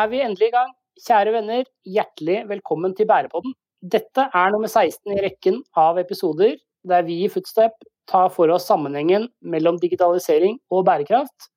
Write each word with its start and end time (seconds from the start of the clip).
er 0.00 0.08
vi 0.08 0.20
endelig 0.24 0.48
i 0.48 0.54
gang. 0.54 0.72
Kjære 1.00 1.32
venner, 1.34 1.66
hjertelig 1.88 2.42
velkommen 2.48 2.94
til 2.96 3.08
Bærepodden. 3.08 3.52
Dette 3.80 4.26
er 4.36 4.52
nummer 4.52 4.68
16 4.68 5.12
i 5.12 5.20
rekken 5.24 5.62
av 5.78 5.98
episoder 6.00 6.56
der 6.88 7.04
vi 7.04 7.18
i 7.24 7.30
Footstep 7.32 7.74
tar 8.08 8.30
for 8.32 8.50
oss 8.52 8.66
sammenhengen 8.68 9.28
mellom 9.40 9.78
digitalisering 9.80 10.56
og 10.72 10.86
bærekraft, 10.88 11.50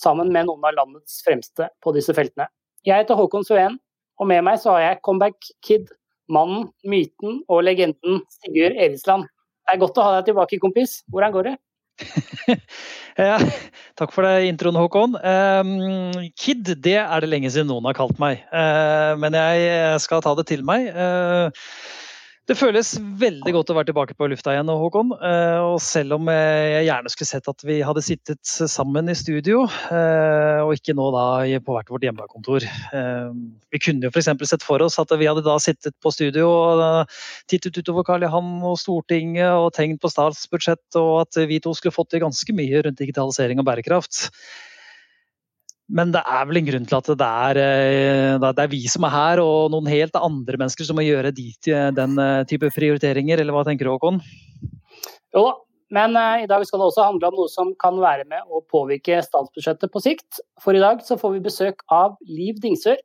sammen 0.00 0.32
med 0.32 0.48
noen 0.48 0.64
av 0.64 0.76
landets 0.78 1.20
fremste 1.26 1.68
på 1.84 1.92
disse 1.96 2.14
feltene. 2.16 2.48
Jeg 2.88 3.02
heter 3.02 3.18
Håkon 3.18 3.44
Sveen, 3.44 3.76
og 4.20 4.30
med 4.30 4.44
meg 4.46 4.60
så 4.62 4.74
har 4.74 4.84
jeg 4.86 5.02
Comeback 5.04 5.50
Kid, 5.64 5.92
mannen, 6.32 6.70
myten 6.88 7.42
og 7.52 7.64
legenden 7.66 8.22
Sigurd 8.40 8.80
Erisland. 8.80 9.28
Det 9.68 9.76
er 9.76 9.82
godt 9.84 10.00
å 10.00 10.06
ha 10.06 10.16
deg 10.16 10.30
tilbake, 10.30 10.60
kompis. 10.62 11.02
Hvordan 11.12 11.36
går 11.36 11.50
det? 11.50 11.56
takk 14.00 14.12
for 14.14 14.26
det 14.26 14.48
introen, 14.48 14.78
Håkon. 14.80 15.16
Um, 15.20 16.30
Kid, 16.38 16.74
det 16.82 16.98
er 17.02 17.22
det 17.22 17.30
lenge 17.30 17.50
siden 17.52 17.70
noen 17.70 17.88
har 17.90 17.96
kalt 17.98 18.20
meg. 18.22 18.44
Uh, 18.52 19.14
men 19.20 19.36
jeg 19.36 20.00
skal 20.04 20.24
ta 20.24 20.34
det 20.38 20.48
til 20.50 20.64
meg. 20.66 20.88
Uh, 20.94 21.50
det 22.50 22.56
føles 22.58 22.88
veldig 23.20 23.52
godt 23.54 23.70
å 23.70 23.74
være 23.76 23.88
tilbake 23.92 24.14
på 24.18 24.26
lufta 24.32 24.50
igjen, 24.50 24.70
Håkon. 24.74 25.12
Eh, 25.14 25.58
og 25.62 25.76
selv 25.84 26.16
om 26.16 26.30
jeg 26.32 26.82
gjerne 26.88 27.12
skulle 27.12 27.28
sett 27.28 27.50
at 27.52 27.62
vi 27.66 27.76
hadde 27.86 28.02
sittet 28.02 28.54
sammen 28.72 29.12
i 29.12 29.14
studio, 29.14 29.62
eh, 29.94 30.58
og 30.64 30.74
ikke 30.74 30.96
nå 30.98 31.06
da 31.14 31.24
på 31.62 31.76
hvert 31.76 31.92
vårt 31.94 32.06
hjemmekontor. 32.08 32.66
Eh, 32.66 33.28
vi 33.70 33.82
kunne 33.84 34.08
jo 34.08 34.10
f.eks. 34.10 34.32
sett 34.50 34.66
for 34.66 34.82
oss 34.82 34.98
at 34.98 35.14
vi 35.20 35.28
hadde 35.30 35.44
da 35.46 35.54
sittet 35.62 35.94
på 36.02 36.10
studio 36.14 36.48
og 36.50 37.14
tittet 37.50 37.78
utover 37.78 38.08
Karl 38.08 38.26
Johan 38.26 38.56
og 38.66 38.80
Stortinget 38.82 39.54
og 39.54 39.70
tenkt 39.76 40.02
på 40.02 40.10
statsbudsjett, 40.10 40.88
og 40.98 41.20
at 41.28 41.38
vi 41.46 41.62
to 41.62 41.76
skulle 41.78 41.94
fått 41.94 42.10
til 42.16 42.24
ganske 42.24 42.56
mye 42.56 42.82
rundt 42.82 42.98
digitalisering 42.98 43.62
og 43.62 43.70
bærekraft. 43.70 44.26
Men 45.90 46.12
det 46.14 46.20
er 46.22 46.44
vel 46.46 46.60
en 46.60 46.68
grunn 46.68 46.86
til 46.86 46.96
at 47.00 47.08
det 47.18 47.26
er, 47.26 47.58
eh, 47.58 48.36
det 48.38 48.50
er, 48.62 48.70
vi 48.70 48.84
som 48.90 49.06
er 49.08 49.14
her, 49.14 49.42
og 49.42 49.72
noen 49.74 49.88
helt 49.90 50.14
andre 50.18 50.60
mennesker 50.60 50.86
som 50.86 50.98
må 50.98 51.02
gjøre 51.06 51.32
de, 51.34 51.48
den 51.96 52.14
eh, 52.22 52.44
type 52.50 52.70
prioriteringer, 52.76 53.42
eller 53.42 53.56
hva 53.56 53.64
tenker 53.66 53.88
du 53.88 53.94
Håkon? 53.96 54.20
Jo 55.34 55.44
da, 55.48 55.54
men 55.94 56.14
uh, 56.14 56.42
i 56.44 56.48
dag 56.50 56.62
skal 56.66 56.78
det 56.78 56.86
også 56.86 57.06
handle 57.08 57.30
om 57.30 57.38
noe 57.40 57.50
som 57.50 57.72
kan 57.82 57.98
være 58.02 58.26
med 58.30 58.46
å 58.46 58.62
påvirke 58.70 59.18
statsbudsjettet 59.26 59.90
på 59.90 60.02
sikt. 60.04 60.38
For 60.62 60.78
i 60.78 60.82
dag 60.82 61.02
så 61.06 61.18
får 61.18 61.34
vi 61.34 61.46
besøk 61.48 61.82
av 61.90 62.14
Liv 62.26 62.62
Dingsør. 62.62 63.00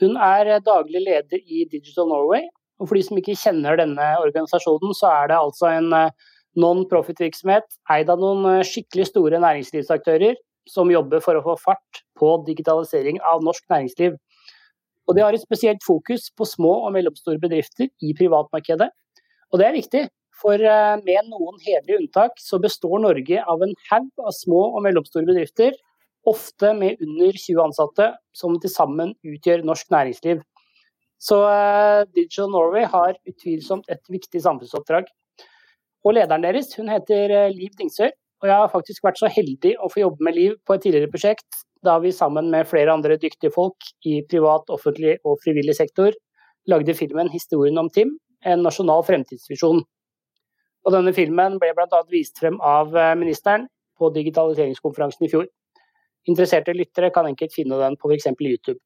Hun 0.00 0.20
er 0.20 0.58
daglig 0.64 1.00
leder 1.06 1.40
i 1.40 1.64
Digital 1.72 2.08
Norway. 2.12 2.44
Og 2.80 2.88
for 2.88 2.96
de 2.96 3.04
som 3.04 3.16
ikke 3.20 3.36
kjenner 3.36 3.76
denne 3.80 4.04
organisasjonen, 4.20 4.92
så 4.96 5.08
er 5.12 5.32
det 5.32 5.40
altså 5.40 5.72
en 5.72 5.90
non-profit-virksomhet 6.60 7.66
eid 7.92 8.12
av 8.12 8.20
noen 8.20 8.64
skikkelig 8.64 9.10
store 9.10 9.40
næringslivsaktører 9.40 10.40
som 10.68 10.90
jobber 10.92 11.22
for 11.24 11.38
å 11.38 11.44
få 11.44 11.56
fart 11.60 12.02
på 12.18 12.32
digitalisering 12.46 13.20
av 13.26 13.44
norsk 13.44 13.64
næringsliv. 13.72 14.16
Og 15.08 15.16
De 15.16 15.24
har 15.24 15.34
et 15.34 15.42
spesielt 15.42 15.82
fokus 15.86 16.28
på 16.36 16.46
små 16.46 16.72
og 16.86 16.92
mellomstore 16.94 17.40
bedrifter 17.42 17.88
i 18.02 18.14
privatmarkedet. 18.14 18.90
Og 19.52 19.58
Det 19.58 19.66
er 19.66 19.78
viktig, 19.78 20.02
for 20.40 20.54
eh, 20.56 20.96
med 21.04 21.28
noen 21.28 21.58
hederlige 21.60 22.00
unntak 22.00 22.38
så 22.40 22.60
består 22.62 23.00
Norge 23.02 23.42
av 23.42 23.62
en 23.64 23.74
haug 23.90 24.24
av 24.24 24.32
små 24.36 24.60
og 24.70 24.84
mellomstore 24.86 25.28
bedrifter, 25.28 25.74
ofte 26.28 26.72
med 26.76 27.00
under 27.00 27.32
20 27.32 27.60
ansatte, 27.64 28.06
som 28.36 28.56
til 28.60 28.72
sammen 28.72 29.14
utgjør 29.24 29.64
norsk 29.66 29.90
næringsliv. 29.92 30.42
Så 31.20 31.36
uh, 31.44 32.06
Digital 32.16 32.48
Norway 32.52 32.86
har 32.88 33.16
utvilsomt 33.28 33.88
et 33.92 34.00
viktig 34.08 34.40
samfunnsoppdrag. 34.40 35.08
Og 36.04 36.16
lederen 36.16 36.44
deres 36.46 36.72
hun 36.78 36.88
heter 36.88 37.32
eh, 37.36 37.52
Liv 37.52 37.74
Dingsør, 37.76 38.12
og 38.40 38.48
jeg 38.48 38.56
har 38.56 38.72
faktisk 38.72 39.04
vært 39.04 39.20
så 39.20 39.28
heldig 39.28 39.74
å 39.84 39.90
få 39.92 40.02
jobbe 40.02 40.24
med 40.24 40.36
Liv 40.36 40.56
på 40.66 40.76
et 40.76 40.84
tidligere 40.84 41.12
prosjekt, 41.12 41.64
da 41.84 41.98
vi 42.00 42.12
sammen 42.12 42.50
med 42.52 42.68
flere 42.68 42.92
andre 42.92 43.18
dyktige 43.20 43.52
folk 43.52 43.88
i 44.08 44.20
privat, 44.28 44.68
offentlig 44.72 45.18
og 45.24 45.40
frivillig 45.44 45.76
sektor 45.76 46.16
lagde 46.68 46.94
filmen 46.94 47.28
'Historien 47.28 47.78
om 47.78 47.88
Tim', 47.88 48.16
en 48.44 48.62
nasjonal 48.62 49.02
fremtidsvisjon. 49.04 49.80
Og 50.84 50.92
denne 50.92 51.12
filmen 51.12 51.58
ble 51.60 51.72
bl.a. 51.76 52.02
vist 52.08 52.38
frem 52.40 52.60
av 52.60 52.96
eh, 52.96 53.14
ministeren 53.14 53.66
på 53.98 54.10
digitaliseringskonferansen 54.14 55.26
i 55.26 55.30
fjor. 55.32 55.48
Interesserte 56.28 56.76
lyttere 56.76 57.10
kan 57.12 57.28
enkelt 57.28 57.52
finne 57.52 57.80
den 57.80 57.96
på 58.00 58.12
f.eks. 58.12 58.30
YouTube. 58.40 58.80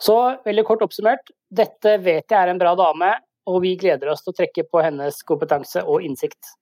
Så 0.00 0.16
veldig 0.44 0.64
kort 0.68 0.84
oppsummert, 0.84 1.32
dette 1.50 1.96
vet 2.04 2.28
jeg 2.28 2.38
er 2.38 2.52
en 2.52 2.60
bra 2.60 2.74
dame, 2.76 3.12
og 3.48 3.60
vi 3.64 3.74
gleder 3.80 4.12
oss 4.12 4.24
til 4.24 4.32
å 4.32 4.38
trekke 4.40 4.66
på 4.68 4.82
hennes 4.84 5.20
kompetanse 5.28 5.82
og 5.84 6.04
innsikt. 6.04 6.59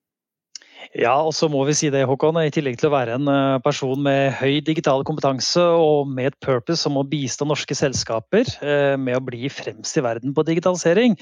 Ja, 0.96 1.18
og 1.20 1.34
så 1.36 1.50
må 1.52 1.60
vi 1.68 1.76
si 1.76 1.90
det, 1.92 2.06
Håkon. 2.08 2.38
I 2.40 2.52
tillegg 2.54 2.78
til 2.80 2.88
å 2.88 2.94
være 2.94 3.18
en 3.18 3.28
eh, 3.28 3.60
person 3.64 4.00
med 4.02 4.32
høy 4.38 4.58
digital 4.64 5.04
kompetanse 5.06 5.60
og 5.60 6.08
med 6.10 6.30
et 6.30 6.40
purpose 6.44 6.88
om 6.88 7.00
å 7.00 7.06
bistå 7.06 7.48
norske 7.48 7.76
selskaper 7.76 8.48
eh, 8.64 8.94
med 8.96 9.18
å 9.18 9.24
bli 9.24 9.50
fremst 9.52 9.98
i 9.98 10.04
verden 10.04 10.34
på 10.34 10.46
digitalisering, 10.48 11.18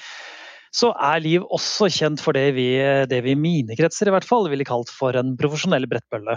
så 0.76 0.92
er 1.02 1.22
Liv 1.24 1.44
også 1.56 1.88
kjent 1.90 2.20
for 2.22 2.36
det 2.36 2.50
vi, 2.56 2.68
det 3.08 3.22
vi 3.24 3.32
i 3.32 3.38
mine 3.38 3.76
kretser 3.78 4.10
i 4.10 4.12
hvert 4.12 4.26
fall 4.28 4.46
ville 4.52 4.66
kalt 4.66 4.90
for 4.92 5.16
en 5.16 5.34
profesjonell 5.40 5.88
brettbølle. 5.90 6.36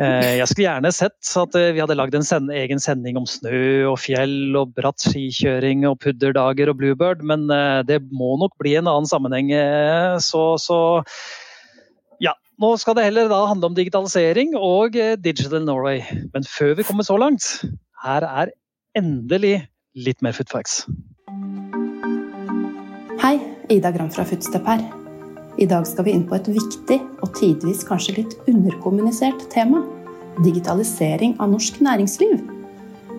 Eh, 0.00 0.34
jeg 0.38 0.48
skulle 0.48 0.68
gjerne 0.68 0.92
sett 0.94 1.32
at 1.42 1.56
vi 1.58 1.82
hadde 1.82 1.96
lagd 1.98 2.16
en 2.16 2.26
send, 2.26 2.52
egen 2.54 2.80
sending 2.80 3.18
om 3.20 3.26
snø 3.28 3.58
og 3.90 3.98
fjell 4.00 4.56
og 4.56 4.76
bratt 4.78 5.02
skikjøring 5.02 5.84
og 5.90 5.98
pudderdager 6.04 6.70
og 6.72 6.78
bluebird, 6.80 7.26
men 7.26 7.50
det 7.88 8.00
må 8.14 8.36
nok 8.40 8.54
bli 8.62 8.78
en 8.78 8.88
annen 8.88 9.10
sammenheng. 9.10 9.50
Så, 10.22 10.44
så 10.62 10.78
nå 12.62 12.72
skal 12.80 12.96
det 12.96 13.04
heller 13.04 13.28
da 13.28 13.42
handle 13.50 13.70
om 13.70 13.76
digitalisering 13.76 14.54
og 14.56 14.96
eh, 14.96 15.16
Digital 15.20 15.64
Norway. 15.64 16.00
Men 16.32 16.46
før 16.48 16.76
vi 16.78 16.86
kommer 16.88 17.04
så 17.06 17.18
langt, 17.20 17.44
her 18.04 18.24
er 18.24 18.52
endelig 18.96 19.66
litt 19.96 20.22
mer 20.24 20.36
footfacts. 20.36 20.84
Hei, 23.20 23.36
Ida 23.72 23.92
Gram 23.92 24.08
fra 24.12 24.24
Footstep 24.28 24.68
her. 24.68 24.84
I 25.60 25.68
dag 25.68 25.86
skal 25.88 26.04
vi 26.04 26.12
inn 26.16 26.26
på 26.28 26.36
et 26.36 26.48
viktig 26.52 26.98
og 27.24 27.32
tidvis 27.36 27.84
kanskje 27.88 28.18
litt 28.18 28.36
underkommunisert 28.48 29.46
tema. 29.52 29.82
Digitalisering 30.44 31.36
av 31.40 31.52
norsk 31.52 31.80
næringsliv. 31.84 32.38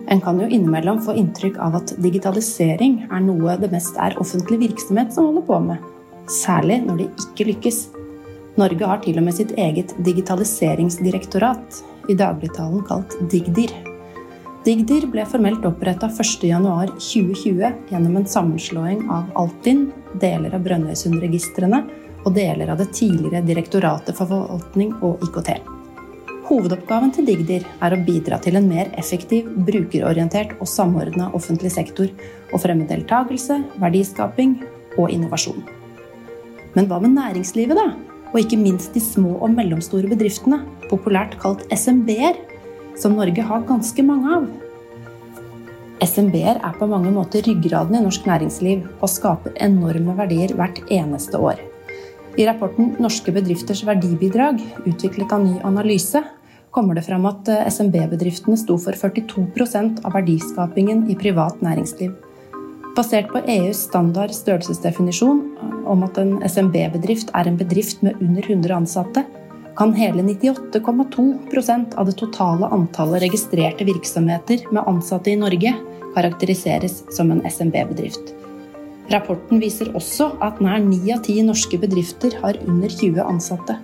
En 0.08 0.22
kan 0.24 0.38
jo 0.40 0.46
innimellom 0.46 1.02
få 1.04 1.14
inntrykk 1.18 1.58
av 1.60 1.76
at 1.82 1.92
digitalisering 2.00 3.02
er 3.10 3.22
noe 3.26 3.58
det 3.60 3.70
mest 3.74 3.98
er 4.00 4.16
offentlig 4.22 4.62
virksomhet 4.62 5.12
som 5.14 5.28
holder 5.28 5.46
på 5.50 5.60
med. 5.66 5.88
Særlig 6.30 6.80
når 6.86 7.02
det 7.02 7.08
ikke 7.26 7.48
lykkes. 7.50 7.80
Norge 8.58 8.86
har 8.90 8.98
til 9.04 9.20
og 9.20 9.26
med 9.28 9.36
sitt 9.36 9.52
eget 9.58 9.94
digitaliseringsdirektorat, 10.02 11.82
i 12.08 12.16
dagligtalen 12.18 12.82
kalt 12.88 13.14
Digdir. 13.30 13.70
Digdir 14.66 15.06
ble 15.12 15.22
formelt 15.28 15.64
oppretta 15.68 16.08
1.1.2020 16.10 17.92
gjennom 17.92 18.16
en 18.18 18.26
sammenslåing 18.26 19.04
av 19.12 19.28
Altinn, 19.38 19.88
deler 20.18 20.56
av 20.56 20.64
Brønnøysundregistrene 20.64 21.82
og 22.24 22.34
deler 22.34 22.72
av 22.72 22.80
det 22.80 22.88
tidligere 22.96 23.44
Direktoratet 23.46 24.16
for 24.18 24.30
forvaltning 24.32 24.96
og 25.06 25.22
IKT. 25.28 25.52
Hovedoppgaven 26.48 27.12
til 27.14 27.28
Digdir 27.28 27.64
er 27.84 27.94
å 27.94 28.00
bidra 28.02 28.40
til 28.42 28.56
en 28.58 28.66
mer 28.70 28.90
effektiv, 28.98 29.52
brukerorientert 29.68 30.56
og 30.58 30.68
samordna 30.68 31.28
offentlig 31.36 31.70
sektor, 31.76 32.08
og 32.48 32.64
fremme 32.64 32.88
deltakelse, 32.88 33.60
verdiskaping 33.78 34.56
og 34.96 35.12
innovasjon. 35.12 35.60
Men 36.74 36.88
hva 36.88 36.98
med 37.04 37.14
næringslivet, 37.14 37.76
da? 37.76 38.07
Og 38.32 38.40
ikke 38.40 38.60
minst 38.60 38.94
de 38.94 39.02
små 39.02 39.36
og 39.38 39.52
mellomstore 39.54 40.10
bedriftene, 40.10 40.60
populært 40.90 41.36
kalt 41.42 41.64
SMB-er, 41.74 42.36
som 42.98 43.16
Norge 43.16 43.44
har 43.44 43.66
ganske 43.68 44.04
mange 44.04 44.34
av. 44.38 44.48
SMB-er 46.04 46.60
er 46.62 46.76
på 46.78 46.86
mange 46.90 47.10
måter 47.14 47.42
ryggraden 47.46 47.96
i 47.98 48.02
norsk 48.04 48.26
næringsliv 48.28 48.84
og 49.00 49.10
skaper 49.10 49.56
enorme 49.64 50.14
verdier 50.18 50.54
hvert 50.58 50.78
eneste 50.94 51.40
år. 51.40 51.58
I 52.38 52.46
rapporten 52.46 52.94
'Norske 53.00 53.32
bedrifters 53.34 53.82
verdibidrag', 53.82 54.62
utviklet 54.86 55.32
av 55.32 55.42
Ny 55.42 55.58
Analyse, 55.64 56.22
kommer 56.70 56.94
det 56.94 57.02
fram 57.02 57.26
at 57.26 57.48
SMB-bedriftene 57.66 58.56
sto 58.56 58.76
for 58.78 58.92
42% 58.92 60.04
av 60.04 60.12
verdiskapingen 60.12 61.10
i 61.10 61.16
privat 61.18 61.58
næringsliv. 61.60 62.14
Basert 62.96 63.28
på 63.32 63.42
EUs 63.46 63.84
standard 63.88 64.32
størrelsesdefinisjon 64.34 65.42
om 65.88 66.04
at 66.06 66.18
en 66.20 66.38
SMB-bedrift 66.46 67.30
er 67.36 67.48
en 67.48 67.58
bedrift 67.58 68.02
med 68.06 68.18
under 68.22 68.42
100 68.44 68.74
ansatte, 68.76 69.24
kan 69.78 69.92
hele 69.94 70.24
98,2% 70.26 71.94
av 71.94 72.08
det 72.08 72.16
totale 72.18 72.66
antallet 72.74 73.22
registrerte 73.22 73.86
virksomheter 73.86 74.64
med 74.72 74.88
ansatte 74.90 75.30
i 75.30 75.38
Norge 75.38 75.74
karakteriseres 76.16 77.04
som 77.14 77.30
en 77.30 77.44
SMB-bedrift. 77.46 78.34
Rapporten 79.12 79.62
viser 79.62 79.92
også 79.96 80.32
at 80.44 80.58
nær 80.60 80.82
ni 80.84 80.98
av 81.14 81.22
ti 81.24 81.38
norske 81.46 81.78
bedrifter 81.80 82.34
har 82.42 82.58
under 82.66 82.90
20 82.92 83.22
ansatte. 83.24 83.78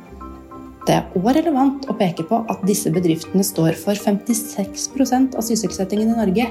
Det 0.84 0.98
er 0.98 1.14
òg 1.16 1.30
relevant 1.38 1.86
å 1.88 1.94
peke 1.96 2.26
på 2.28 2.42
at 2.52 2.64
disse 2.68 2.90
bedriftene 2.92 3.44
står 3.46 3.78
for 3.80 3.96
56% 3.96 5.38
av 5.38 5.46
sysselsettingen 5.46 6.10
i 6.12 6.18
Norge, 6.18 6.48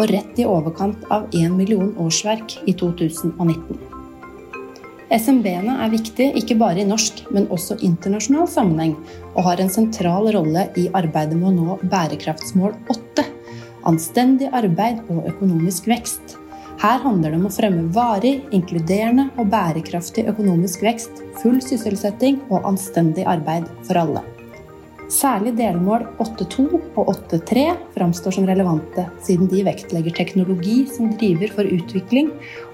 og 0.00 0.08
rett 0.08 0.38
i 0.40 0.48
overkant 0.48 1.04
av 1.12 1.28
1 1.36 1.52
million 1.58 1.92
årsverk 2.00 2.56
i 2.64 2.72
2019. 2.72 3.80
SMB-ene 5.10 5.74
er 5.82 5.90
viktige 5.90 6.38
ikke 6.38 6.54
bare 6.60 6.84
i 6.84 6.86
norsk, 6.86 7.24
men 7.34 7.48
også 7.50 7.80
internasjonal 7.82 8.46
sammenheng, 8.48 8.94
og 9.34 9.42
har 9.48 9.60
en 9.60 9.72
sentral 9.72 10.30
rolle 10.36 10.68
i 10.78 10.86
arbeidet 10.94 11.36
med 11.36 11.50
å 11.50 11.54
nå 11.56 11.78
bærekraftsmål 11.90 12.76
8, 12.94 13.26
anstendig 13.90 14.52
arbeid 14.54 15.02
og 15.10 15.26
økonomisk 15.32 15.90
vekst. 15.90 16.36
Her 16.80 17.02
handler 17.02 17.34
det 17.34 17.40
om 17.42 17.48
å 17.50 17.52
fremme 17.52 17.88
varig, 17.92 18.38
inkluderende 18.56 19.28
og 19.36 19.50
bærekraftig 19.52 20.24
økonomisk 20.30 20.86
vekst, 20.86 21.24
full 21.42 21.58
sysselsetting 21.64 22.40
og 22.48 22.70
anstendig 22.70 23.26
arbeid 23.28 23.66
for 23.84 24.00
alle. 24.00 24.22
Særlig 25.10 25.56
delmål 25.58 26.04
8.2 26.22 26.68
og 26.94 27.08
8.3 27.10 27.64
framstår 27.96 28.36
som 28.36 28.44
relevante, 28.46 29.08
siden 29.26 29.48
de 29.50 29.64
vektlegger 29.66 30.14
teknologi 30.14 30.84
som 30.86 31.08
driver 31.18 31.50
for 31.56 31.66
utvikling, 31.66 32.28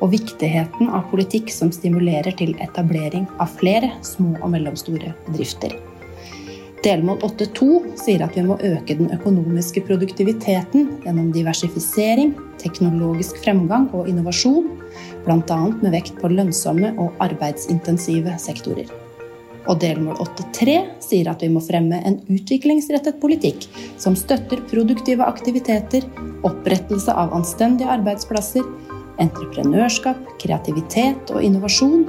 og 0.05 0.13
viktigheten 0.13 0.91
av 0.93 1.07
politikk 1.09 1.49
som 1.55 1.73
stimulerer 1.73 2.37
til 2.37 2.53
etablering 2.61 3.25
av 3.41 3.55
flere 3.57 3.89
små 4.05 4.35
og 4.43 4.53
mellomstore 4.53 5.15
bedrifter. 5.31 5.79
Delmål 6.85 7.25
8.2 7.25 7.71
sier 8.03 8.27
at 8.27 8.37
vi 8.37 8.45
må 8.45 8.59
øke 8.61 8.99
den 9.01 9.09
økonomiske 9.17 9.87
produktiviteten 9.89 10.93
gjennom 11.07 11.33
diversifisering, 11.33 12.37
teknologisk 12.61 13.41
fremgang 13.47 13.89
og 13.97 14.13
innovasjon, 14.13 14.69
bl.a. 15.25 15.61
med 15.81 15.91
vekt 15.97 16.21
på 16.21 16.35
lønnsomme 16.37 16.93
og 17.01 17.17
arbeidsintensive 17.25 18.37
sektorer. 18.45 18.93
Og 19.67 19.81
delmål 19.83 20.21
8.3 20.23 20.77
sier 21.03 21.31
at 21.31 21.43
vi 21.43 21.51
må 21.51 21.63
fremme 21.65 21.99
en 22.07 22.21
utviklingsrettet 22.31 23.19
politikk 23.23 23.67
som 23.99 24.15
støtter 24.19 24.63
produktive 24.71 25.27
aktiviteter, 25.27 26.07
opprettelse 26.47 27.11
av 27.11 27.35
anstendige 27.35 27.91
arbeidsplasser, 27.97 28.67
entreprenørskap, 29.23 30.21
kreativitet 30.43 31.35
og 31.35 31.43
innovasjon, 31.43 32.07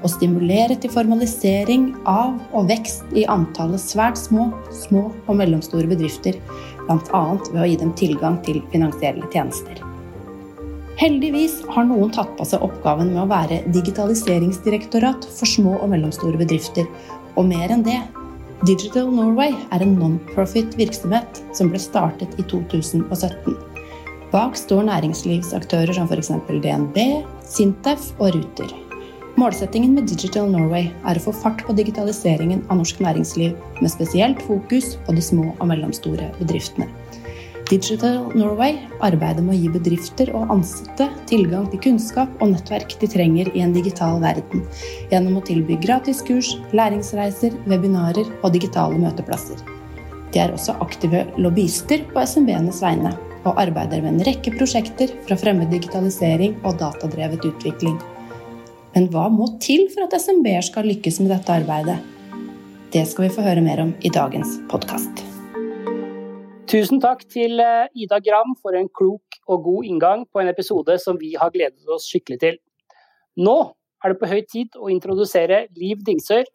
og 0.00 0.08
stimulere 0.08 0.78
til 0.80 0.92
formalisering 0.94 1.90
av 2.08 2.38
og 2.56 2.70
vekst 2.70 3.10
i 3.12 3.26
antallet 3.28 3.82
svært 3.82 4.16
små, 4.16 4.48
små 4.86 5.10
og 5.26 5.36
mellomstore 5.42 5.90
bedrifter, 5.90 6.40
bl.a. 6.86 7.22
ved 7.52 7.60
å 7.60 7.68
gi 7.68 7.78
dem 7.84 7.94
tilgang 8.00 8.40
til 8.46 8.62
finansielle 8.72 9.28
tjenester. 9.34 9.89
Heldigvis 11.00 11.62
har 11.72 11.86
noen 11.88 12.10
tatt 12.12 12.34
på 12.36 12.44
seg 12.44 12.60
oppgaven 12.60 13.14
med 13.14 13.22
å 13.22 13.30
være 13.30 13.62
digitaliseringsdirektorat 13.72 15.24
for 15.32 15.48
små 15.48 15.78
og 15.78 15.88
mellomstore 15.94 16.36
bedrifter. 16.36 16.84
Og 17.40 17.46
mer 17.48 17.72
enn 17.72 17.86
det. 17.86 17.96
Digital 18.68 19.08
Norway 19.08 19.54
er 19.72 19.80
en 19.80 19.94
non-profit 19.96 20.76
virksomhet 20.76 21.40
som 21.56 21.72
ble 21.72 21.80
startet 21.80 22.36
i 22.36 22.44
2017. 22.52 23.56
Bak 24.28 24.60
står 24.60 24.84
næringslivsaktører 24.90 25.96
som 25.96 26.10
f.eks. 26.12 26.34
DNB, 26.52 27.00
Sintef 27.48 28.10
og 28.18 28.36
Ruter. 28.36 28.76
Målsettingen 29.40 29.96
med 29.96 30.10
Digital 30.12 30.52
Norway 30.52 30.90
er 31.08 31.16
å 31.16 31.28
få 31.30 31.32
fart 31.32 31.64
på 31.64 31.80
digitaliseringen 31.80 32.66
av 32.68 32.82
norsk 32.82 33.00
næringsliv, 33.00 33.56
med 33.80 33.96
spesielt 33.96 34.44
fokus 34.44 34.98
på 35.08 35.16
de 35.16 35.24
små 35.24 35.54
og 35.56 35.70
mellomstore 35.72 36.28
bedriftene. 36.42 36.92
Digital 37.70 38.32
Norway 38.34 38.80
arbeider 38.98 39.44
med 39.46 39.54
å 39.54 39.58
gi 39.60 39.68
bedrifter 39.70 40.32
og 40.34 40.50
ansatte 40.50 41.06
tilgang 41.30 41.68
til 41.70 41.78
kunnskap 41.84 42.42
og 42.42 42.50
nettverk 42.50 42.96
de 42.98 43.06
trenger 43.12 43.52
i 43.54 43.62
en 43.62 43.74
digital 43.76 44.18
verden, 44.24 44.64
gjennom 45.12 45.38
å 45.38 45.44
tilby 45.46 45.76
gratis 45.78 46.18
kurs, 46.26 46.56
læringsreiser, 46.74 47.54
webinarer 47.70 48.26
og 48.40 48.56
digitale 48.56 48.98
møteplasser. 48.98 49.62
De 50.34 50.42
er 50.42 50.50
også 50.54 50.74
aktive 50.82 51.22
lobbyister 51.38 52.02
på 52.10 52.26
SMB-enes 52.26 52.82
vegne, 52.82 53.14
og 53.46 53.56
arbeider 53.62 54.02
med 54.02 54.16
en 54.16 54.26
rekke 54.26 54.52
prosjekter 54.58 55.14
for 55.22 55.36
å 55.36 55.40
fremme 55.40 55.70
digitalisering 55.70 56.58
og 56.64 56.74
datadrevet 56.82 57.46
utvikling. 57.54 57.96
Men 58.96 59.06
hva 59.14 59.30
må 59.30 59.46
til 59.62 59.86
for 59.94 60.08
at 60.08 60.18
SMB-er 60.18 60.66
skal 60.66 60.90
lykkes 60.90 61.22
med 61.22 61.36
dette 61.36 61.60
arbeidet? 61.62 62.00
Det 62.90 63.06
skal 63.06 63.28
vi 63.28 63.34
få 63.38 63.46
høre 63.46 63.62
mer 63.62 63.86
om 63.86 63.94
i 64.02 64.10
dagens 64.10 64.58
podkast. 64.68 65.29
Tusen 66.70 67.00
takk 67.02 67.24
til 67.26 67.58
eh, 67.58 67.88
Ida 67.98 68.20
Gram 68.22 68.52
for 68.62 68.76
en 68.78 68.86
klok 68.94 69.40
og 69.50 69.64
god 69.64 69.86
inngang 69.88 70.20
på 70.30 70.38
en 70.38 70.50
episode 70.52 70.94
som 71.02 71.16
vi 71.18 71.32
har 71.38 71.50
gledet 71.50 71.88
oss 71.90 72.06
skikkelig 72.06 72.38
til. 72.44 72.58
Nå 73.42 73.56
er 74.04 74.12
det 74.12 74.20
på 74.20 74.28
høy 74.30 74.38
tid 74.46 74.78
å 74.78 74.90
introdusere 74.92 75.64
Liv 75.80 76.04
Dingsør. 76.06 76.46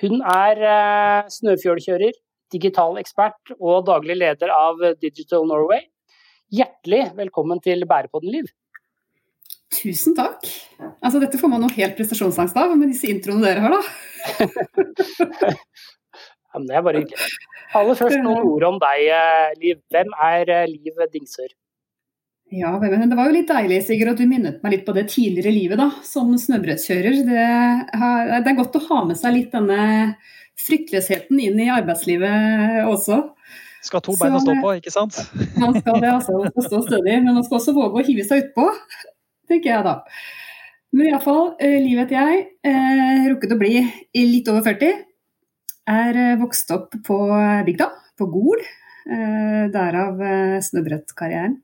Hun 0.00 0.22
er 0.24 0.62
eh, 0.70 1.28
snøfjølkjører, 1.34 2.16
digital 2.54 2.96
ekspert 3.02 3.52
og 3.58 3.84
daglig 3.90 4.16
leder 4.22 4.54
av 4.54 4.80
Digital 5.02 5.44
Norway. 5.50 5.84
Hjertelig 6.48 7.10
velkommen 7.18 7.60
til 7.60 7.84
Bærepodden, 7.90 8.38
Liv. 8.38 8.48
Tusen 9.68 10.16
takk. 10.16 10.48
Altså, 11.04 11.20
dette 11.20 11.36
får 11.36 11.52
man 11.52 11.60
noe 11.66 11.76
helt 11.76 11.98
prestasjonsangst 11.98 12.56
av 12.56 12.72
med 12.72 12.88
disse 12.88 13.12
introene 13.12 13.44
dere 13.44 13.66
har, 13.66 13.76
da. 13.76 14.46
ja, 16.58 16.64
men 16.64 16.68
det 16.68 16.76
er 16.76 16.84
bare 16.86 17.02
hyggelig. 17.04 17.30
Aller 17.78 17.96
først 17.98 18.20
noen 18.24 18.44
ord 18.48 18.66
om 18.68 18.82
deg, 18.82 19.06
eh, 19.14 19.56
Liv. 19.62 19.80
Hvem 19.92 20.12
er 20.24 20.52
eh, 20.54 20.68
Liv 20.70 21.02
Dingsør? 21.12 21.50
Ja, 22.48 22.78
Det 22.80 23.16
var 23.16 23.28
jo 23.28 23.34
litt 23.34 23.50
deilig 23.50 23.82
Sigurd, 23.84 24.14
at 24.14 24.20
du 24.20 24.24
minnet 24.24 24.62
meg 24.64 24.72
litt 24.72 24.86
på 24.86 24.94
det 24.96 25.10
tidligere 25.12 25.52
livet 25.52 25.80
da, 25.80 25.90
som 26.02 26.30
snøbrettkjører. 26.32 27.18
Det, 27.28 27.48
det, 27.92 28.48
er 28.48 28.56
godt 28.56 28.78
å 28.78 28.84
ha 28.86 29.02
med 29.10 29.18
seg 29.20 29.34
litt 29.34 29.52
denne 29.52 30.14
fryktløsheten 30.64 31.42
inn 31.44 31.60
i 31.60 31.68
arbeidslivet 31.70 32.88
også. 32.88 33.20
Skal 33.84 34.02
to 34.02 34.16
bein 34.18 34.38
å 34.38 34.40
stå 34.42 34.56
på, 34.62 34.72
ikke 34.80 34.94
sant? 34.94 35.20
Man 35.60 35.76
skal 35.76 36.00
det, 36.00 36.08
altså. 36.08 36.38
Man 36.40 36.54
skal 36.54 36.66
stå 36.70 36.80
stødig. 36.88 37.18
Men 37.20 37.36
man 37.36 37.44
skal 37.44 37.60
også 37.60 37.76
våge 37.76 38.00
å 38.00 38.06
hive 38.08 38.24
seg 38.26 38.46
utpå, 38.46 38.64
tenker 39.50 39.74
jeg 39.74 39.86
da. 39.86 39.98
Men 40.96 41.10
iallfall, 41.12 41.52
eh, 41.60 41.76
Liv 41.84 42.00
heter 42.00 42.16
jeg. 42.16 42.48
Eh, 42.64 43.28
rukket 43.28 43.52
å 43.52 43.60
bli 43.60 43.74
litt 44.16 44.48
over 44.48 44.64
40 44.64 45.04
er 45.88 46.18
eh, 46.18 46.36
vokst 46.40 46.70
opp 46.74 46.94
på 47.06 47.18
bygda, 47.66 47.88
på 48.18 48.28
Gol. 48.32 48.62
Eh, 49.08 49.64
derav 49.72 50.22
eh, 50.22 50.58
snøbrettkarrieren. 50.64 51.58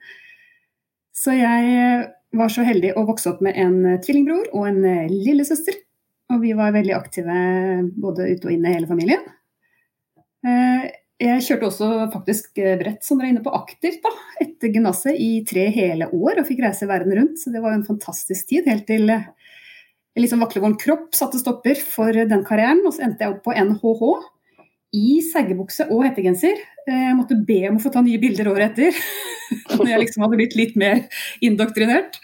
Så 1.14 1.36
jeg 1.36 2.08
var 2.34 2.50
så 2.50 2.64
heldig 2.66 2.94
å 2.98 3.04
vokse 3.06 3.30
opp 3.30 3.42
med 3.44 3.58
en 3.60 4.00
tvillingbror 4.02 4.48
og 4.56 4.66
en 4.66 4.80
lillesøster. 5.12 5.76
Og 6.34 6.40
vi 6.42 6.50
var 6.58 6.74
veldig 6.74 6.94
aktive 6.96 7.36
både 8.02 8.32
ute 8.32 8.48
og 8.48 8.54
inne, 8.56 8.72
hele 8.74 8.88
familien. 8.88 9.22
Jeg 11.22 11.44
kjørte 11.46 11.68
også 11.68 11.90
faktisk 12.10 12.58
brett 12.58 13.06
som 13.06 13.20
dere 13.20 13.28
er 13.28 13.32
inne 13.36 13.44
på 13.44 13.52
aktivt 13.54 14.02
da, 14.02 14.10
etter 14.42 14.74
gymnaset 14.74 15.14
i 15.14 15.30
tre 15.46 15.68
hele 15.72 16.10
år 16.10 16.42
og 16.42 16.48
fikk 16.48 16.64
reise 16.64 16.88
verden 16.90 17.14
rundt. 17.20 17.38
Så 17.38 17.54
det 17.54 17.62
var 17.62 17.76
en 17.76 17.86
fantastisk 17.86 18.50
tid, 18.50 18.66
helt 18.66 18.88
til 18.90 19.06
liksom 20.22 20.44
vaklevoren 20.44 20.76
kropp 20.80 21.14
satte 21.16 21.40
stopper 21.40 21.78
for 21.80 22.14
den 22.14 22.44
karrieren. 22.46 22.84
Og 22.86 22.94
så 22.96 23.06
endte 23.08 23.24
jeg 23.26 23.34
opp 23.34 23.44
på 23.46 23.54
NHH 23.54 24.04
i 24.94 25.18
seggebukse 25.26 25.88
og 25.90 26.04
hettegenser. 26.06 26.58
Eh, 26.86 27.06
jeg 27.08 27.18
måtte 27.18 27.38
be 27.48 27.60
om 27.70 27.78
å 27.80 27.82
få 27.82 27.92
ta 27.94 28.02
nye 28.04 28.20
bilder 28.22 28.50
året 28.52 28.74
etter. 28.74 28.98
Når 29.78 29.90
jeg 29.90 30.02
liksom 30.04 30.24
hadde 30.24 30.40
blitt 30.40 30.56
litt 30.58 30.76
mer 30.80 31.04
indoktrinert. 31.44 32.18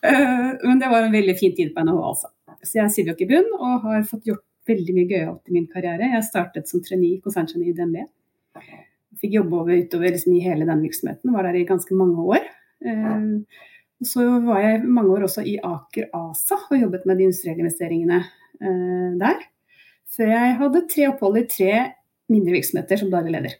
Eh, 0.00 0.50
men 0.62 0.82
det 0.82 0.90
var 0.92 1.06
en 1.06 1.14
veldig 1.14 1.36
fin 1.38 1.54
tid 1.56 1.74
på 1.74 1.86
NHH, 1.86 2.10
altså. 2.12 2.32
Så 2.66 2.80
jeg 2.80 2.86
er 2.88 3.10
jo 3.12 3.16
i 3.22 3.30
bunn 3.30 3.50
og 3.60 3.84
har 3.86 4.06
fått 4.08 4.26
gjort 4.26 4.44
veldig 4.66 4.94
mye 4.96 5.10
gøyalt 5.10 5.50
i 5.50 5.54
min 5.54 5.68
karriere. 5.70 6.10
Jeg 6.14 6.26
startet 6.26 6.70
som 6.70 6.82
trainee 6.82 7.20
konserngeni 7.22 7.70
i 7.70 7.76
DNB. 7.76 8.00
Fikk 9.20 9.36
jobbe 9.36 9.60
over, 9.60 9.76
utover 9.78 10.10
liksom 10.10 10.34
i 10.34 10.42
hele 10.42 10.66
den 10.66 10.82
virksomheten, 10.82 11.30
var 11.32 11.46
der 11.46 11.60
i 11.60 11.66
ganske 11.68 11.94
mange 11.96 12.24
år. 12.34 12.48
Eh, 14.00 14.06
så 14.06 14.24
var 14.44 14.60
jeg 14.60 14.84
mange 14.84 15.12
år 15.14 15.26
også 15.26 15.44
i 15.44 15.58
Aker 15.62 16.10
ASA 16.14 16.58
og 16.70 16.80
jobbet 16.80 17.06
med 17.06 17.16
de 17.16 17.28
industrielle 17.28 18.22
eh, 18.60 19.12
der. 19.20 19.38
Før 20.16 20.26
jeg 20.32 20.56
hadde 20.60 20.88
tre 20.88 21.08
opphold 21.08 21.38
i 21.38 21.46
tre 21.48 21.72
mindre 22.28 22.52
virksomheter 22.56 22.96
som 22.96 23.10
daglig 23.10 23.32
leder. 23.32 23.56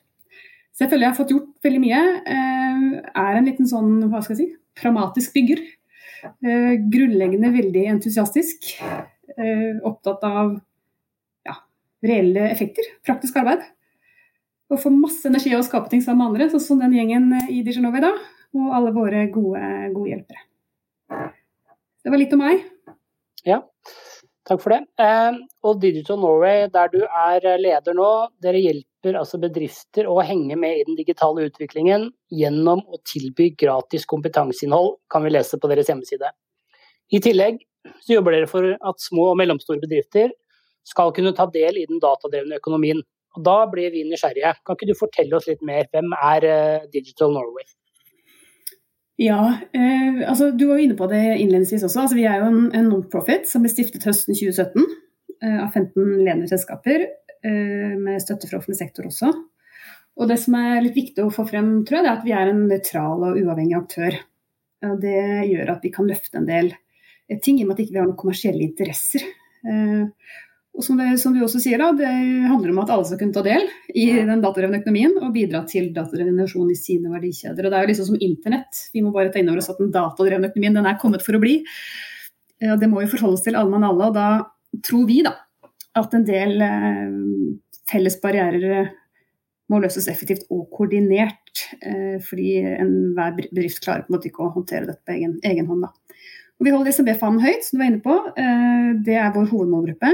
Så 0.72 0.84
jeg 0.84 0.90
føler 0.90 1.06
jeg 1.06 1.12
har 1.14 1.18
fått 1.18 1.32
gjort 1.32 1.64
veldig 1.64 1.80
mye. 1.80 2.02
Eh, 2.26 2.86
er 3.16 3.38
en 3.38 3.48
liten 3.48 3.68
sånn, 3.68 4.08
hva 4.10 4.22
skal 4.22 4.36
jeg 4.36 4.42
si, 4.42 4.48
pragmatisk 4.76 5.32
bygger. 5.36 5.62
Eh, 6.26 6.74
grunnleggende 6.92 7.52
veldig 7.54 7.86
entusiastisk. 7.94 8.74
Eh, 9.36 9.80
opptatt 9.84 10.24
av 10.26 10.52
ja, 11.48 11.56
reelle 12.04 12.50
effekter. 12.50 12.84
Praktisk 13.06 13.40
arbeid. 13.40 13.64
Og 14.68 14.80
får 14.82 14.92
masse 14.92 15.28
energi 15.28 15.54
av 15.54 15.62
å 15.62 15.66
skape 15.66 15.88
ting 15.92 16.02
sammen 16.02 16.24
med 16.24 16.34
andre, 16.34 16.50
sånn 16.50 16.64
som 16.64 16.80
den 16.82 16.96
gjengen 16.96 17.30
i 17.46 17.62
Dijonova 17.64 18.02
i 18.02 18.08
dag 18.08 18.24
og 18.54 18.74
alle 18.76 18.92
våre 18.94 19.26
gode, 19.34 19.62
gode 19.94 20.12
hjelpere. 20.12 20.44
Det 22.06 22.12
var 22.12 22.22
litt 22.22 22.34
om 22.36 22.42
meg. 22.44 22.64
Ja, 23.46 23.60
takk 24.46 24.62
for 24.62 24.74
det. 24.74 24.84
Eh, 25.02 25.38
og 25.66 25.80
Digital 25.82 26.20
Norway, 26.22 26.66
der 26.70 26.90
du 26.92 27.00
er 27.04 27.46
leder 27.58 27.96
nå, 27.98 28.10
dere 28.42 28.62
hjelper 28.62 29.18
altså 29.20 29.40
bedrifter 29.42 30.08
å 30.10 30.20
henge 30.26 30.58
med 30.58 30.80
i 30.80 30.86
den 30.86 30.98
digitale 30.98 31.46
utviklingen 31.50 32.08
gjennom 32.30 32.82
å 32.86 33.00
tilby 33.06 33.52
gratis 33.58 34.06
kompetanseinnhold, 34.10 34.96
kan 35.10 35.26
vi 35.26 35.34
lese 35.34 35.58
på 35.62 35.70
deres 35.70 35.90
hjemmeside. 35.90 36.30
I 37.14 37.22
tillegg 37.22 37.60
så 38.02 38.16
jobber 38.16 38.34
dere 38.34 38.50
for 38.50 38.66
at 38.74 39.02
små 39.02 39.30
og 39.32 39.38
mellomstore 39.38 39.82
bedrifter 39.82 40.32
skal 40.86 41.12
kunne 41.14 41.34
ta 41.34 41.46
del 41.50 41.78
i 41.80 41.86
den 41.90 42.02
datadrevne 42.02 42.58
økonomien. 42.60 43.02
Og 43.36 43.42
Da 43.44 43.66
blir 43.70 43.90
vi 43.92 44.04
nysgjerrige. 44.08 44.54
Kan 44.64 44.78
ikke 44.78 44.88
du 44.88 44.98
fortelle 44.98 45.36
oss 45.36 45.46
litt 45.50 45.62
mer? 45.62 45.86
Hvem 45.92 46.14
er 46.16 46.46
eh, 46.48 46.86
Digital 46.92 47.34
Norway? 47.34 47.66
Ja, 49.16 49.58
eh, 49.72 50.28
altså 50.28 50.50
du 50.52 50.66
var 50.68 50.76
jo 50.76 50.84
inne 50.84 50.96
på 50.96 51.08
det 51.08 51.22
innledningsvis 51.40 51.86
også. 51.86 52.04
Altså, 52.04 52.18
vi 52.18 52.26
er 52.28 52.42
jo 52.42 52.50
en, 52.50 52.66
en 52.76 52.88
non-profit 52.90 53.48
som 53.48 53.64
ble 53.64 53.72
stiftet 53.72 54.04
høsten 54.04 54.36
2017 54.36 54.82
eh, 55.40 55.60
av 55.62 55.70
15 55.72 56.02
ledende 56.20 56.48
selskaper, 56.50 57.06
eh, 57.40 57.94
med 57.96 58.20
støtte 58.20 58.50
fra 58.50 58.60
offentlig 58.60 58.82
sektor 58.82 59.08
også. 59.08 59.32
Og 60.16 60.28
det 60.28 60.36
som 60.40 60.56
er 60.60 60.82
litt 60.84 60.96
viktig 60.96 61.24
å 61.24 61.32
få 61.32 61.46
frem, 61.48 61.78
tror 61.88 62.00
jeg, 62.00 62.04
det 62.04 62.12
er 62.12 62.18
at 62.18 62.26
vi 62.28 62.34
er 62.36 62.52
en 62.52 62.62
nøytral 62.68 63.24
og 63.30 63.40
uavhengig 63.40 63.76
aktør. 63.76 64.16
Det 65.00 65.20
gjør 65.48 65.72
at 65.72 65.84
vi 65.84 65.90
kan 65.92 66.08
løfte 66.08 66.40
en 66.40 66.48
del 66.48 66.70
ting, 67.42 67.58
i 67.58 67.64
og 67.64 67.68
med 67.68 67.74
at 67.74 67.80
vi 67.80 67.86
ikke 67.88 67.98
har 67.98 68.08
noen 68.08 68.20
kommersielle 68.20 68.64
interesser. 68.64 69.24
Og 70.76 70.84
som, 70.84 70.98
det, 71.00 71.14
som, 71.22 71.32
du 71.32 71.40
også 71.40 71.60
sier, 71.62 71.80
da, 71.80 71.88
det 71.96 72.10
handler 72.50 72.74
om 72.74 72.82
at 72.82 72.90
alle 72.92 73.06
skal 73.08 73.20
kunne 73.22 73.32
ta 73.32 73.40
del 73.46 73.64
i 73.96 74.10
den 74.12 74.42
datadrevne 74.44 74.82
økonomien 74.82 75.14
og 75.22 75.32
bidra 75.32 75.62
til 75.68 75.88
datadreven 75.94 76.34
innovasjon 76.34 76.68
i 76.72 76.76
sine 76.76 77.08
verdikjeder. 77.14 77.64
Og 77.64 77.72
Det 77.72 77.78
er 77.78 77.86
jo 77.86 77.92
liksom 77.92 78.10
som 78.10 78.26
internett. 78.26 78.82
Vi 78.92 79.00
må 79.04 79.14
bare 79.14 79.32
ta 79.32 79.40
inn 79.40 79.48
over 79.48 79.62
oss 79.62 79.70
at 79.72 79.80
den 79.80 79.94
datadrevne 79.94 80.50
økonomien 80.50 80.76
den 80.76 80.90
er 80.90 81.00
kommet 81.00 81.24
for 81.24 81.38
å 81.38 81.40
bli. 81.40 81.62
Det 82.60 82.90
må 82.92 83.00
jo 83.02 83.08
forholdes 83.14 83.46
til 83.46 83.56
alle 83.56 83.72
mann 83.72 83.88
alle. 83.88 84.10
Og 84.10 84.16
da 84.16 84.28
tror 84.84 85.08
vi 85.08 85.22
da, 85.24 85.32
at 85.96 86.14
en 86.16 86.28
del 86.28 86.62
eh, 86.64 87.16
felles 87.90 88.20
barrierer 88.22 88.92
må 89.72 89.80
løses 89.82 90.06
effektivt 90.10 90.46
og 90.52 90.68
koordinert. 90.74 91.64
Eh, 91.80 92.16
fordi 92.22 92.60
enhver 92.76 93.36
bedrift 93.40 93.82
klarer 93.84 94.06
på 94.06 94.12
en 94.12 94.18
måte 94.18 94.30
ikke 94.30 94.44
å 94.44 94.52
håndtere 94.54 94.90
dette 94.90 95.02
på 95.06 95.16
egen, 95.16 95.36
egen 95.46 95.68
hånd. 95.70 95.86
Da. 95.86 96.20
Og 96.56 96.68
vi 96.68 96.72
holder 96.72 96.94
SMB-fanen 96.94 97.42
høyt, 97.44 97.66
som 97.66 97.76
du 97.76 97.82
var 97.82 97.90
inne 97.90 98.04
på. 98.04 98.16
Eh, 98.42 98.90
det 99.06 99.18
er 99.20 99.34
vår 99.34 99.50
hovedmålgruppe. 99.52 100.12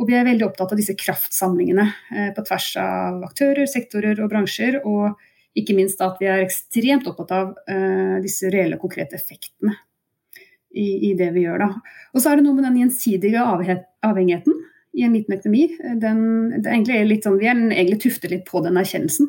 Og 0.00 0.08
vi 0.08 0.16
er 0.16 0.24
veldig 0.26 0.46
opptatt 0.46 0.72
av 0.72 0.80
disse 0.80 0.96
kraftsamlingene 0.98 1.84
eh, 2.14 2.30
på 2.36 2.44
tvers 2.46 2.68
av 2.80 3.20
aktører, 3.26 3.68
sektorer 3.68 4.22
og 4.24 4.30
bransjer. 4.32 4.80
Og 4.88 5.12
ikke 5.58 5.76
minst 5.76 6.00
at 6.04 6.16
vi 6.20 6.30
er 6.32 6.44
ekstremt 6.46 7.08
opptatt 7.10 7.32
av 7.36 7.50
uh, 7.68 8.16
disse 8.24 8.48
reelle, 8.48 8.78
konkrete 8.80 9.18
effektene 9.18 9.74
i, 10.72 11.10
det 11.12 11.26
vi 11.34 11.42
gjør. 11.42 11.66
Og 12.14 12.22
så 12.24 12.30
er 12.30 12.40
det 12.40 12.46
noe 12.46 12.56
med 12.56 12.64
den 12.64 12.78
gjensidige 12.80 13.42
avhengigheten 13.44 14.54
i 14.96 15.04
en 15.04 15.12
liten 15.12 15.36
økonomi. 15.36 15.66
Den, 16.00 16.22
det 16.64 16.72
er 16.72 17.04
litt 17.04 17.28
sånn, 17.28 17.36
vi 17.36 17.50
er 17.50 17.60
egentlig 17.66 18.00
tuftet 18.06 18.32
litt 18.32 18.46
på 18.48 18.62
den 18.64 18.80
erkjennelsen. 18.80 19.28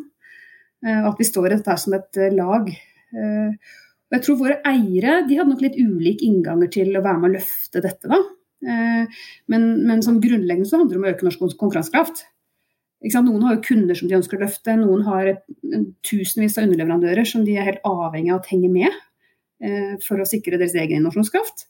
Uh, 0.80 1.10
at 1.10 1.20
vi 1.20 1.28
står 1.28 1.50
i 1.50 1.56
dette 1.58 1.76
som 1.84 1.98
et 2.00 2.22
lag. 2.38 2.72
og 2.72 4.16
jeg 4.16 4.24
tror 4.28 4.40
våre 4.40 4.60
eiere 4.70 5.24
de 5.28 5.40
hadde 5.40 5.52
nok 5.52 5.62
litt 5.66 5.78
ulike 5.80 6.24
innganger 6.28 6.72
til 6.72 6.96
å 6.96 7.04
være 7.04 7.20
med 7.20 7.32
å 7.32 7.36
løfte 7.36 7.82
dette. 7.84 8.08
da. 8.08 8.20
Eh, 8.64 9.24
men, 9.52 9.66
men 9.88 10.04
som 10.06 10.22
grunnleggende 10.24 10.70
så 10.70 10.80
handler 10.80 10.96
det 10.96 11.02
om 11.02 11.08
å 11.08 11.14
øke 11.14 11.28
norsk 11.28 11.60
konkurransekraft. 11.60 12.26
Noen 13.04 13.44
har 13.44 13.58
jo 13.58 13.66
kunder 13.66 13.98
som 14.00 14.08
de 14.08 14.16
ønsker 14.16 14.40
å 14.40 14.46
løfte, 14.46 14.78
noen 14.80 15.04
har 15.04 15.34
tusenvis 16.08 16.56
av 16.56 16.70
underleverandører 16.70 17.28
som 17.28 17.44
de 17.44 17.58
er 17.60 17.68
helt 17.68 17.84
avhengig 17.88 18.32
av 18.32 18.40
at 18.40 18.52
henger 18.54 18.72
med 18.72 18.92
eh, 19.60 19.96
for 20.06 20.24
å 20.24 20.28
sikre 20.28 20.60
deres 20.60 20.76
egen 20.80 21.02
innovasjonskraft. 21.02 21.66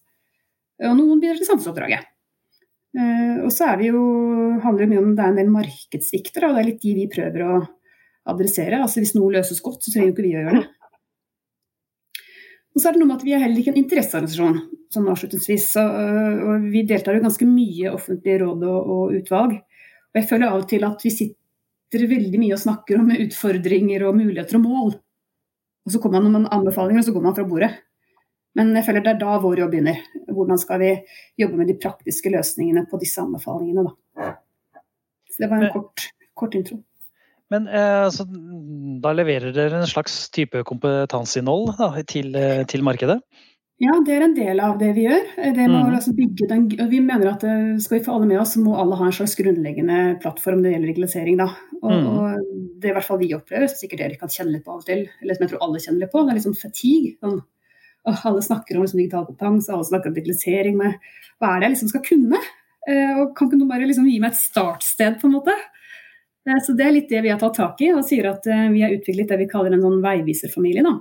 Og 0.84 0.98
noen 1.00 1.22
bidrar 1.22 1.40
til 1.42 1.50
samfunnsoppdraget. 1.50 2.10
Eh, 2.94 3.40
og 3.42 3.50
så 3.54 3.72
er 3.72 3.82
det 3.82 3.90
jo, 3.90 4.04
handler 4.62 4.86
det 4.86 4.92
mye 4.92 5.02
om 5.02 5.16
det 5.18 5.26
er 5.26 5.34
en 5.34 5.42
del 5.42 5.52
markedssvikter, 5.54 6.46
og 6.46 6.54
det 6.54 6.62
er 6.62 6.70
litt 6.70 6.84
de 6.86 6.94
vi 7.00 7.10
prøver 7.10 7.48
å 7.48 7.60
adressere. 8.30 8.82
Altså 8.82 9.02
Hvis 9.02 9.16
noe 9.18 9.34
løses 9.34 9.62
godt, 9.66 9.82
så 9.82 9.94
trenger 9.94 10.12
jo 10.12 10.16
ikke 10.16 10.28
vi 10.28 10.36
å 10.38 10.46
gjøre 10.46 10.62
det. 10.62 10.68
Og 12.74 12.82
så 12.82 12.90
er 12.90 12.96
det 12.96 13.04
noe 13.04 13.12
med 13.12 13.20
at 13.20 13.28
Vi 13.28 13.36
er 13.36 13.44
heller 13.44 13.62
ikke 13.62 13.74
en 13.74 13.84
interesseorganisasjon. 13.84 14.60
sånn 14.94 15.10
avslutningsvis. 15.10 15.70
Så, 15.76 15.84
og 15.84 16.68
vi 16.74 16.84
deltar 16.90 17.18
jo 17.18 17.24
ganske 17.24 17.48
mye 17.50 17.88
i 17.88 17.90
offentlige 17.90 18.44
råd 18.44 18.66
og, 18.70 18.92
og, 18.96 19.16
utvalg. 19.20 19.56
Og 20.14 20.20
jeg 20.20 20.30
føler 20.30 20.50
av 20.50 20.60
og 20.62 20.68
til 20.70 20.86
at 20.86 21.06
vi 21.06 21.14
sitter 21.14 22.06
veldig 22.10 22.42
mye 22.42 22.54
og 22.54 22.62
snakker 22.62 23.02
om 23.02 23.10
utfordringer 23.14 24.06
og 24.06 24.18
muligheter 24.18 24.60
og 24.60 24.66
mål. 24.66 24.94
Og 25.84 25.94
så 25.94 26.00
kommer 26.00 26.22
man 26.22 26.46
med 26.46 26.54
anbefalinger, 26.54 27.02
og 27.02 27.08
så 27.08 27.14
går 27.16 27.26
man 27.26 27.36
fra 27.38 27.48
bordet. 27.50 27.72
Men 28.58 28.70
jeg 28.78 28.86
føler 28.86 29.04
det 29.04 29.16
er 29.16 29.22
da 29.22 29.40
vår 29.42 29.64
jobb 29.64 29.74
begynner. 29.74 30.02
Hvordan 30.30 30.62
skal 30.62 30.82
vi 30.82 30.92
jobbe 31.42 31.58
med 31.58 31.70
de 31.72 31.78
praktiske 31.82 32.32
løsningene 32.34 32.86
på 32.90 33.00
disse 33.02 33.22
anbefalingene. 33.22 33.90
Da, 33.90 34.34
så 35.30 35.42
det 35.42 35.50
var 35.50 35.66
en 35.66 35.74
kort, 35.74 36.06
kort 36.38 36.58
intro. 36.58 36.78
Men 37.54 37.70
eh, 37.70 38.04
altså, 38.08 38.26
da 39.04 39.14
leverer 39.16 39.54
dere 39.56 39.82
en 39.82 39.90
slags 39.90 40.28
type 40.34 40.64
kompetanseinnhold 40.68 41.76
da, 41.78 41.90
til, 42.10 42.34
eh, 42.40 42.64
til, 42.70 42.86
markedet? 42.86 43.20
Ja, 43.82 43.98
det 44.06 44.14
er 44.16 44.24
en 44.26 44.36
del 44.38 44.62
av 44.64 44.78
det 44.80 44.92
vi 44.96 45.06
gjør. 45.08 45.24
Det 45.58 45.66
må 45.68 45.82
mm. 45.84 45.96
altså 45.98 46.14
den, 46.16 46.68
vi 46.92 47.02
mener 47.04 47.34
at 47.34 47.44
eh, 47.48 47.74
Skal 47.84 47.98
vi 47.98 48.04
få 48.06 48.16
alle 48.16 48.30
med 48.30 48.40
oss, 48.42 48.54
så 48.56 48.64
må 48.64 48.78
alle 48.80 48.98
ha 49.00 49.10
en 49.10 49.16
slags 49.16 49.36
grunnleggende 49.38 50.00
plattform 50.24 50.62
når 50.62 50.70
det 50.70 50.74
gjelder 50.76 50.92
digitalisering. 50.92 51.42
Da. 51.42 51.50
Og, 51.82 51.92
mm. 51.92 52.08
og, 52.14 52.54
Det 52.80 52.90
er 52.90 52.96
i 52.96 52.98
hvert 52.98 53.10
fall 53.10 53.22
vi 53.22 53.34
opplever, 53.38 53.70
som 53.70 53.82
sikkert 53.82 54.06
dere 54.06 54.22
kan 54.22 54.34
kjenne 54.34 54.56
litt 54.56 54.66
på 54.66 54.74
av 54.74 54.82
og 54.82 54.88
til. 54.90 55.06
Eller 55.22 55.38
som 55.38 55.46
jeg 55.46 55.54
tror 55.54 55.68
alle 55.68 55.84
kjenner 55.84 56.06
litt 56.06 56.14
på. 56.14 56.24
Det 56.24 56.34
er 56.34 56.40
litt 56.40 56.48
sånn 56.48 56.62
fatigue. 56.64 57.14
Sånn, 57.22 57.38
alle 58.14 58.44
snakker 58.44 58.78
om 58.78 58.88
liksom, 58.88 59.04
digital 59.04 59.28
kompetanse, 59.30 59.74
alle 59.76 59.90
snakker 59.92 60.12
om 60.12 60.18
digitalisering. 60.18 60.80
Men 60.80 60.98
hva 61.38 61.52
er 61.52 61.62
det 61.62 61.70
jeg 61.70 61.76
liksom 61.78 61.94
skal 61.94 62.06
kunne? 62.08 62.44
Og 62.84 63.30
Kan 63.38 63.48
ikke 63.48 63.62
noen 63.62 63.70
bare 63.70 63.86
liksom 63.88 64.10
gi 64.10 64.18
meg 64.20 64.34
et 64.34 64.42
startsted, 64.42 65.22
på 65.22 65.30
en 65.30 65.38
måte? 65.38 65.54
Eh, 66.50 66.60
så 66.66 66.76
Det 66.78 66.86
er 66.86 66.96
litt 66.96 67.10
det 67.10 67.24
vi 67.24 67.32
har 67.32 67.40
tatt 67.42 67.58
tak 67.60 67.82
i, 67.82 67.92
og 67.96 68.04
sier 68.08 68.30
at 68.32 68.48
eh, 68.48 68.70
vi 68.74 68.84
har 68.84 68.94
utviklet 68.96 69.32
det 69.32 69.40
vi 69.44 69.50
kaller 69.52 69.76
en 69.76 69.86
sånn 69.86 70.02
veiviserfamilie. 70.04 70.84
Da, 70.86 70.98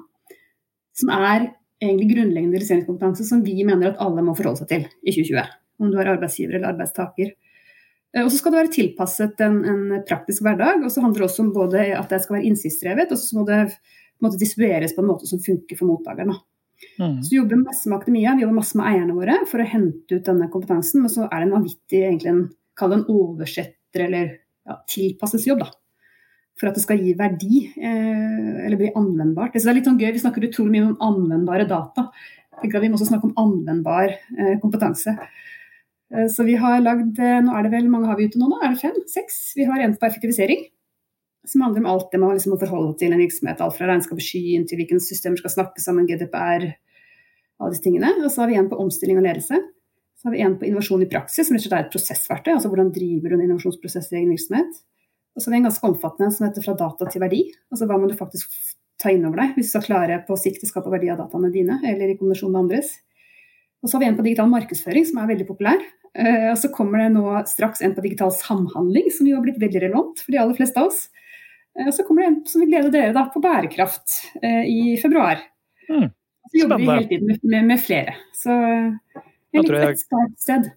som 0.99 1.13
er 1.17 1.49
egentlig 1.83 2.13
grunnleggende 2.13 2.59
realiseringskompetanse 2.59 3.27
som 3.27 3.43
vi 3.43 3.57
mener 3.67 3.91
at 3.91 4.03
alle 4.03 4.23
må 4.23 4.37
forholde 4.39 4.63
seg 4.63 4.71
til 4.71 4.85
i 5.03 5.15
2020. 5.15 5.57
Om 5.83 5.91
du 5.91 5.97
er 5.99 6.13
arbeidsgiver 6.13 6.59
eller 6.59 6.75
arbeidstaker. 6.75 7.33
Eh, 8.13 8.23
og 8.23 8.31
så 8.31 8.39
skal 8.39 8.55
det 8.55 8.61
være 8.61 8.77
tilpasset 8.77 9.43
en, 9.47 9.59
en 9.67 9.83
praktisk 10.09 10.47
hverdag. 10.47 10.85
Og 10.85 10.95
så 10.95 11.03
handler 11.05 11.25
det 11.25 11.29
også 11.31 11.47
om 11.47 11.53
både 11.57 11.91
at 11.99 12.13
det 12.13 12.23
skal 12.23 12.39
være 12.39 12.49
innsiktsdrevet, 12.53 13.13
og 13.13 13.21
så 13.21 13.39
må 13.39 13.47
det 13.49 13.61
måte, 14.23 14.39
distribueres 14.41 14.95
på 14.95 15.03
en 15.03 15.11
måte 15.11 15.29
som 15.31 15.43
funker 15.43 15.79
for 15.79 15.91
mottakeren. 15.91 16.37
Mm. 16.99 17.19
Så 17.23 17.31
vi 17.31 17.39
jobber 17.39 17.61
masse 17.63 17.89
med 17.89 18.01
akademia, 18.01 18.35
vi 18.37 18.45
jobber 18.45 18.59
masse 18.59 18.79
med 18.79 18.89
eierne 18.91 19.15
våre 19.17 19.37
for 19.51 19.63
å 19.63 19.67
hente 19.67 20.19
ut 20.19 20.27
denne 20.27 20.49
kompetansen. 20.53 21.03
Men 21.03 21.13
så 21.15 21.27
er 21.29 21.37
det 21.37 21.49
en 21.49 21.57
vanvittig 21.57 22.01
egentlig 22.03 22.33
en, 22.33 22.43
kall 22.79 22.93
det 22.93 23.01
en 23.01 23.11
oversetter 23.13 24.07
eller 24.07 24.33
ja, 24.69 24.79
tilpasses 24.89 25.47
jobb, 25.49 25.65
da. 25.65 25.71
For 26.61 26.69
at 26.69 26.77
det 26.77 26.85
skal 26.85 27.01
gi 27.01 27.15
verdi, 27.19 27.65
eh, 27.81 28.67
eller 28.67 28.79
bli 28.79 28.93
anvendbart. 28.99 29.55
Det 29.57 29.65
er 29.65 29.79
litt 29.79 29.89
sånn 29.89 30.01
gøy, 30.01 30.13
Vi 30.13 30.23
snakker 30.23 30.45
utrolig 30.47 30.77
mye 30.77 30.91
om 30.91 30.99
anvendbare 31.09 31.67
data. 31.69 32.11
Vi 32.63 32.89
må 32.89 32.95
også 32.95 33.09
snakke 33.09 33.31
om 33.31 33.39
anvendbar 33.41 34.13
eh, 34.13 34.59
kompetanse. 34.63 35.17
Eh, 36.13 36.29
så 36.29 36.45
vi 36.45 36.55
har 36.61 36.83
lagd, 36.85 37.19
eh, 37.19 37.41
nå 37.43 37.57
er 37.57 37.67
det 37.67 37.73
vel, 37.73 37.89
mange 37.91 38.07
har 38.11 38.19
vi 38.19 38.29
ute 38.29 38.39
nå? 38.39 38.51
nå? 38.51 38.61
Er 38.63 38.75
det 38.75 38.83
fem? 38.83 38.97
Seks? 39.09 39.55
Vi 39.57 39.65
har 39.65 39.81
en 39.81 39.97
på 39.97 40.07
effektivisering. 40.07 40.67
Som 41.49 41.65
handler 41.65 41.83
om 41.83 41.91
alt 41.91 42.13
det 42.13 42.21
man 42.21 42.37
liksom 42.37 42.53
må 42.55 42.61
forholde 42.61 42.95
til 43.01 43.13
en 43.13 43.19
virksomhet. 43.19 43.61
Alt 43.61 43.79
fra 43.79 43.89
regnskap 43.89 44.21
og 44.21 44.23
skyen 44.23 44.69
til 44.69 44.79
hvilke 44.79 45.01
systemer 45.03 45.41
skal 45.41 45.57
snakke 45.57 45.83
sammen, 45.83 46.07
GDPR, 46.07 46.69
alle 47.59 47.73
disse 47.73 47.83
tingene. 47.83 48.13
Og 48.23 48.31
så 48.31 48.45
har 48.45 48.53
vi 48.53 48.61
en 48.61 48.71
på 48.71 48.79
omstilling 48.79 49.19
og 49.19 49.27
ledelse. 49.27 49.59
Så 50.23 50.29
har 50.29 50.37
vi 50.37 50.43
en 50.47 50.55
på 50.59 50.69
innovasjon 50.69 51.03
i 51.03 51.09
praksis, 51.11 51.49
som 51.49 51.57
rett 51.57 51.65
og 51.65 51.67
slett 51.67 51.79
er 51.81 51.87
et 51.89 51.95
prosessverktøy. 51.95 52.53
Altså 52.55 52.71
hvordan 52.71 52.93
driver 52.95 53.33
du 53.33 53.35
en 53.35 53.45
innovasjonsprosess 53.49 54.13
i 54.13 54.21
egen 54.21 54.31
virksomhet. 54.31 54.77
Og 55.35 55.43
så 55.43 55.49
har 55.49 55.57
vi 55.57 55.59
en 55.63 55.67
ganske 55.67 55.89
omfattende 55.89 56.31
som 56.31 56.47
heter 56.47 56.63
fra 56.63 56.77
data 56.79 57.09
til 57.11 57.25
verdi. 57.25 57.41
Altså 57.73 57.89
hva 57.91 57.97
må 57.99 58.07
du 58.07 58.15
faktisk 58.15 58.53
ta 59.03 59.11
inn 59.11 59.25
over 59.27 59.43
deg 59.43 59.57
hvis 59.57 59.73
du 59.73 59.75
skal 59.75 59.87
klare 59.89 60.21
på 60.29 60.37
sikt 60.39 60.63
å 60.63 60.69
skape 60.71 60.93
verdi 60.93 61.11
av 61.11 61.19
dataene 61.19 61.51
dine, 61.51 61.81
eller 61.89 62.13
i 62.13 62.19
kombinasjon 62.21 62.53
med 62.53 62.67
andres. 62.67 62.93
Og 63.83 63.91
så 63.91 63.97
har 63.97 64.05
vi 64.05 64.11
en 64.13 64.21
på 64.21 64.27
digital 64.29 64.53
markedsføring, 64.53 65.09
som 65.09 65.19
er 65.19 65.33
veldig 65.33 65.49
populær. 65.49 65.83
Eh, 66.13 66.51
og 66.53 66.59
så 66.61 66.71
kommer 66.71 67.03
det 67.03 67.09
nå 67.17 67.25
straks 67.51 67.83
en 67.83 67.97
på 67.97 68.05
digital 68.05 68.31
samhandling, 68.37 69.09
som 69.11 69.27
jo 69.27 69.39
har 69.39 69.47
blitt 69.47 69.59
veldig 69.63 69.83
relevant 69.89 70.23
for 70.23 70.35
de 70.35 70.39
aller 70.39 70.59
fleste 70.59 70.79
av 70.79 70.93
oss. 70.93 71.07
Eh, 71.75 71.89
og 71.89 71.95
så 71.97 72.07
kommer 72.07 72.23
det 72.23 72.31
en 72.31 72.41
som 72.47 72.63
vil 72.63 72.71
glede 72.71 72.93
dere 72.95 73.17
da, 73.17 73.27
på 73.33 73.43
bærekraft 73.43 74.21
eh, 74.39 74.69
i 74.71 74.95
februar. 75.03 75.43
Mm. 75.89 76.13
Så 76.53 76.61
jobber 76.61 76.79
vi 76.79 76.91
hele 76.93 77.09
tiden 77.11 77.33
med, 77.33 77.43
med, 77.43 77.69
med 77.73 77.83
flere. 77.83 78.15
Så 78.37 78.55
da 79.53 79.67
tror 79.67 79.83
jeg, 79.83 80.71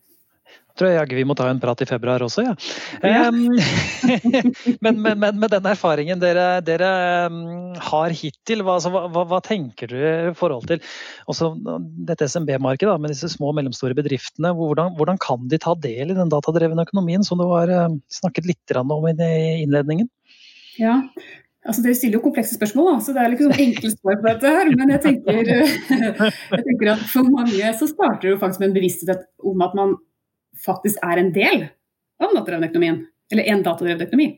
tror 0.75 0.89
jeg 0.89 0.98
jaggu 0.98 1.17
vi 1.17 1.25
må 1.27 1.36
ta 1.38 1.48
en 1.50 1.60
prat 1.63 1.82
i 1.84 1.88
februar 1.88 2.24
også, 2.25 2.44
ja. 2.44 2.53
ja. 3.08 3.29
men, 4.84 5.00
men, 5.00 5.22
men, 5.22 5.39
med 5.39 5.53
den 5.53 5.70
erfaringen 5.72 6.20
dere, 6.20 6.60
dere 6.67 6.89
har 7.89 8.15
hittil, 8.15 8.65
hva, 8.65 8.75
altså, 8.77 8.91
hva, 8.91 9.24
hva, 9.32 9.39
tenker 9.46 9.91
du 9.91 9.96
i 9.96 10.34
forhold 10.36 10.67
til 10.72 10.84
også 11.32 11.53
dette 12.10 12.27
SMB-markedet 12.32 12.98
med 13.00 13.15
disse 13.15 13.32
små 13.32 13.53
og 13.53 13.60
mellomstore 13.62 13.96
bedriftene? 13.98 14.51
Hvordan, 14.58 14.98
hvordan, 15.00 15.22
kan 15.24 15.48
de 15.51 15.62
ta 15.63 15.77
del 15.79 16.12
i 16.12 16.20
den 16.20 16.34
datadrevne 16.34 16.88
økonomien 16.88 17.24
som 17.24 17.39
du 17.39 17.48
har 17.53 17.72
snakket 18.12 18.51
litt 18.51 18.75
om 18.75 19.08
i 19.08 19.15
innledningen? 19.63 20.12
Ja, 20.75 21.00
Altså, 21.66 21.82
Dere 21.82 21.98
stiller 21.98 22.20
jo 22.20 22.26
komplekse 22.28 22.58
spørsmål, 22.60 22.92
da, 22.92 22.98
så 23.02 23.14
det 23.16 23.22
er 23.24 23.32
liksom 23.34 23.56
enkle 23.64 23.90
svar 23.90 24.20
på 24.20 24.28
dette. 24.28 24.52
her, 24.54 24.70
Men 24.78 24.94
jeg 24.94 25.02
tenker, 25.02 25.40
jeg 25.50 26.66
tenker, 26.68 26.92
at 26.94 27.08
for 27.10 27.26
mange 27.26 27.72
så 27.80 27.90
starter 27.90 28.28
det 28.28 28.36
jo 28.36 28.42
faktisk 28.44 28.62
med 28.62 28.70
en 28.70 28.78
bevissthet 28.78 29.26
om 29.52 29.66
at 29.66 29.74
man 29.78 29.96
faktisk 30.66 31.02
er 31.04 31.22
en 31.22 31.34
del 31.36 31.68
av 32.22 32.32
datadrevet 32.32 32.70
økonomien. 32.70 33.02
Eller 33.34 33.50
en 33.50 33.66
datadrevet 33.66 34.06
økonomi. 34.06 34.30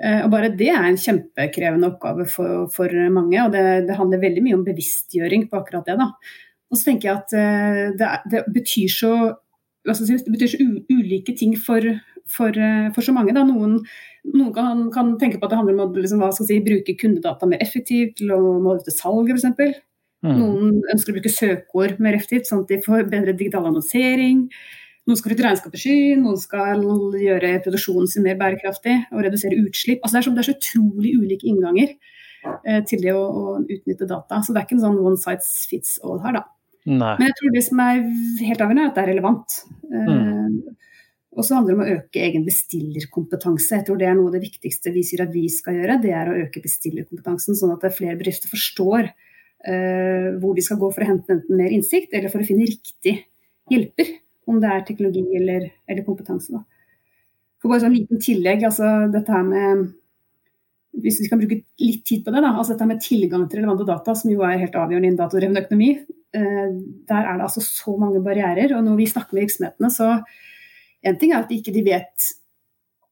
Eh, 0.00 0.20
og 0.24 0.30
Bare 0.32 0.52
det 0.56 0.70
er 0.72 0.86
en 0.86 1.00
kjempekrevende 1.00 1.90
oppgave 1.94 2.28
for, 2.30 2.68
for 2.74 2.92
mange. 3.12 3.40
Og 3.42 3.56
det, 3.56 3.64
det, 3.88 3.96
handler 3.98 4.22
veldig 4.22 4.44
mye 4.44 4.58
om 4.60 4.66
bevisstgjøring 4.66 5.48
på 5.50 5.60
akkurat 5.60 5.88
det. 5.88 5.96
da. 6.00 6.10
Og 6.70 6.78
så 6.78 6.90
tenker 6.90 7.10
jeg 7.10 7.22
at 7.22 7.36
eh, 7.40 7.84
det, 7.98 8.10
det 8.32 8.44
betyr 8.54 8.92
så 9.00 9.14
det 9.80 10.28
betyr 10.28 10.50
så 10.52 10.58
ulike 10.92 11.32
ting 11.32 11.54
for, 11.56 11.80
for, 12.30 12.54
eh, 12.54 12.88
for 12.94 13.06
så 13.06 13.14
mange. 13.16 13.34
Da. 13.36 13.44
Noen, 13.48 13.78
noen 14.30 14.50
kan, 14.56 14.82
kan, 14.94 15.14
tenke 15.20 15.40
på 15.40 15.48
at 15.48 15.54
det 15.54 15.60
handler 15.60 15.78
om 15.78 15.86
å 15.86 16.02
liksom, 16.02 16.24
si, 16.38 16.58
bruke 16.64 16.96
kundedata 17.00 17.48
mer 17.50 17.62
effektivt 17.64 18.18
til 18.20 18.34
å 18.36 18.40
måle 18.62 18.94
salget 18.94 19.38
f.eks. 19.38 19.80
Mm. 20.20 20.36
Noen 20.36 20.82
ønsker 20.92 21.14
å 21.14 21.16
bruke 21.16 21.32
søkeord 21.32 22.02
mer 22.04 22.18
effektivt, 22.18 22.50
sånn 22.50 22.66
at 22.66 22.72
de 22.72 22.82
får 22.84 23.08
bedre 23.08 23.32
digital 23.32 23.70
annonsering. 23.70 24.44
Noen 25.08 25.16
skal 25.16 25.32
flytte 25.32 25.46
regnskapet 25.46 25.80
sky, 25.80 25.98
noen 26.20 26.38
skal 26.38 26.84
gjøre 27.18 27.54
produksjonen 27.64 28.10
sin 28.10 28.26
mer 28.26 28.36
bærekraftig 28.40 28.98
og 29.08 29.24
redusere 29.24 29.58
utslipp. 29.58 30.02
Altså 30.04 30.18
det, 30.18 30.20
er 30.20 30.26
så, 30.26 30.34
det 30.36 30.42
er 30.42 30.48
så 30.50 30.56
utrolig 30.58 31.14
ulike 31.16 31.48
innganger 31.48 31.94
eh, 31.94 32.82
til 32.86 33.00
det 33.02 33.14
å, 33.16 33.22
å, 33.24 33.54
utnytte 33.64 34.08
data. 34.10 34.42
Så 34.44 34.52
det 34.52 34.60
er 34.60 34.68
ikke 34.68 34.76
en 34.76 34.84
sånn 34.84 35.00
one 35.00 35.20
size 35.20 35.70
fits 35.70 35.96
all 36.04 36.20
her, 36.26 36.36
da. 36.42 36.44
Nei. 36.90 37.14
Men 37.16 37.26
jeg 37.26 37.36
tror 37.40 37.56
det 37.56 37.64
som 37.64 37.80
er 37.84 37.98
helt 38.44 38.62
avgjørende, 38.62 38.84
er 38.84 38.92
at 38.92 38.98
det 38.98 39.02
er 39.02 39.10
relevant. 39.14 39.58
Mm. 39.88 40.12
Eh, 40.12 40.89
og 41.30 41.46
så 41.46 41.56
handler 41.56 41.72
det 41.72 41.78
om 41.78 41.82
å 41.84 41.98
øke 42.00 42.22
egen 42.26 42.44
bestillerkompetanse. 42.46 43.76
Jeg 43.76 43.86
tror 43.86 44.00
det 44.00 44.08
er 44.10 44.16
noe 44.18 44.32
av 44.32 44.34
det 44.34 44.42
viktigste 44.42 44.90
vi 44.94 45.04
sier 45.06 45.22
at 45.22 45.30
vi 45.34 45.44
skal 45.52 45.78
gjøre, 45.78 46.00
det 46.02 46.10
er 46.16 46.30
å 46.30 46.38
øke 46.42 46.62
bestillerkompetansen, 46.64 47.58
sånn 47.58 47.76
at 47.76 47.86
flere 47.94 48.18
bedrifter 48.18 48.50
forstår 48.50 49.12
uh, 49.12 50.26
hvor 50.42 50.58
de 50.58 50.64
skal 50.66 50.80
gå 50.80 50.90
for 50.90 51.04
å 51.04 51.10
hente 51.12 51.36
enten 51.36 51.60
mer 51.60 51.70
innsikt, 51.76 52.10
eller 52.16 52.32
for 52.32 52.42
å 52.42 52.48
finne 52.48 52.66
riktig 52.66 53.14
hjelper. 53.70 54.10
Om 54.50 54.58
det 54.58 54.74
er 54.74 54.84
teknologi 54.88 55.22
eller, 55.38 55.68
eller 55.86 56.02
kompetanse. 56.02 56.50
Da. 56.50 56.64
For 57.62 57.70
bare 57.70 57.84
sånn 57.84 57.94
liten 57.94 58.18
tillegg, 58.24 58.66
altså 58.66 58.90
dette 59.14 59.30
her 59.30 59.46
med 59.46 59.88
hvis 61.00 61.20
vi 61.22 61.28
kan 61.30 61.38
bruke 61.38 61.60
litt 61.78 62.00
tid 62.02 62.24
på 62.26 62.32
det, 62.34 62.40
da, 62.42 62.50
altså 62.50 62.74
dette 62.74 62.88
med 62.90 62.98
tilgang 63.04 63.44
til 63.46 63.60
relevante 63.60 63.86
data, 63.86 64.16
som 64.18 64.32
jo 64.32 64.42
er 64.42 64.58
helt 64.58 64.74
avgjørende 64.74 65.06
i 65.06 65.12
en 65.12 65.18
datadreven 65.20 65.62
økonomi, 65.62 65.92
uh, 66.34 66.70
der 67.06 67.22
er 67.22 67.38
det 67.38 67.46
altså 67.46 67.62
så 67.62 67.94
mange 68.00 68.18
barrierer. 68.24 68.74
Og 68.74 68.82
når 68.82 68.98
vi 68.98 69.10
snakker 69.14 69.38
med 69.38 69.46
virksomhetene, 69.46 69.94
så 69.94 70.16
en 71.06 71.18
ting 71.20 71.32
er 71.32 71.42
at 71.42 71.50
de 71.50 71.58
ikke 71.60 71.74
vet 71.84 72.30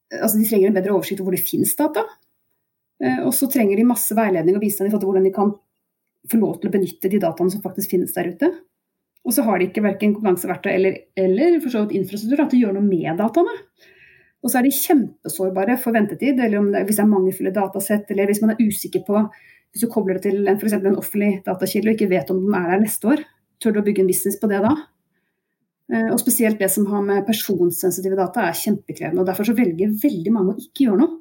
altså 0.08 0.38
De 0.38 0.46
trenger 0.48 0.70
en 0.70 0.76
bedre 0.78 0.94
oversikt 0.96 1.20
over 1.20 1.28
hvor 1.28 1.36
det 1.36 1.44
finnes 1.44 1.74
data. 1.76 2.00
Eh, 3.04 3.18
og 3.26 3.34
så 3.36 3.44
trenger 3.52 3.76
de 3.76 3.84
masse 3.84 4.14
veiledning 4.16 4.56
og 4.56 4.62
bistand 4.64 4.88
i 4.88 4.92
forhold 4.92 5.04
til 5.04 5.10
hvordan 5.10 5.26
de 5.28 5.34
kan 5.36 5.52
få 6.32 6.40
lov 6.40 6.54
til 6.58 6.70
å 6.70 6.74
benytte 6.74 7.10
de 7.12 7.20
dataene 7.22 7.52
som 7.52 7.60
faktisk 7.60 7.92
finnes 7.92 8.14
der 8.16 8.30
ute. 8.32 8.48
Og 9.28 9.34
så 9.36 9.44
har 9.44 9.60
de 9.60 9.68
ikke 9.68 9.84
verken 9.84 10.14
konkurranseverktøy 10.14 10.70
eller, 10.72 10.96
eller 11.18 11.58
for 11.60 11.74
så 11.74 11.84
vidt 11.84 11.98
infrastruktur 11.98 12.40
til 12.48 12.58
å 12.58 12.62
gjøre 12.62 12.78
noe 12.78 12.88
med 12.88 13.20
dataene. 13.20 13.54
Og 14.38 14.50
så 14.50 14.60
er 14.60 14.68
de 14.68 14.74
kjempesårbare 14.74 15.76
for 15.82 15.96
ventetid, 15.96 16.38
eller 16.40 16.70
det, 16.72 16.84
hvis 16.86 17.00
det 17.00 17.04
er 17.04 17.10
mangelfulle 17.10 17.54
datasett, 17.54 18.10
eller 18.14 18.30
hvis 18.30 18.40
man 18.44 18.54
er 18.54 18.62
usikker 18.62 19.04
på 19.06 19.28
Hvis 19.68 19.82
du 19.84 19.90
kobler 19.92 20.16
det 20.16 20.30
til 20.30 20.46
f.eks. 20.48 20.78
en 20.78 20.96
offentlig 20.96 21.42
datakilde 21.44 21.90
og 21.90 21.98
ikke 21.98 22.08
vet 22.08 22.30
om 22.32 22.38
den 22.40 22.54
er 22.56 22.70
der 22.70 22.78
neste 22.80 23.10
år, 23.12 23.20
tør 23.60 23.74
du 23.76 23.82
å 23.82 23.84
bygge 23.84 24.00
en 24.00 24.08
business 24.08 24.38
på 24.40 24.48
det 24.48 24.62
da? 24.64 24.70
Eh, 25.88 26.10
og 26.12 26.20
spesielt 26.20 26.58
det 26.60 26.68
som 26.72 26.86
har 26.90 27.04
med 27.04 27.24
personsensitive 27.26 28.18
data 28.18 28.44
er 28.44 28.56
kjempekrevende. 28.56 29.22
og 29.22 29.28
Derfor 29.30 29.48
så 29.48 29.56
velger 29.56 29.94
veldig 30.02 30.32
mange 30.34 30.54
å 30.54 30.60
ikke 30.60 30.84
gjøre 30.84 31.00
noe. 31.00 31.14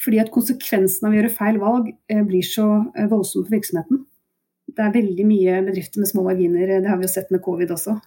Fordi 0.00 0.20
at 0.22 0.30
konsekvensen 0.32 1.04
av 1.04 1.12
å 1.12 1.18
gjøre 1.18 1.32
feil 1.34 1.58
valg 1.60 1.90
eh, 1.92 2.22
blir 2.24 2.46
så 2.46 2.68
eh, 2.94 3.10
voldsom 3.10 3.44
for 3.44 3.56
virksomheten. 3.58 4.06
Det 4.70 4.86
er 4.86 4.94
veldig 4.94 5.26
mye 5.28 5.58
bedrifter 5.66 6.00
med 6.00 6.08
små 6.08 6.24
marginer, 6.24 6.78
det 6.80 6.88
har 6.88 6.96
vi 6.96 7.04
jo 7.04 7.12
sett 7.12 7.32
med 7.34 7.42
covid 7.44 7.74
også. 7.74 7.98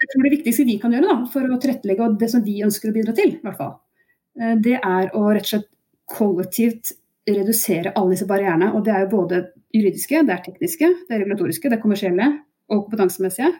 Jeg 0.00 0.10
tror 0.12 0.26
Det 0.26 0.32
viktigste 0.34 0.66
vi 0.68 0.76
kan 0.82 0.92
gjøre 0.92 1.08
da, 1.08 1.16
for 1.32 1.46
å 1.48 1.58
tilrettelegge, 1.60 2.04
og 2.04 2.18
det 2.20 2.28
som 2.32 2.44
vi 2.44 2.58
ønsker 2.64 2.90
å 2.90 2.94
bidra 2.94 3.14
til, 3.16 3.32
i 3.38 3.40
hvert 3.44 3.56
fall, 3.56 3.72
det 4.60 4.76
er 4.76 5.08
å 5.16 5.22
rett 5.32 5.46
og 5.46 5.50
slett 5.50 5.68
kollektivt 6.10 6.92
redusere 7.28 7.94
alle 7.96 8.14
disse 8.14 8.28
barrierene. 8.28 8.70
Og 8.76 8.84
det 8.84 8.92
er 8.92 9.06
jo 9.06 9.12
både 9.14 9.40
juridiske, 9.72 10.20
det 10.28 10.36
er 10.36 10.44
tekniske, 10.44 10.92
det 11.08 11.16
er 11.16 11.24
regulatoriske, 11.24 11.72
det 11.72 11.78
er 11.78 11.84
kommersielle 11.84 12.28
og 12.68 12.84
kompetansemessige 12.84 13.54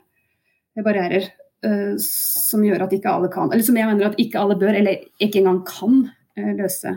barrierer 0.85 1.30
uh, 1.67 1.95
som 2.00 2.64
gjør 2.64 2.87
at 2.87 2.97
ikke 2.97 3.12
alle 3.12 3.31
kan, 3.33 3.50
eller 3.50 3.67
som 3.67 3.79
jeg 3.79 3.88
mener 3.90 4.11
at 4.11 4.19
ikke 4.23 4.40
alle 4.40 4.59
bør, 4.61 4.75
eller 4.81 5.05
ikke 5.23 5.43
engang 5.43 5.62
kan, 5.69 6.02
uh, 6.38 6.51
løse 6.59 6.96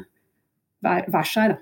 hver, 0.84 1.08
hver 1.14 1.30
seg. 1.30 1.56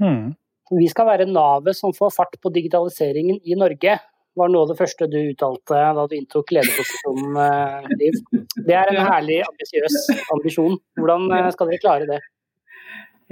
Hmm. 0.00 0.32
Vi 0.72 0.88
skal 0.88 1.10
være 1.10 1.28
navet 1.28 1.76
som 1.76 1.92
får 1.92 2.14
fart 2.14 2.38
på 2.40 2.52
digitaliseringen 2.54 3.42
i 3.44 3.58
Norge, 3.58 3.98
var 4.32 4.48
noe 4.48 4.64
av 4.64 4.70
det 4.70 4.78
første 4.78 5.04
du 5.12 5.18
uttalte 5.20 5.76
da 5.76 6.06
du 6.08 6.14
inntok 6.16 6.54
lederposisjonen, 6.56 7.34
uh, 7.36 7.90
Liv. 8.00 8.16
Det 8.56 8.76
er 8.78 8.94
en 8.94 9.02
herlig 9.04 9.42
ambisiøs 9.44 9.98
ambisjon. 10.32 10.78
Hvordan 10.96 11.52
skal 11.52 11.68
dere 11.68 11.82
klare 11.82 12.08
det? 12.08 12.22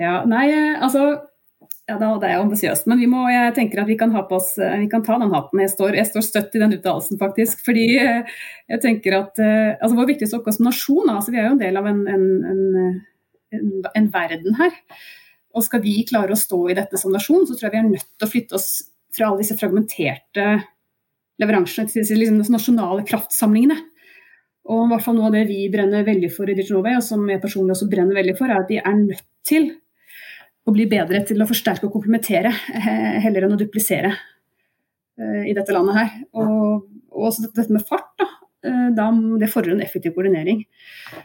Ja, 0.00 0.20
nei, 0.28 0.46
altså 0.80 1.29
ja, 1.90 1.96
da, 1.98 2.10
det 2.22 2.28
er 2.30 2.40
ambisiøst. 2.40 2.86
Men 2.90 3.00
vi 3.02 3.08
må, 3.10 3.24
jeg 3.32 3.54
tenker 3.56 3.82
at 3.82 3.88
vi 3.90 3.96
kan, 3.98 4.12
oss, 4.14 4.52
vi 4.56 4.88
kan 4.90 5.02
ta 5.06 5.16
den 5.18 5.32
hatten. 5.34 5.62
Jeg 5.64 5.72
står, 5.72 5.96
jeg 5.98 6.06
står 6.06 6.26
støtt 6.26 6.54
i 6.54 6.62
den 6.62 6.76
uttalelsen, 6.76 7.18
faktisk. 7.18 7.64
Fordi 7.66 7.86
eh, 7.98 8.36
jeg 8.70 8.82
tenker 8.84 9.16
at 9.18 9.40
eh, 9.42 9.72
altså 9.74 9.98
Vår 9.98 10.12
viktigste 10.12 10.38
oppgave 10.38 10.56
som 10.56 10.68
nasjon, 10.68 11.10
altså 11.10 11.34
vi 11.34 11.40
er 11.40 11.48
jo 11.48 11.56
en 11.56 11.62
del 11.62 11.80
av 11.80 11.88
en, 11.90 12.04
en, 12.14 12.28
en, 13.56 13.72
en, 13.90 14.08
verden 14.14 14.58
her. 14.60 14.78
Og 15.50 15.66
skal 15.66 15.82
vi 15.82 15.96
klare 16.06 16.36
å 16.36 16.38
stå 16.38 16.60
i 16.70 16.78
dette 16.78 17.00
som 17.00 17.14
nasjon, 17.14 17.42
så 17.48 17.56
tror 17.56 17.68
jeg 17.68 17.74
vi 17.74 17.82
er 17.82 17.88
nødt 17.88 18.10
til 18.14 18.28
å 18.28 18.32
flytte 18.36 18.58
oss 18.60 18.70
fra 19.10 19.26
alle 19.26 19.42
disse 19.42 19.58
fragmenterte 19.58 20.46
leveransene 21.42 21.90
til 21.90 22.04
disse 22.04 22.18
liksom, 22.18 22.38
nasjonale 22.54 23.02
kraftsamlingene. 23.08 23.80
Og 24.70 24.84
i 24.84 24.90
hvert 24.92 25.02
fall 25.02 25.16
Noe 25.18 25.30
av 25.32 25.34
det 25.34 25.46
vi 25.48 25.64
brenner 25.72 26.06
veldig 26.06 26.30
for 26.30 26.46
i 26.46 26.54
Digital 26.54 26.84
og 26.84 27.02
som 27.02 27.24
jeg 27.26 27.42
personlig 27.42 27.74
også 27.74 27.90
brenner 27.90 28.20
veldig 28.20 28.36
for, 28.38 28.52
er 28.52 28.62
at 28.62 28.70
vi 28.70 28.78
er 28.78 28.98
nødt 29.00 29.26
til 29.48 29.72
å 30.70 30.74
bli 30.74 30.86
bedre 30.90 31.22
til 31.26 31.42
å 31.42 31.48
forsterke 31.48 31.88
og 31.88 31.94
komplementere 31.96 32.52
eh, 32.52 33.16
heller 33.24 33.46
enn 33.46 33.56
å 33.56 33.60
duplisere 33.60 34.12
eh, 34.14 35.48
i 35.50 35.56
dette 35.56 35.74
landet 35.74 35.98
her. 35.98 36.12
Og, 36.38 36.86
og 37.10 37.26
også 37.30 37.48
dette 37.48 37.74
med 37.74 37.86
fart, 37.86 38.12
da. 38.20 38.28
Eh, 38.66 38.86
da 38.96 39.08
det 39.40 39.50
fordrer 39.50 39.74
en 39.74 39.84
effektiv 39.84 40.14
koordinering. 40.16 40.62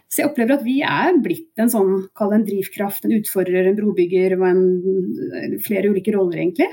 Så 0.10 0.24
jeg 0.24 0.32
opplever 0.32 0.58
at 0.58 0.66
vi 0.66 0.80
er 0.88 1.20
blitt 1.24 1.62
en 1.62 1.72
sånn, 1.72 1.94
kall 2.18 2.34
det 2.34 2.40
en 2.40 2.50
drivkraft, 2.50 3.06
en 3.06 3.16
utfordrer, 3.20 3.70
en 3.70 3.78
brobygger 3.78 4.38
og 4.40 4.46
en, 4.50 4.66
flere 5.66 5.94
ulike 5.94 6.16
roller, 6.16 6.42
egentlig. 6.42 6.72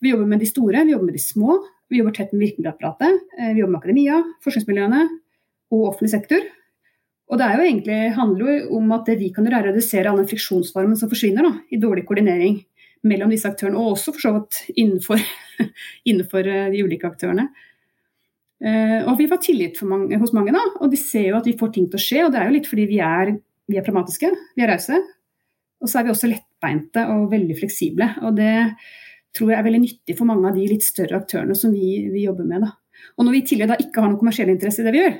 Vi 0.00 0.12
jobber 0.12 0.28
med 0.28 0.42
de 0.42 0.48
store, 0.48 0.84
vi 0.86 0.96
jobber 0.96 1.10
med 1.10 1.18
de 1.18 1.24
små. 1.24 1.60
Vi 1.90 1.98
jobber 1.98 2.14
tett 2.14 2.30
med 2.32 2.44
virkemiddelapparatet. 2.44 3.24
Vi 3.40 3.58
jobber 3.58 3.72
med 3.74 3.80
akademia, 3.80 4.20
forskningsmiljøene 4.44 5.00
og 5.74 5.88
offentlig 5.88 6.12
sektor. 6.12 6.44
Og 7.30 7.38
det 7.38 7.46
jo 7.54 7.62
egentlig, 7.62 7.98
handler 8.16 8.48
jo 8.50 8.78
om 8.80 8.90
at 8.96 9.06
det 9.06 9.20
vi 9.20 9.30
kan 9.34 9.46
gjøre, 9.46 9.60
er 9.60 9.68
å 9.68 9.70
redusere 9.70 10.10
all 10.10 10.18
den 10.18 10.28
friksjonsformen 10.30 10.98
som 10.98 11.10
forsvinner 11.10 11.46
da, 11.46 11.52
i 11.70 11.78
dårlig 11.78 12.02
koordinering 12.08 12.58
mellom 13.06 13.30
disse 13.32 13.48
aktørene, 13.48 13.78
og 13.78 13.94
også 13.94 14.14
for 14.16 14.24
så 14.24 14.32
vidt 14.34 14.58
innenfor, 14.74 15.22
innenfor, 16.10 16.48
eh, 16.50 16.70
de 16.74 16.82
ulike 16.84 17.08
aktørene. 17.08 17.46
Uh, 18.60 19.06
og 19.08 19.14
vi 19.16 19.24
får 19.30 19.38
tillit 19.40 19.78
mange, 19.88 20.18
hos 20.20 20.34
mange, 20.36 20.52
da, 20.52 20.60
og 20.82 20.90
de 20.92 20.98
ser 21.00 21.30
jo 21.30 21.38
at 21.38 21.46
vi 21.48 21.56
får 21.56 21.70
ting 21.72 21.86
til 21.88 21.96
å 21.96 22.02
skje. 22.02 22.24
Og 22.26 22.34
det 22.34 22.40
er 22.40 22.50
jo 22.50 22.56
litt 22.58 22.68
fordi 22.68 22.84
vi 22.90 22.98
er, 23.00 23.32
vi 23.70 23.78
er 23.80 23.86
pragmatiske, 23.86 24.28
vi 24.58 24.66
er 24.66 24.74
rause. 24.74 24.98
Og 25.80 25.88
så 25.88 26.00
er 26.00 26.04
vi 26.04 26.12
også 26.12 26.28
lettbeinte 26.28 27.06
og 27.14 27.30
veldig 27.30 27.56
fleksible. 27.56 28.10
Og 28.28 28.36
det 28.36 28.52
tror 29.32 29.54
jeg 29.54 29.62
er 29.62 29.64
veldig 29.64 29.80
nyttig 29.86 30.18
for 30.18 30.28
mange 30.28 30.50
av 30.50 30.58
de 30.58 30.66
litt 30.68 30.84
større 30.84 31.22
aktørene 31.22 31.56
som 31.56 31.72
vi, 31.72 32.10
vi 32.12 32.26
jobber 32.26 32.44
med. 32.50 32.66
Da. 32.66 32.74
Og 33.16 33.24
når 33.24 33.38
vi 33.38 33.40
i 33.40 33.48
tillegg 33.48 33.72
da 33.72 33.80
ikke 33.80 34.02
har 34.02 34.10
noen 34.10 34.20
kommersiell 34.20 34.52
interesse 34.52 34.84
i 34.84 34.88
det 34.90 34.92
vi 34.92 35.02
gjør, 35.06 35.16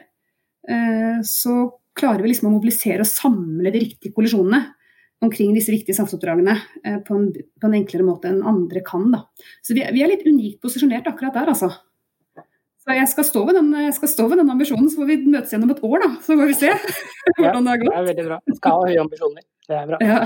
uh, 0.75 1.25
så 1.25 1.57
klarer 2.01 2.25
vi 2.25 2.33
liksom 2.33 2.49
å 2.51 2.55
mobilisere 2.57 3.05
og 3.05 3.11
samle 3.11 3.73
de 3.73 3.85
riktige 3.85 4.17
kollisjonene 4.17 4.65
omkring 5.21 5.53
disse 5.53 5.73
viktige 5.73 5.97
samfunnsoppdragene 5.99 6.57
på 7.05 7.05
på, 7.07 7.21
på, 7.61 7.69
en 7.69 7.77
enklere 7.77 8.07
måte 8.07 8.31
enn 8.31 8.41
andre 8.47 8.81
kan. 8.87 9.11
Da. 9.13 9.27
Så 9.61 9.77
vi, 9.77 9.85
vi, 9.93 10.03
er 10.03 10.13
litt 10.15 10.25
unikt 10.25 10.61
posisjonert 10.65 11.09
akkurat 11.11 11.37
der, 11.37 11.53
altså. 11.53 11.71
Så 12.81 12.97
jeg 12.97 13.09
skal 13.13 13.27
stå 13.29 13.43
ved 13.45 13.59
den, 13.59 13.75
stå 13.93 14.29
ved 14.31 14.41
den 14.41 14.53
ambisjonen, 14.53 14.89
så 14.89 15.03
får 15.03 15.11
vi 15.11 15.19
møtes 15.27 15.53
igjen 15.53 15.67
om 15.67 15.75
et 15.75 15.83
år, 15.85 15.99
da. 16.01 16.11
Så 16.25 16.33
får 16.33 16.49
vi 16.49 16.57
se 16.63 16.71
hvordan 17.37 17.67
det 17.67 17.75
har 17.75 17.83
gått. 17.83 17.91
Ja, 17.91 17.97
det 17.97 18.01
er 18.01 18.09
veldig 18.09 18.29
bra. 18.31 18.39
Skal 18.57 18.79
ha 18.79 18.87
høye 18.89 19.03
ambisjoner. 19.05 19.45
Det 19.69 19.77
er 19.77 19.91
bra. 19.93 20.01
Ja. 20.01 20.23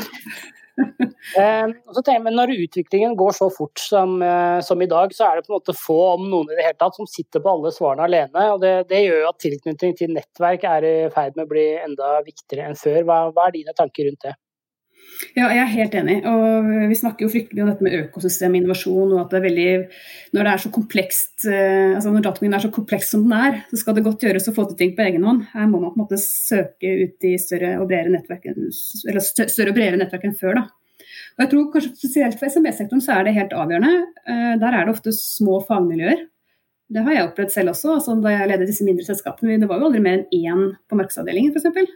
eh, 1.41 1.67
jeg, 1.71 2.21
men 2.25 2.37
når 2.37 2.53
utviklingen 2.57 3.17
går 3.19 3.37
så 3.37 3.49
fort 3.55 3.81
som, 3.81 4.17
eh, 4.23 4.59
som, 4.67 4.83
i 4.83 4.89
dag, 4.91 5.15
så 5.15 5.29
er 5.29 5.39
det 5.39 5.47
på 5.47 5.53
en 5.53 5.59
måte 5.59 5.77
få, 5.79 5.99
om 6.17 6.27
noen 6.31 6.51
i 6.51 6.59
det 6.59 6.67
hele 6.67 6.79
tatt, 6.81 6.97
som 6.99 7.09
sitter 7.11 7.43
på 7.45 7.53
alle 7.53 7.73
svarene 7.75 8.07
alene. 8.09 8.47
og 8.55 8.63
Det, 8.65 8.75
det 8.91 9.05
gjør 9.05 9.23
jo 9.23 9.31
at 9.31 9.43
tilknytning 9.45 9.99
til 9.99 10.15
nettverk 10.17 10.67
er 10.71 10.89
i 10.89 10.95
ferd 11.15 11.39
med 11.39 11.47
å 11.47 11.53
bli 11.55 11.69
enda 11.83 12.17
viktigere 12.27 12.71
enn 12.71 12.81
før. 12.81 13.03
Hva, 13.07 13.21
hva 13.35 13.49
er 13.49 13.59
dine 13.59 13.77
tanker 13.79 14.11
rundt 14.11 14.27
det? 14.27 14.35
Ja, 15.35 15.49
jeg 15.51 15.61
er 15.63 15.71
helt 15.73 15.95
enig. 15.99 16.17
og 16.29 16.69
Vi 16.91 16.99
snakker 16.99 17.27
jo 17.27 17.33
fryktelig 17.33 17.63
om 17.65 17.71
dette 17.71 17.85
med 17.87 17.97
økosystem 18.05 18.55
og 18.61 19.19
at 19.21 19.31
det 19.31 19.39
er 19.39 19.47
veldig, 19.49 19.89
Når 20.33 20.45
det 20.45 20.53
er 20.53 20.63
så 20.63 20.71
komplekst, 20.71 21.47
eh, 21.47 21.95
altså 21.95 22.11
når 22.11 22.23
datateknologien 22.23 22.55
er 22.55 22.65
så 22.67 22.71
kompleks 22.75 23.11
som 23.11 23.23
den 23.25 23.33
er, 23.33 23.65
så 23.71 23.77
skal 23.77 23.95
det 23.95 24.05
godt 24.05 24.23
gjøres 24.23 24.49
å 24.49 24.55
få 24.55 24.69
til 24.69 24.77
ting 24.77 24.97
på 24.97 25.03
egen 25.03 25.25
hånd. 25.25 25.47
Her 25.53 25.67
må 25.67 25.81
man 25.81 25.93
på 25.95 25.99
en 25.99 26.05
måte 26.05 26.21
søke 26.21 26.87
ut 27.05 27.25
i 27.25 27.37
større 27.39 27.81
og 27.81 27.89
bredere 27.89 28.15
nettverk, 28.15 28.47
større 29.15 29.71
og 29.71 29.77
bredere 29.77 29.99
nettverk 29.99 30.25
enn 30.25 30.39
før. 30.39 30.55
da. 30.55 30.69
Og 31.35 31.43
jeg 31.43 31.51
tror 31.51 31.73
kanskje 31.73 31.97
Spesielt 31.99 32.39
for 32.39 32.49
SMB-sektoren 32.49 33.03
så 33.03 33.19
er 33.19 33.25
det 33.25 33.35
helt 33.35 33.53
avgjørende. 33.53 34.07
Eh, 34.29 34.55
der 34.61 34.71
er 34.71 34.85
det 34.85 34.95
ofte 34.95 35.13
små 35.13 35.61
fagmiljøer. 35.67 36.29
Det 36.95 37.03
har 37.03 37.17
jeg 37.17 37.27
opplevd 37.27 37.51
selv 37.51 37.73
også. 37.73 37.95
altså 37.99 38.15
Da 38.23 38.31
jeg 38.31 38.49
ledet 38.49 38.69
disse 38.69 38.85
mindre 38.87 39.07
selskapene, 39.07 39.59
det 39.59 39.69
var 39.69 39.81
jo 39.81 39.89
aldri 39.89 40.03
mer 40.05 40.21
enn 40.21 40.27
én 40.31 40.75
på 40.89 40.99
markedsavdelingen 40.99 41.55
f.eks. 41.55 41.91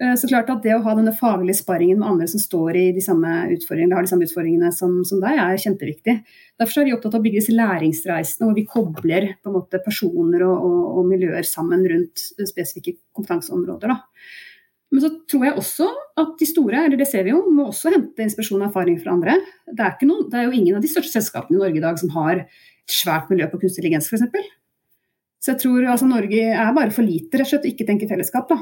Eh, 0.00 0.14
så 0.16 0.28
klart 0.28 0.50
at 0.50 0.62
Det 0.64 0.72
å 0.74 0.82
ha 0.84 0.94
denne 0.96 1.12
faglige 1.14 1.60
sparringen 1.60 2.00
med 2.00 2.08
andre 2.08 2.28
som 2.30 2.40
står 2.40 2.78
i 2.78 2.84
de 2.96 3.02
samme 3.04 3.28
utfordringene, 3.52 3.94
har 3.96 4.06
de 4.06 4.12
samme 4.12 4.26
utfordringene 4.26 4.70
som, 4.74 5.02
som 5.04 5.20
deg, 5.20 5.36
er 5.38 5.60
kjempeviktig. 5.60 6.14
Derfor 6.60 6.80
er 6.80 6.88
vi 6.88 6.94
opptatt 6.96 7.16
av 7.16 7.20
å 7.20 7.26
bygge 7.26 7.42
disse 7.42 7.56
læringsreisene 7.56 8.48
hvor 8.48 8.56
vi 8.56 8.64
kobler 8.68 9.28
måte 9.52 9.82
personer 9.84 10.46
og, 10.48 10.64
og, 10.64 10.80
og 10.96 11.10
miljøer 11.10 11.46
sammen 11.46 11.84
rundt 11.90 12.24
spesifikke 12.40 12.96
kompetanseområder. 13.12 13.92
Da. 13.92 14.00
Men 14.92 15.04
så 15.04 15.12
tror 15.28 15.46
jeg 15.46 15.56
også 15.60 15.86
at 16.20 16.34
de 16.40 16.48
store, 16.48 16.82
eller 16.86 17.00
det 17.00 17.08
ser 17.08 17.24
vi 17.24 17.32
jo, 17.32 17.44
må 17.52 17.70
også 17.70 17.94
hente 17.94 18.26
inspirasjon 18.26 18.60
og 18.60 18.68
erfaring 18.68 18.98
fra 19.00 19.14
andre. 19.14 19.38
Det 19.68 19.86
er, 19.86 19.94
noen, 20.08 20.26
det 20.32 20.40
er 20.40 20.48
jo 20.48 20.56
ingen 20.58 20.76
av 20.76 20.84
de 20.84 20.90
største 20.90 21.16
selskapene 21.16 21.56
i 21.56 21.62
Norge 21.62 21.80
i 21.80 21.84
dag 21.84 22.00
som 22.00 22.12
har 22.16 22.42
et 22.44 22.92
svært 22.92 23.30
miljø 23.32 23.48
på 23.48 23.62
kunstig 23.62 23.84
intelligens 23.84 24.10
f.eks. 24.12 24.50
Så 25.42 25.54
jeg 25.54 25.62
tror 25.62 25.88
altså, 25.94 26.08
Norge 26.10 26.44
er 26.52 26.76
bare 26.76 26.92
for 26.94 27.06
lite 27.06 27.40
rett 27.40 27.48
og 27.48 27.54
slett 27.54 27.70
ikke 27.72 27.88
tenker 27.88 28.10
fellesskap. 28.10 28.52
da. 28.52 28.60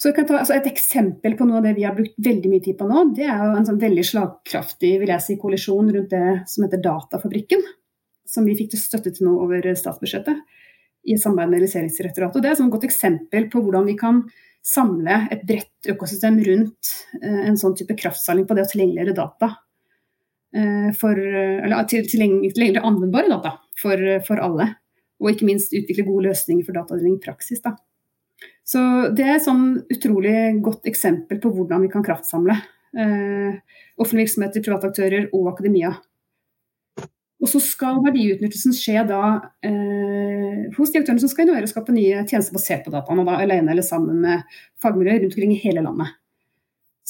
Så 0.00 0.08
jeg 0.08 0.16
kan 0.16 0.28
ta 0.28 0.38
altså, 0.40 0.56
Et 0.56 0.70
eksempel 0.70 1.34
på 1.36 1.44
noe 1.44 1.58
av 1.60 1.66
det 1.66 1.74
vi 1.76 1.84
har 1.84 1.96
brukt 1.96 2.16
veldig 2.24 2.50
mye 2.52 2.64
tid 2.64 2.78
på 2.78 2.88
nå, 2.88 3.02
det 3.18 3.26
er 3.26 3.42
jo 3.44 3.58
en 3.58 3.66
sånn 3.68 3.82
veldig 3.82 4.04
slagkraftig 4.10 4.94
vil 5.02 5.12
jeg 5.12 5.24
si, 5.26 5.36
koalisjon 5.40 5.92
rundt 5.92 6.14
det 6.14 6.24
som 6.48 6.64
heter 6.64 6.80
Datafabrikken. 6.84 7.64
Som 8.30 8.46
vi 8.48 8.56
fikk 8.56 8.72
til 8.72 8.80
støtte 8.80 9.12
til 9.12 9.28
nå 9.28 9.34
over 9.44 9.66
statsbudsjettet 9.76 10.40
i 11.08 11.16
samarbeid 11.16 11.48
med 11.50 11.60
Realiseringsdirektoratet. 11.60 12.42
Det 12.42 12.50
er 12.50 12.56
et 12.58 12.72
godt 12.72 12.86
eksempel 12.88 13.48
på 13.52 13.62
hvordan 13.64 13.86
vi 13.88 13.96
kan 13.98 14.22
samle 14.66 15.22
et 15.32 15.42
bredt 15.48 15.88
økosystem 15.88 16.36
rundt 16.44 16.90
eh, 17.22 17.42
en 17.48 17.56
sånn 17.60 17.76
type 17.78 17.96
kraftsamling 17.96 18.46
på 18.48 18.56
det 18.56 18.66
å 18.66 18.70
tilgjengeliggjøre 18.72 19.16
data. 19.16 19.50
Eh, 20.50 20.90
for, 20.98 21.16
eller 21.16 21.88
tilgjengeliggjøre 21.88 22.84
anvendbare 22.84 23.32
data 23.32 23.54
for, 23.80 24.04
for, 24.26 24.42
alle. 24.44 24.68
Og 25.20 25.32
ikke 25.32 25.48
minst 25.48 25.72
utvikle 25.76 26.06
gode 26.08 26.28
løsninger 26.28 26.66
for 26.66 26.76
datadeling 26.76 27.16
i 27.16 27.24
praksis. 27.24 27.62
Da. 27.64 27.76
Så 28.70 28.80
det 29.16 29.24
er 29.26 29.36
et 29.36 29.46
sånn 29.46 29.80
utrolig 29.90 30.36
godt 30.62 30.86
eksempel 30.86 31.40
på 31.42 31.50
hvordan 31.54 31.82
vi 31.82 31.90
kan 31.90 32.04
kraftsamle. 32.06 32.54
Eh, 32.94 33.58
offentlige 33.98 34.28
virksomheter, 34.28 34.62
private 34.62 34.90
aktører 34.92 35.26
og 35.34 35.50
akademia. 35.50 35.96
Og 37.40 37.48
så 37.48 37.60
skal 37.64 38.02
verdiutnyttelsen 38.04 38.74
skje 38.76 39.02
da 39.08 39.22
eh, 39.64 40.68
hos 40.76 40.92
de 40.92 41.00
aktørene 41.00 41.22
som 41.22 41.30
skal 41.32 41.46
innovere 41.46 41.66
og 41.66 41.72
skape 41.72 41.94
nye 41.96 42.22
tjenester 42.28 42.54
basert 42.54 42.84
på 42.84 42.92
dataene, 42.92 43.24
da, 43.26 43.38
alene 43.40 43.72
eller 43.72 43.86
sammen 43.86 44.20
med 44.22 44.58
fagmiljøer 44.84 45.24
rundt 45.24 45.38
omkring 45.38 45.54
i 45.56 45.62
hele 45.62 45.82
landet. 45.86 46.18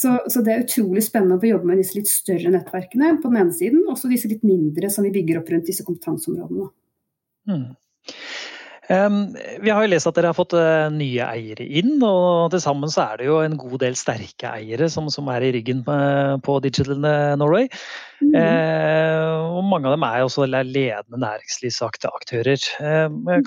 Så, 0.01 0.15
så, 0.33 0.41
det 0.41 0.55
er 0.55 0.63
utrolig 0.63 1.03
spennende 1.05 1.37
å 1.37 1.51
jobbe 1.51 1.69
med 1.69 1.83
disse 1.83 1.99
litt 1.99 2.09
større 2.09 2.55
nettverkene 2.55 3.19
på 3.21 3.29
den 3.29 3.43
ene 3.43 3.53
siden, 3.53 3.83
og 3.91 3.99
så 4.01 4.09
disse 4.09 4.31
litt 4.31 4.47
mindre 4.47 4.89
som 4.93 5.05
vi 5.05 5.13
bygger 5.19 5.43
opp 5.43 5.51
rundt 5.53 5.69
disse 5.69 5.85
kompetanseområdene. 5.85 6.71
Mm. 7.51 7.67
Vi 8.91 9.71
har 9.71 9.85
jo 9.85 9.91
lest 9.93 10.09
at 10.11 10.17
dere 10.17 10.33
har 10.33 10.37
fått 10.37 10.57
eh, 10.59 10.89
nye 10.91 11.23
eiere 11.23 11.63
inn, 11.79 11.93
og 12.03 12.51
til 12.51 12.63
sammen 12.65 12.91
så 12.91 13.05
er 13.05 13.21
det 13.21 13.29
jo 13.29 13.37
en 13.45 13.55
god 13.61 13.77
del 13.85 13.95
sterke 13.99 14.51
eiere 14.51 14.89
som, 14.91 15.07
som 15.15 15.31
er 15.31 15.47
i 15.47 15.53
ryggen 15.55 15.85
på 15.87 16.57
Digital 16.65 16.99
Norway. 17.39 17.69
Mm. 18.19 18.35
Eh, 18.35 19.37
og 19.55 19.63
mange 19.71 19.87
av 19.87 19.95
dem 19.95 20.07
er 20.09 20.19
jo 20.19 20.27
også 20.27 20.49
ledende 20.51 21.23
næringslivsaktører. 21.23 22.67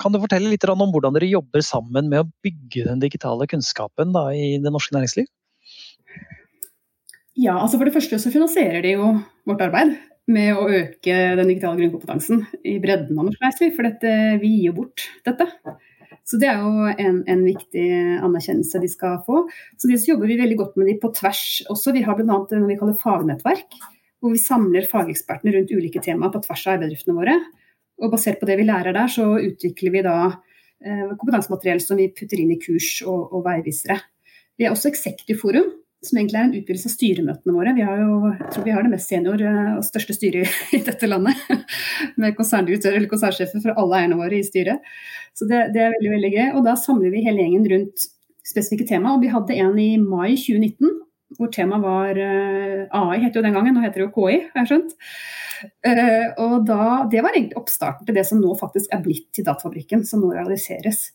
Kan 0.00 0.16
du 0.16 0.22
fortelle 0.22 0.48
litt 0.48 0.64
om 0.72 0.88
hvordan 0.88 1.18
dere 1.18 1.28
jobber 1.28 1.64
sammen 1.66 2.08
med 2.08 2.24
å 2.24 2.30
bygge 2.44 2.88
den 2.88 3.04
digitale 3.04 3.48
kunnskapen 3.50 4.16
da, 4.16 4.30
i 4.32 4.56
det 4.64 4.72
norske 4.72 4.96
næringsliv? 4.96 5.28
Ja, 7.34 7.58
altså 7.58 7.78
For 7.78 7.88
det 7.88 7.94
første 7.96 8.18
så 8.22 8.32
finansierer 8.32 8.80
de 8.84 8.94
jo 8.94 9.12
vårt 9.48 9.62
arbeid 9.66 9.96
med 10.30 10.56
å 10.56 10.68
øke 10.72 11.16
den 11.38 11.50
digitale 11.50 11.78
grunnkompetansen 11.80 12.44
i 12.64 12.78
bredden 12.82 13.18
av 13.18 13.28
norsk 13.28 13.42
næringsliv. 13.42 13.74
For 13.76 13.88
dette, 13.88 14.12
vi 14.40 14.52
gir 14.54 14.70
jo 14.70 14.76
bort 14.78 15.04
dette. 15.26 15.48
Så 16.24 16.38
det 16.40 16.48
er 16.48 16.62
jo 16.64 16.86
en, 16.88 17.18
en, 17.28 17.42
viktig 17.44 17.88
anerkjennelse 18.24 18.80
de 18.80 18.88
skal 18.88 19.18
få. 19.26 19.42
Så 19.76 19.90
de 19.90 19.98
jobber 19.98 20.30
vi 20.30 20.38
veldig 20.40 20.56
godt 20.60 20.78
med 20.80 20.88
de 20.88 20.96
på 21.02 21.12
tvers 21.16 21.44
også. 21.72 21.92
Vi 21.96 22.04
har 22.06 22.16
bl.a. 22.16 22.24
noe 22.30 22.70
vi 22.70 22.78
kaller 22.80 22.96
fagnettverk. 23.00 23.76
Hvor 24.24 24.32
vi 24.32 24.40
samler 24.40 24.88
fagekspertene 24.88 25.52
rundt 25.52 25.74
ulike 25.76 26.00
temaer 26.00 26.32
på 26.32 26.40
tvers 26.46 26.64
av 26.64 26.78
arbeidsdriftene 26.78 27.18
våre. 27.18 27.36
Og 28.00 28.14
basert 28.14 28.40
på 28.40 28.48
det 28.48 28.56
vi 28.56 28.64
lærer 28.66 28.96
der, 28.96 29.10
så 29.12 29.34
utvikler 29.36 29.92
vi 29.92 30.04
da 30.06 30.16
eh, 30.30 31.12
kompetansemateriell 31.12 31.82
som 31.84 32.00
vi 32.00 32.08
putter 32.16 32.40
inn 32.40 32.54
i 32.56 32.60
kurs 32.62 32.96
og, 33.04 33.28
og 33.36 33.44
veivisere. 33.44 34.00
Vi 34.56 34.64
er 34.64 34.72
også 34.72 34.88
Executive 34.94 35.36
Forum, 35.42 35.68
som 36.06 36.18
egentlig 36.18 36.38
er 36.38 36.46
en 36.46 36.56
utvidelse 36.56 36.90
av 36.90 36.94
styremøtene 36.94 37.54
våre. 37.56 37.74
Vi 37.76 37.84
har 37.86 38.00
jo, 38.00 38.16
jeg 38.30 38.50
tror 38.54 38.66
vi 38.66 38.74
har 38.74 38.86
det 38.86 38.92
mest 38.92 39.12
senior 39.12 39.44
eh, 39.44 39.70
og 39.78 39.86
største 39.86 40.16
styret 40.16 40.58
i 40.76 40.82
dette 40.86 41.08
landet. 41.10 41.40
Med 42.20 42.36
konserndirektører 42.38 43.00
eller 43.00 43.10
konsernsjefer 43.10 43.64
fra 43.64 43.76
alle 43.80 44.00
eierne 44.00 44.18
våre 44.20 44.38
i 44.38 44.46
styret. 44.46 44.84
Så 45.34 45.48
det, 45.50 45.70
det, 45.74 45.82
er 45.82 45.96
veldig 45.96 46.12
veldig 46.16 46.32
gøy. 46.34 46.46
Og 46.58 46.68
da 46.68 46.76
samler 46.80 47.14
vi 47.14 47.24
hele 47.26 47.42
gjengen 47.42 47.66
rundt 47.72 48.06
spesifikke 48.44 48.86
tema. 48.88 49.14
Og 49.14 49.24
vi 49.24 49.32
hadde 49.32 49.58
en 49.64 49.80
i 49.80 49.90
mai 50.02 50.36
2019 50.36 51.00
hvor 51.34 51.50
temaet 51.50 51.82
var 51.82 52.18
uh, 52.20 52.82
AI, 52.94 53.16
het 53.24 53.34
jo 53.34 53.42
den 53.42 53.56
gangen, 53.56 53.74
nå 53.74 53.82
heter 53.82 54.04
det 54.04 54.06
jo 54.06 54.12
KI, 54.14 54.36
har 54.52 54.60
jeg 54.60 54.70
skjønt. 54.70 54.92
Uh, 55.82 56.28
og 56.44 56.54
da, 56.68 56.84
Det 57.10 57.24
var 57.24 57.34
egentlig 57.34 57.58
oppstarten 57.58 58.06
til 58.06 58.14
det 58.14 58.22
som 58.28 58.38
nå 58.38 58.52
faktisk 58.60 58.92
er 58.94 59.02
blitt 59.02 59.32
til 59.34 59.46
Datafabrikken, 59.48 60.04
som 60.06 60.22
nå 60.22 60.30
realiseres. 60.36 61.08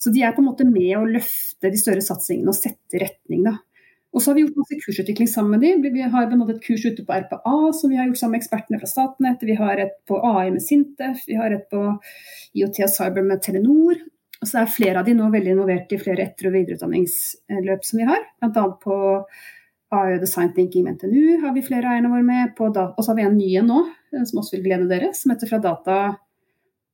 Så 0.00 0.12
de 0.12 0.22
er 0.24 0.34
på 0.36 0.42
en 0.42 0.50
måte 0.50 0.66
med 0.68 0.92
å 0.98 1.06
løfte 1.08 1.72
de 1.72 1.80
større 1.80 2.04
satsingene 2.04 2.52
og 2.52 2.58
sette 2.58 3.00
retning. 3.00 3.44
da. 3.46 3.56
Og 4.14 4.22
så 4.22 4.30
har 4.30 4.36
vi 4.36 4.44
gjort 4.46 4.58
masse 4.62 4.78
kursutvikling 4.80 5.28
sammen 5.28 5.56
med 5.56 5.64
dem. 5.66 5.82
Vi 5.92 6.02
har 6.02 6.28
bl.a. 6.30 6.46
et 6.52 6.62
kurs 6.64 6.84
ute 6.86 7.04
på 7.04 7.16
RPA 7.16 7.56
som 7.76 7.90
vi 7.92 7.98
har 7.98 8.06
gjort 8.08 8.20
sammen 8.20 8.36
med 8.36 8.44
ekspertene 8.44 8.80
fra 8.80 8.88
Statnett. 8.90 9.42
Vi 9.44 9.56
har 9.58 9.82
et 9.82 9.98
på 10.08 10.20
AI 10.24 10.50
med 10.54 10.64
Sintef. 10.64 11.26
Vi 11.28 11.36
har 11.36 11.52
et 11.52 11.66
på 11.72 11.82
IOT 12.56 12.80
og 12.86 12.92
Cyber 12.94 13.26
med 13.26 13.42
Telenor. 13.44 14.00
Og 14.40 14.48
så 14.48 14.62
er 14.62 14.72
flere 14.72 15.00
av 15.00 15.08
de 15.08 15.16
nå 15.16 15.28
veldig 15.32 15.52
involvert 15.52 15.92
i 15.92 16.00
flere 16.00 16.24
etter- 16.28 16.48
og 16.48 16.56
videreutdanningsløp 16.56 17.86
som 17.88 18.00
vi 18.00 18.08
har. 18.08 18.24
Bl.a. 18.40 18.66
på 18.82 18.98
AI 19.96 20.18
Design 20.22 20.52
Thinking 20.54 20.86
med 20.86 20.96
NTNU 20.96 21.42
har 21.44 21.54
vi 21.56 21.64
flere 21.64 21.92
eierne 21.92 22.10
våre 22.12 22.24
med. 22.26 22.54
og 22.58 23.02
så 23.02 23.10
har 23.10 23.16
vi 23.16 23.26
en 23.26 23.36
ny 23.36 23.56
en 23.56 23.68
nå, 23.70 23.82
eh, 24.14 24.24
som 24.24 24.40
også 24.40 24.56
vil 24.56 24.64
glede 24.68 24.88
dere, 24.88 25.12
som 25.14 25.32
heter 25.32 25.48
Fra 25.48 25.58
data 25.58 25.98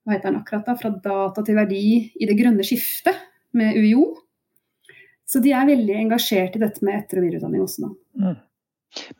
hva 0.03 0.17
heter 0.17 0.33
den 0.33 0.41
akkurat 0.41 0.67
da? 0.67 0.75
Fra 0.79 0.91
data 0.91 1.45
til 1.47 1.55
verdi 1.55 1.85
i 2.19 2.27
det 2.27 2.35
grønne 2.39 2.65
skiftet 2.67 3.19
med 3.55 3.77
UiO. 3.79 4.17
Så 5.29 5.43
de 5.43 5.53
er 5.57 5.69
veldig 5.69 5.99
engasjert 6.07 6.57
i 6.59 6.63
dette 6.63 6.85
med 6.85 6.99
etter- 7.01 7.21
og 7.21 7.27
videreutdanning 7.27 7.65
også. 7.65 7.93
Mm. 8.21 8.41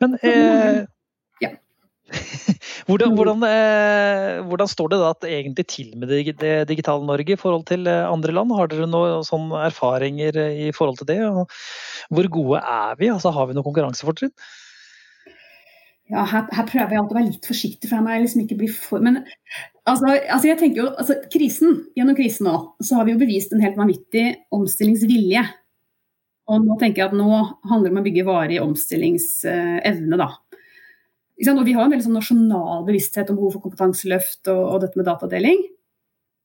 Men 0.03 0.17
eh, 0.21 0.81
ja. 1.41 1.51
hvordan, 2.87 3.15
hvordan, 3.17 3.45
eh, 3.47 4.41
hvordan, 4.49 4.69
står 4.69 4.91
det 4.91 4.99
da 5.01 5.11
at 5.15 5.29
egentlig 5.29 5.65
til 5.71 5.93
med 5.97 6.11
det, 6.11 6.51
digitale 6.69 7.05
Norge 7.07 7.33
i 7.35 7.39
forhold 7.39 7.65
til 7.69 7.87
eh, 7.89 8.03
andre 8.05 8.35
land? 8.35 8.53
Har 8.57 8.69
dere 8.69 8.89
noen 8.89 9.55
erfaringer 9.63 10.37
eh, 10.43 10.67
i 10.67 10.73
forhold 10.75 11.01
til 11.01 11.09
det? 11.09 11.21
Og 11.29 11.47
hvor 12.13 12.29
gode 12.37 12.61
er 12.61 12.99
vi? 12.99 13.09
Altså, 13.13 13.33
har 13.33 13.49
vi 13.49 13.57
noe 13.57 13.65
konkurransefortrinn? 13.65 14.35
Ja, 16.11 16.25
her, 16.27 16.45
her, 16.51 16.65
prøver 16.67 16.91
jeg 16.91 16.99
alltid 16.99 17.15
å 17.15 17.17
være 17.17 17.29
litt 17.31 17.47
forsiktig, 17.47 17.87
for 17.87 17.95
her 17.95 18.03
må 18.05 18.15
liksom 18.21 18.43
ikke 18.43 18.57
bli 18.59 18.67
for 18.69 19.01
Men 19.01 19.21
altså, 19.87 20.11
altså 20.11 20.49
jeg 20.49 20.59
tenker 20.59 20.83
jo, 20.83 20.87
altså, 20.99 21.15
krisen, 21.31 21.77
gjennom 21.97 22.17
krisen 22.17 22.49
nå, 22.49 22.57
så 22.83 22.99
har 22.99 23.07
vi 23.07 23.15
jo 23.15 23.21
bevist 23.21 23.55
en 23.55 23.63
helt 23.63 23.79
vanvittig 23.79 24.25
omstillingsvilje 24.53 25.45
og 26.51 26.63
nå 26.65 26.75
tenker 26.79 27.03
jeg 27.03 27.11
at 27.11 27.15
nå 27.15 27.29
handler 27.69 27.87
det 27.87 27.93
om 27.93 28.01
å 28.01 28.05
bygge 28.05 28.25
varig 28.27 28.59
omstillingsevne, 28.63 30.19
da. 30.19 30.29
Og 31.43 31.63
vi 31.65 31.75
har 31.75 31.85
en 31.85 31.91
veldig 31.91 32.05
sånn 32.05 32.17
nasjonal 32.19 32.83
bevissthet 32.87 33.31
om 33.31 33.39
behov 33.39 33.55
for 33.55 33.65
kompetanseløft 33.65 34.51
og, 34.51 34.61
og, 34.61 34.77
dette 34.83 34.99
med 34.99 35.07
datadeling. 35.07 35.63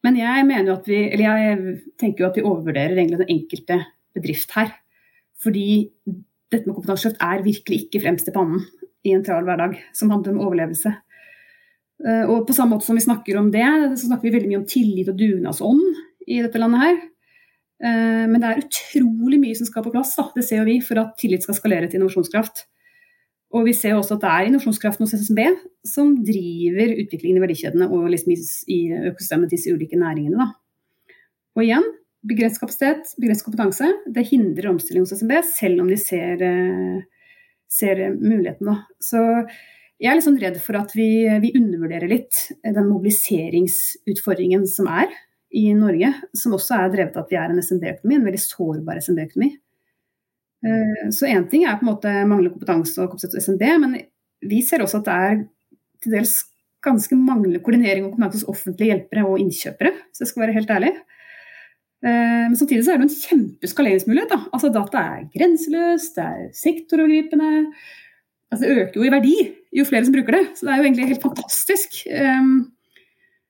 Men 0.06 0.16
jeg 0.18 0.46
vi, 0.86 1.00
jeg 1.18 1.58
tenker 1.98 2.22
jo 2.22 2.28
at 2.30 2.38
vi 2.38 2.46
overvurderer 2.46 2.94
den 2.96 3.26
enkelte 3.26 3.80
bedrift 4.16 4.54
her. 4.54 4.72
Fordi 5.42 5.90
dette 6.06 6.64
med 6.64 6.78
kompetanseløft 6.78 7.20
er 7.22 7.44
virkelig 7.44 7.84
ikke 7.84 8.02
fremst 8.06 8.30
i 8.30 8.34
pannen 8.34 8.64
i 9.06 9.14
en 9.14 9.22
travel 9.26 9.46
hverdag 9.46 9.76
som 9.94 10.10
handler 10.14 10.34
om 10.34 10.46
overlevelse. 10.46 10.94
Eh, 12.06 12.24
og 12.30 12.46
på 12.46 12.54
samme 12.56 12.76
måte 12.76 12.86
som 12.86 12.98
vi 12.98 13.04
snakker 13.04 13.38
om 13.40 13.50
det, 13.54 13.66
så 13.98 14.08
snakker 14.08 14.28
vi 14.28 14.34
veldig 14.36 14.50
mye 14.52 14.62
om 14.62 14.68
tillit 14.70 15.10
og 15.10 15.18
dugnadsånd 15.18 15.84
i 16.28 16.40
dette 16.44 16.62
landet 16.62 16.84
her. 16.84 16.98
Eh, 17.78 18.24
men 18.26 18.40
det 18.42 18.48
er 18.48 18.64
utrolig 18.64 19.38
mye 19.42 19.58
som 19.58 19.68
skal 19.68 19.84
på 19.86 19.92
plass, 19.94 20.16
da. 20.18 20.26
det 20.34 20.44
ser 20.48 20.66
vi, 20.66 20.80
for 20.84 21.00
at 21.02 21.14
tillit 21.20 21.46
skal 21.46 21.56
skalere 21.58 21.88
til 21.88 22.00
innovasjonskraft. 22.00 22.66
Og 23.56 23.64
vi 23.64 23.72
ser 23.76 23.96
også 23.96 24.18
at 24.18 24.24
det 24.24 24.30
er 24.30 24.48
innovasjonskraften 24.48 25.06
hos 25.06 25.14
SSB 25.16 25.38
som 25.88 26.10
driver 26.20 26.90
utviklingen 26.98 27.38
i 27.38 27.44
verdikjedene 27.46 27.86
og 27.88 28.10
liksom 28.12 28.34
i 28.34 28.80
økosystemet 29.08 29.48
til 29.48 29.56
disse 29.56 29.72
ulike 29.72 29.96
næringene. 29.96 30.42
Da. 30.42 31.14
Og 31.56 31.64
igjen, 31.64 31.86
begrenset 32.28 32.60
kapasitet, 32.60 33.14
begrenset 33.16 33.46
kompetanse, 33.46 33.88
det 34.12 34.26
hindrer 34.28 34.68
omstilling 34.74 35.06
hos 35.06 35.14
SSB, 35.16 35.32
selv 35.48 35.80
om 35.84 35.88
de 35.88 35.96
ser, 36.02 36.44
eh, 36.44 37.00
ser 37.72 38.04
mulighetene. 38.18 38.76
Så 39.00 39.22
jeg 39.98 40.10
er 40.10 40.18
litt 40.18 40.28
sånn 40.28 40.42
redd 40.42 40.60
for 40.62 40.76
at 40.78 40.92
vi, 40.94 41.24
vi 41.40 41.54
undervurderer 41.56 42.10
litt 42.10 42.36
den 42.62 42.90
mobiliseringsutfordringen 42.90 44.68
som 44.68 44.90
er 44.92 45.08
i 45.50 45.70
Norge, 45.76 46.12
som 46.36 46.54
også 46.56 46.76
er 46.76 46.92
drevet 46.92 47.16
av 47.16 47.24
at 47.24 47.32
vi 47.32 47.38
er 47.40 47.52
en 47.52 47.62
SMB-økonomi, 47.62 48.18
en 48.18 48.28
veldig 48.28 48.42
sårbar 48.42 49.00
SMB-økonomi. 49.00 49.50
Eh, 50.66 51.08
så 51.14 51.28
én 51.30 51.46
ting 51.48 51.64
er 51.64 51.78
på 51.78 51.86
en 51.86 51.92
måte 51.92 52.12
manglende 52.28 52.52
kompetanse 52.56 53.00
og 53.00 53.12
kompetanse 53.12 53.44
SMB, 53.46 53.64
men 53.84 53.98
vi 54.48 54.62
ser 54.66 54.84
også 54.84 55.00
at 55.00 55.08
det 55.08 55.18
er 55.28 55.38
til 56.04 56.16
dels 56.18 56.34
ganske 56.84 57.16
manglende 57.18 57.62
koordinering 57.64 58.06
og 58.06 58.14
kompetanse 58.14 58.42
hos 58.42 58.50
offentlige 58.52 58.92
hjelpere 58.92 59.24
og 59.26 59.40
innkjøpere, 59.42 59.94
hvis 59.94 60.22
jeg 60.22 60.32
skal 60.32 60.44
være 60.44 60.58
helt 60.58 60.74
ærlig. 60.74 60.92
Eh, 62.04 62.44
men 62.48 62.58
samtidig 62.58 62.84
så 62.86 62.94
er 62.94 63.00
det 63.00 63.08
en 63.08 63.16
kjempeskaleringsmulighet. 63.24 64.34
Da. 64.34 64.42
Altså 64.52 64.72
Data 64.74 65.04
er 65.16 65.30
grenseløst, 65.34 66.18
det 66.18 66.26
er 66.26 66.44
sektorovergripende. 66.60 67.72
Altså, 68.52 68.64
det 68.64 68.76
øker 68.82 69.00
jo 69.00 69.06
i 69.08 69.12
verdi 69.12 69.36
jo 69.76 69.84
flere 69.84 70.06
som 70.06 70.14
bruker 70.14 70.38
det, 70.38 70.44
så 70.56 70.66
det 70.66 70.72
er 70.72 70.78
jo 70.80 70.86
egentlig 70.86 71.08
helt 71.10 71.24
fantastisk. 71.24 71.98
Um, 72.08 72.52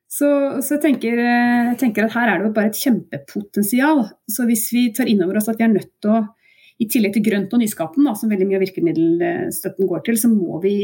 så, 0.08 0.28
så 0.64 0.76
jeg, 0.76 0.82
tenker, 0.86 1.20
jeg, 1.20 1.76
tenker, 1.80 2.06
at 2.06 2.14
her 2.16 2.30
er 2.32 2.40
det 2.40 2.48
jo 2.48 2.54
bare 2.56 2.70
et 2.70 2.80
kjempepotensial. 2.80 4.06
Så 4.30 4.46
hvis 4.48 4.64
vi 4.72 4.86
tar 4.96 5.10
inn 5.10 5.20
over 5.24 5.36
oss 5.40 5.50
at 5.52 5.60
vi 5.60 5.66
er 5.66 5.74
nødt 5.74 5.90
til 6.00 6.14
å, 6.14 6.22
i 6.80 6.86
tillegg 6.88 7.16
til 7.16 7.26
grønt 7.26 7.52
og 7.52 7.60
nyskapen, 7.60 8.06
da, 8.08 8.14
som 8.16 8.30
veldig 8.32 8.46
mye 8.48 8.60
av 8.60 8.64
virkemiddelstøtten 8.64 9.90
går 9.90 10.04
til, 10.06 10.20
så 10.20 10.30
må 10.32 10.60
vi 10.62 10.74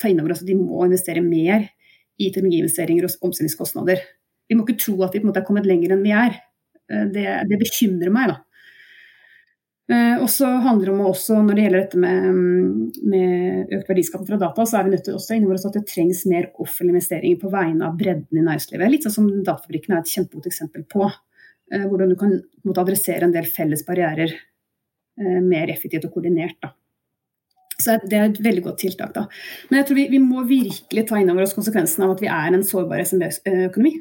ta 0.00 0.10
inn 0.10 0.18
over 0.22 0.34
oss 0.34 0.42
at 0.42 0.50
de 0.50 0.56
må 0.58 0.82
investere 0.86 1.22
mer 1.22 1.68
i 2.16 2.30
teknologiinvesteringer 2.32 3.06
og 3.06 3.28
omstillingskostnader. 3.28 4.02
vi 4.48 4.56
må 4.56 4.64
ikke 4.64 4.80
tro 4.80 4.96
at 5.04 5.14
vi 5.14 5.20
på 5.20 5.26
en 5.26 5.30
måte 5.30 5.42
er 5.42 5.46
kommet 5.46 5.66
lenger 5.68 5.94
enn 5.94 6.04
vi 6.04 6.14
er. 6.16 6.36
Det, 6.86 7.24
det 7.50 7.58
bekymrer 7.60 8.12
meg, 8.14 8.30
da. 8.30 8.36
Eh, 9.86 10.16
og 10.18 10.26
så 10.32 10.48
handler 10.64 10.88
det 10.88 10.94
om 10.96 11.04
også, 11.06 11.36
Når 11.46 11.54
det 11.54 11.62
gjelder 11.62 11.82
dette 11.84 11.98
med, 12.02 12.94
med 13.06 13.74
økt 13.76 13.90
verdiskapning 13.92 14.30
fra 14.32 14.40
data, 14.40 14.64
så 14.66 14.80
er 14.80 14.86
vi 14.86 14.96
nødt 14.96 15.04
til 15.06 15.14
også 15.14 15.36
innover 15.36 15.60
oss 15.60 15.66
at 15.68 15.76
det 15.78 15.86
trengs 15.86 16.24
mer 16.26 16.48
offentlige 16.58 16.96
investeringer 16.96 17.38
på 17.42 17.52
vegne 17.52 17.86
av 17.86 17.98
bredden 18.00 18.40
i 18.40 18.42
næringslivet. 18.42 18.90
Litt 18.90 19.06
sånn 19.06 19.14
som 19.14 19.28
Datafabrikken 19.46 19.94
er 19.94 20.02
et 20.02 20.10
kjempegodt 20.10 20.50
eksempel 20.50 20.82
på. 20.90 21.06
Eh, 21.70 21.84
hvordan 21.86 22.10
du 22.10 22.16
kan 22.18 22.34
måtte 22.66 22.82
adressere 22.82 23.28
en 23.28 23.34
del 23.34 23.46
felles 23.46 23.84
barrierer 23.86 24.34
eh, 24.34 25.38
mer 25.42 25.70
effektivt 25.70 26.08
og 26.08 26.18
koordinert. 26.18 26.58
Da. 26.62 26.72
Så 27.78 28.00
Det 28.02 28.18
er 28.18 28.26
et 28.30 28.42
veldig 28.42 28.64
godt 28.66 28.82
tiltak. 28.82 29.14
da. 29.14 29.28
Men 29.70 29.78
jeg 29.78 29.86
tror 29.86 30.00
vi, 30.00 30.08
vi 30.16 30.22
må 30.22 30.42
virkelig 30.48 31.06
ta 31.06 31.20
inn 31.20 31.30
over 31.30 31.46
oss 31.46 31.54
konsekvensen 31.54 32.02
av 32.02 32.16
at 32.16 32.26
vi 32.26 32.32
er 32.32 32.50
en 32.50 32.66
sårbar 32.66 33.04
SMB-økonomi. 33.06 33.94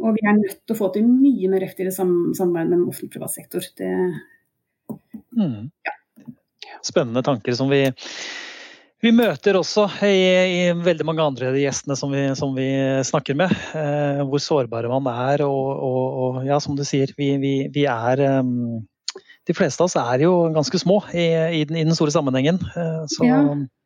Og 0.00 0.16
vi 0.16 0.26
er 0.26 0.38
nødt 0.38 0.60
til 0.64 0.74
å 0.74 0.78
få 0.78 0.90
til 0.94 1.06
mye 1.06 1.48
mer 1.52 1.62
effektivt 1.62 1.94
samarbeid 1.94 2.72
med 2.72 2.88
offentlig 2.88 3.12
privat 3.12 3.34
sektor. 3.36 3.66
Det 3.76 3.92
Mm. 5.36 5.70
Spennende 6.84 7.22
tanker 7.22 7.52
som 7.52 7.70
vi, 7.70 7.84
vi 9.00 9.12
møter 9.16 9.56
også 9.56 9.86
i, 10.04 10.16
i, 10.16 10.62
veldig 10.76 11.06
mange 11.08 11.24
andre 11.24 11.52
gjestene 11.56 11.96
som 11.96 12.12
vi, 12.12 12.24
som 12.36 12.52
vi 12.56 12.68
snakker 13.06 13.38
med. 13.38 13.52
Eh, 13.76 14.22
hvor 14.28 14.42
sårbare 14.44 14.90
man 14.92 15.08
er 15.12 15.44
og, 15.46 15.68
og, 15.86 16.18
og, 16.24 16.40
ja, 16.48 16.60
som 16.60 16.76
du 16.76 16.84
sier, 16.88 17.12
vi, 17.16 17.32
vi, 17.40 17.54
vi 17.72 17.86
er 17.88 18.24
um, 18.40 18.82
De 19.48 19.56
fleste 19.56 19.82
av 19.82 19.88
oss 19.88 19.96
er 19.96 20.26
jo 20.26 20.34
ganske 20.54 20.82
små 20.82 21.00
i, 21.14 21.30
i, 21.60 21.64
den, 21.64 21.80
i 21.80 21.86
den, 21.86 21.96
store 21.96 22.12
sammenhengen. 22.14 22.60
Eh, 22.76 23.00
så 23.10 23.24
ja. 23.26 23.40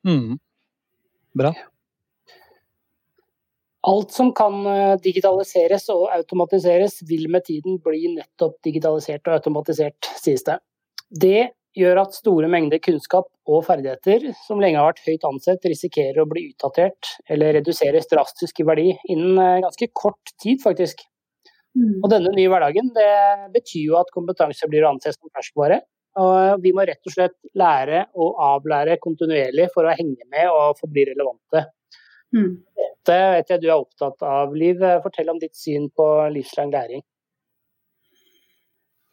mm, 0.07 0.35
bra. 1.39 1.55
Alt 3.85 4.15
som 4.17 4.33
kan 4.35 4.63
eh, 4.67 4.99
digitaliseres 5.05 5.91
og 5.93 6.09
automatiseres, 6.15 7.03
vil 7.09 7.29
med 7.31 7.45
tiden 7.47 7.79
bli 7.85 8.17
nettopp 8.17 8.57
digitalisert 8.65 9.29
og 9.29 9.39
automatisert, 9.39 10.09
sies 10.21 10.43
det. 10.47 10.59
Det 11.11 11.51
gjør 11.75 12.01
at 12.05 12.14
store 12.14 12.49
mengder 12.51 12.81
kunnskap 12.83 13.27
og 13.51 13.64
ferdigheter, 13.67 14.31
som 14.47 14.61
lenge 14.62 14.79
har 14.79 14.93
vært 14.93 15.07
høyt 15.09 15.27
ansett, 15.29 15.67
risikerer 15.67 16.23
å 16.23 16.29
bli 16.31 16.47
utdatert 16.53 17.17
eller 17.31 17.57
reduseres 17.59 18.07
drastisk 18.11 18.62
i 18.62 18.69
verdi 18.69 18.93
innen 19.11 19.40
eh, 19.43 19.62
ganske 19.64 19.90
kort 19.93 20.35
tid, 20.43 20.62
faktisk. 20.62 21.03
Mm. 21.75 21.99
Og 22.05 22.11
denne 22.12 22.31
nye 22.37 22.51
hverdagen 22.51 22.93
det 22.95 23.11
betyr 23.57 23.88
jo 23.88 23.99
at 23.99 24.12
kompetanse 24.14 24.69
blir 24.71 24.87
å 24.87 24.93
anse 24.95 25.12
som 25.17 25.33
ferskvare. 25.35 25.81
Og 26.23 26.62
vi 26.62 26.71
må 26.71 26.85
rett 26.87 27.03
og 27.03 27.14
slett 27.17 27.35
lære 27.59 28.05
og 28.23 28.37
avlære 28.47 29.01
kontinuerlig 29.03 29.67
for 29.75 29.87
å 29.87 29.97
henge 29.99 30.29
med 30.31 30.47
og 30.53 30.79
forbli 30.79 31.09
relevante. 31.09 31.64
Mm. 32.35 32.53
Dette 32.79 33.17
vet 33.35 33.51
jeg 33.51 33.62
du 33.64 33.67
er 33.67 33.81
opptatt 33.81 34.23
av, 34.27 34.55
Liv. 34.55 34.79
Fortell 35.03 35.33
om 35.33 35.40
ditt 35.43 35.59
syn 35.59 35.90
på 35.90 36.07
livslang 36.35 36.71
læring. 36.75 37.03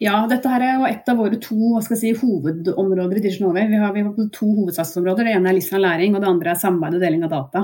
Ja, 0.01 0.15
dette 0.25 0.49
her 0.49 0.63
er 0.65 0.79
jo 0.79 0.87
et 0.89 1.09
av 1.11 1.19
våre 1.21 1.37
to 1.37 1.77
si, 1.85 2.09
hovedområder 2.17 3.19
i 3.19 3.21
Digital 3.21 3.53
Vi 3.53 3.77
har, 3.77 3.91
vi 3.93 4.01
har 4.01 4.29
to 4.33 4.47
hovedsatsområder. 4.47 5.27
Det 5.27 5.35
ene 5.35 5.51
er 5.51 5.57
livslang 5.59 5.83
læring, 5.83 6.15
og 6.15 6.23
det 6.23 6.31
andre 6.31 6.53
er 6.55 6.57
samarbeid 6.57 6.97
og 6.97 7.03
deling 7.05 7.25
av 7.27 7.35
data. 7.35 7.61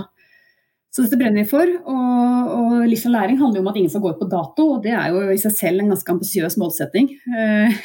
Så 0.93 1.03
dette 1.03 1.17
brenner 1.17 1.41
vi 1.41 1.49
for. 1.49 1.65
Og, 1.65 2.51
og 2.59 2.85
livslang 2.91 3.15
læring 3.15 3.41
handler 3.41 3.57
jo 3.57 3.63
om 3.65 3.71
at 3.71 3.79
ingen 3.81 3.89
skal 3.89 4.03
gå 4.05 4.13
ut 4.13 4.21
på 4.21 4.29
dato, 4.29 4.67
og 4.75 4.85
det 4.85 4.93
er 4.93 5.15
jo 5.15 5.23
i 5.33 5.41
seg 5.41 5.55
selv 5.57 5.81
en 5.81 5.89
ganske 5.95 6.13
ambisiøs 6.13 6.59
målsetting. 6.61 7.09
Eh, 7.33 7.81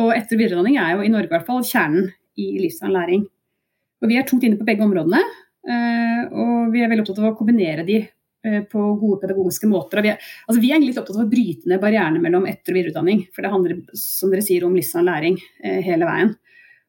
og 0.00 0.14
etter- 0.16 0.38
og 0.38 0.40
videreutdanning 0.40 0.80
er 0.80 0.96
jo 0.96 1.04
i 1.04 1.12
Norge 1.12 1.28
i 1.28 1.34
hvert 1.36 1.48
fall 1.50 1.60
kjernen 1.68 2.08
i 2.40 2.50
livslang 2.62 2.96
læring. 2.96 3.28
Og 4.00 4.08
vi 4.08 4.16
er 4.16 4.24
tungt 4.28 4.48
inne 4.48 4.56
på 4.56 4.64
begge 4.64 4.88
områdene, 4.88 5.20
eh, 5.68 6.24
og 6.32 6.72
vi 6.72 6.80
er 6.80 6.88
veldig 6.88 7.04
opptatt 7.04 7.20
av 7.20 7.34
å 7.34 7.36
kombinere 7.36 7.84
de 7.84 8.06
på 8.70 8.80
gode 9.00 9.16
pedagogiske 9.24 9.66
måter. 9.66 9.98
Vi 10.04 10.10
er, 10.12 10.26
altså 10.46 10.60
vi 10.62 10.68
er 10.70 10.78
litt 10.78 10.98
opptatt 11.00 11.16
av 11.18 11.24
å 11.24 11.30
bryte 11.30 11.66
ned 11.66 11.80
barrierene 11.82 12.20
mellom 12.22 12.44
etter- 12.46 12.70
og 12.70 12.76
videreutdanning. 12.78 13.24
For 13.34 13.42
det 13.42 13.50
handler 13.50 13.80
som 13.98 14.30
dere 14.30 14.44
sier, 14.46 14.62
om 14.62 14.76
livslang 14.76 15.08
læring 15.08 15.38
eh, 15.64 15.80
hele 15.82 16.06
veien. 16.06 16.30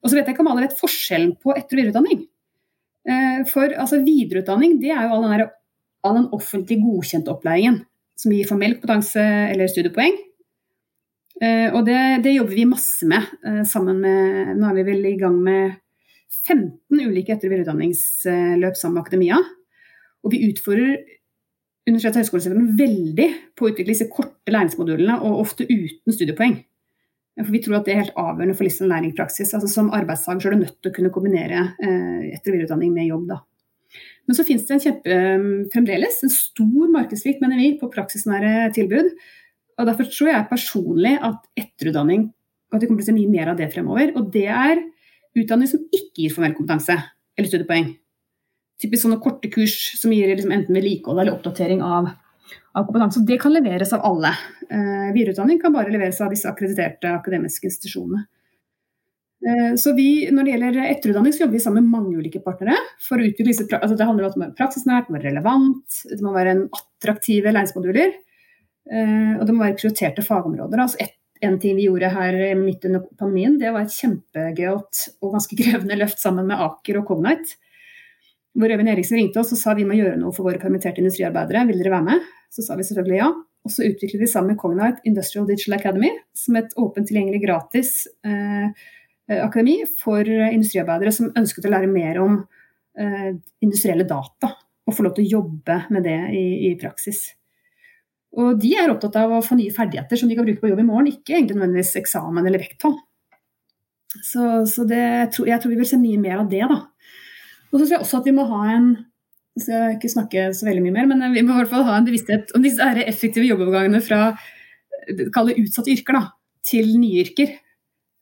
Og 0.04 0.12
så 0.12 0.18
vet 0.18 0.28
jeg 0.30 0.36
ikke 0.36 0.46
om 0.46 0.52
alle 0.52 0.68
vet 0.68 0.78
forskjellen 0.78 1.34
på 1.42 1.56
etter- 1.56 1.74
og 1.74 1.82
videreutdanning. 1.82 2.22
Eh, 3.08 3.42
for 3.50 3.72
altså, 3.72 4.04
videreutdanning 4.06 4.78
det 4.82 4.92
er 4.94 5.08
jo 5.08 5.16
all 5.16 5.26
den, 5.26 5.34
der, 5.34 5.52
all 6.06 6.20
den 6.20 6.30
offentlig 6.36 6.82
godkjente 6.84 7.32
opplæringen 7.34 7.82
som 8.18 8.34
gir 8.34 8.50
formell 8.50 8.76
kompetanse 8.78 9.24
eller 9.24 9.70
studiepoeng. 9.72 10.16
Eh, 11.38 11.68
og 11.70 11.84
det, 11.86 12.00
det, 12.26 12.38
jobber 12.38 12.58
vi 12.58 12.70
masse 12.70 13.08
med. 13.10 13.28
Eh, 13.46 13.62
sammen 13.70 14.02
med, 14.04 14.56
Nå 14.58 14.70
er 14.70 14.80
vi 14.80 14.88
vel 14.90 15.06
i 15.12 15.18
gang 15.20 15.38
med 15.44 15.78
15 16.48 16.72
ulike 17.04 17.36
etter- 17.36 17.48
og 17.50 17.54
videreutdanningsløp 17.56 18.80
sammen 18.80 18.98
med 18.98 19.06
akademia. 19.06 19.42
Og 20.26 20.34
vi 20.34 20.44
utfordrer 20.50 20.98
universitets- 21.88 22.18
og 22.18 22.24
høyskolesektoren 22.26 22.72
veldig 22.80 23.28
på 23.56 23.66
å 23.66 23.72
utvikle 23.72 23.94
disse 23.94 24.10
korte 24.12 24.52
læringsmodulene, 24.54 25.20
og 25.24 25.44
ofte 25.46 25.68
uten 25.68 26.14
studiepoeng. 26.14 26.58
For 27.38 27.54
Vi 27.54 27.62
tror 27.62 27.78
at 27.78 27.86
det 27.86 27.94
er 27.94 28.02
helt 28.02 28.18
avgjørende 28.18 28.56
for 28.58 28.66
livslang 28.66 28.90
læringspraksis. 28.92 29.54
Altså 29.54 29.70
Som 29.70 29.92
arbeidstaker 29.94 30.42
så 30.42 30.50
er 30.50 30.56
du 30.56 30.64
nødt 30.64 30.82
til 30.82 30.92
å 30.92 30.96
kunne 30.96 31.14
kombinere 31.14 31.60
eh, 31.78 32.34
etter- 32.34 32.50
og 32.50 32.56
videreutdanning 32.56 32.94
med 32.94 33.12
jobb. 33.12 33.28
da. 33.30 33.38
Men 34.28 34.36
så 34.36 34.44
finnes 34.44 34.66
det 34.66 34.74
en 34.74 34.84
kjempe, 34.84 35.12
eh, 35.14 35.46
fremdeles 35.74 36.24
en 36.24 36.34
stor 36.34 36.90
markedssvikt 36.96 37.44
mener 37.44 37.62
vi, 37.62 37.78
på 37.78 37.92
praksisnære 37.94 38.74
tilbud. 38.74 39.14
og 39.78 39.86
Derfor 39.86 40.10
tror 40.10 40.32
jeg 40.34 40.50
personlig 40.50 41.14
at 41.22 41.46
etterutdanning 41.56 42.34
at 42.74 42.82
vi 42.82 42.88
kommer 42.88 43.04
til 43.04 43.14
å 43.14 43.14
se 43.14 43.20
mye 43.22 43.32
mer 43.32 43.54
av 43.54 43.58
det 43.58 43.72
fremover. 43.72 44.16
Og 44.18 44.32
det 44.34 44.48
er 44.50 44.82
utdanning 45.38 45.70
som 45.70 45.86
ikke 45.94 46.26
gir 46.26 46.34
formell 46.34 46.58
kompetanse 46.58 46.98
eller 47.38 47.48
studiepoeng 47.48 47.94
typisk 48.82 49.06
sånne 49.06 49.20
korte 49.22 49.50
kurs 49.54 49.76
som 49.98 50.14
gir 50.14 50.30
liksom 50.32 50.54
enten 50.54 50.78
vedlikehold 50.78 51.22
eller 51.22 51.38
oppdatering 51.38 51.82
av, 51.86 52.10
av, 52.74 52.86
kompetanse. 52.86 53.24
Det 53.26 53.40
kan 53.42 53.56
leveres 53.56 53.94
av 53.96 54.06
alle. 54.06 54.34
Eh, 54.70 55.10
videreutdanning 55.16 55.62
kan 55.62 55.74
bare 55.76 55.94
leveres 55.94 56.22
av 56.22 56.34
disse 56.34 56.50
akkrediterte 56.50 57.12
akademiske 57.18 57.70
institusjonene. 57.72 58.28
Eh, 59.48 59.74
så 59.82 59.94
vi, 59.98 60.30
Når 60.32 60.44
det 60.44 60.54
gjelder 60.54 60.80
etterutdanning, 60.86 61.34
så 61.34 61.46
jobber 61.46 61.58
vi 61.58 61.66
sammen 61.66 61.86
med 61.86 61.98
mange 61.98 62.22
ulike 62.22 62.44
partnere. 62.44 62.78
for 63.02 63.18
å 63.18 63.26
utvikle 63.26 63.54
disse, 63.54 63.68
altså 63.70 63.98
Det 63.98 64.06
handler 64.06 64.24
om 64.24 64.30
at 64.30 64.34
det 64.34 64.42
må 64.42 64.48
være 64.48 64.60
praksisnært, 64.62 65.08
det 65.08 65.14
må 65.14 65.20
være 65.20 65.30
relevant, 65.32 66.02
det 66.10 66.22
må 66.22 66.34
være 66.34 66.56
attraktive 66.80 67.54
læringsmoduler. 67.54 68.18
Eh, 68.88 69.34
og 69.38 69.46
det 69.46 69.54
må 69.54 69.66
være 69.66 69.78
prioriterte 69.78 70.24
fagområder. 70.26 70.80
altså 70.80 70.98
et, 71.02 71.14
en 71.42 71.60
ting 71.60 71.76
vi 71.76 71.86
gjorde 71.86 72.10
her 72.10 72.56
midt 72.56 72.86
under 72.86 73.04
pandemien, 73.18 73.60
det 73.60 73.72
var 73.72 73.82
et 73.86 73.94
kjempegøyalt 73.94 75.22
og 75.22 75.34
ganske 75.34 75.58
krevende 75.60 75.98
løft 75.98 76.20
sammen 76.20 76.48
med 76.48 76.58
Aker 76.58 77.02
og 77.02 77.06
Cognite 77.06 77.58
hvor 78.58 78.74
Øyvind 78.74 78.90
Eriksen 78.90 79.20
ringte 79.20 79.42
oss 79.42 79.54
og 79.54 79.60
sa 79.60 79.76
vi 79.78 79.86
må 79.86 79.98
gjøre 79.98 80.18
noe 80.18 80.34
for 80.34 80.48
våre 80.48 80.60
permitterte 80.62 81.02
industriarbeidere, 81.04 81.66
vil 81.70 81.82
dere 81.82 81.94
være 81.94 82.08
med? 82.08 82.28
Så 82.54 82.66
sa 82.66 82.78
vi 82.78 82.86
selvfølgelig 82.88 83.20
ja. 83.20 83.32
Og 83.68 83.74
så 83.74 83.84
utviklet 83.84 84.22
vi 84.24 84.30
sammen 84.32 84.54
med 84.54 84.62
Cognite 84.62 85.04
Industrial 85.10 85.48
Digital 85.48 85.76
Academy 85.76 86.10
som 86.38 86.56
et 86.58 86.72
åpent 86.80 87.10
tilgjengelig 87.10 87.42
gratis 87.44 87.92
eh, 88.26 88.70
eh, 88.70 89.42
akademi 89.44 89.82
for 90.00 90.24
industriarbeidere 90.24 91.12
som 91.14 91.34
ønsket 91.38 91.68
å 91.68 91.74
lære 91.74 91.90
mer 91.92 92.22
om 92.24 92.38
eh, 92.98 93.34
industrielle 93.66 94.08
data. 94.08 94.54
Og 94.88 94.96
få 94.96 95.04
lov 95.04 95.18
til 95.18 95.28
å 95.28 95.34
jobbe 95.42 95.82
med 95.92 96.08
det 96.08 96.20
i, 96.32 96.46
i, 96.70 96.72
praksis. 96.80 97.26
Og 98.40 98.56
de 98.62 98.72
er 98.80 98.94
opptatt 98.94 99.18
av 99.20 99.34
å 99.36 99.44
få 99.44 99.58
nye 99.60 99.74
ferdigheter 99.76 100.20
som 100.20 100.32
de 100.32 100.38
kan 100.38 100.48
bruke 100.48 100.64
på 100.64 100.72
jobb 100.72 100.80
i 100.80 100.88
morgen, 100.88 101.10
ikke 101.12 101.36
egentlig 101.36 101.58
nødvendigvis 101.58 101.98
eksamen 102.00 102.48
eller 102.48 102.64
vekttall. 102.64 102.96
Så, 104.24 104.64
så 104.72 104.86
det, 104.88 105.02
jeg, 105.02 105.32
tror, 105.36 105.50
jeg 105.52 105.60
tror 105.60 105.74
vi 105.74 105.80
vil 105.82 105.90
se 105.90 106.00
mye 106.00 106.22
mer 106.22 106.40
av 106.40 106.48
det, 106.52 106.64
da. 106.72 106.80
Og 107.72 107.80
så 107.80 107.84
tror 107.84 107.96
jeg 107.98 108.04
også 108.04 108.22
at 108.22 108.28
vi 108.30 108.36
må 108.38 108.48
ha 108.50 108.64
en 108.76 108.90
skal 109.58 109.96
ikke 109.96 110.12
snakke 110.12 110.42
så 110.54 110.68
veldig 110.68 110.84
mye 110.86 110.94
mer, 110.94 111.08
men 111.10 111.34
vi 111.34 111.42
må 111.42 111.56
i 111.56 111.62
hvert 111.64 111.72
fall 111.72 111.86
ha 111.88 111.96
en 111.98 112.06
bevissthet 112.06 112.52
om 112.54 112.62
disse 112.62 112.84
effektive 113.04 113.48
jobbovergangene 113.48 114.04
fra 114.06 114.20
kall 115.34 115.52
det 115.52 115.58
utsatte 115.62 115.94
yrker 115.94 116.18
da, 116.18 116.24
til 116.68 116.92
nye 117.00 117.24
yrker. 117.24 117.54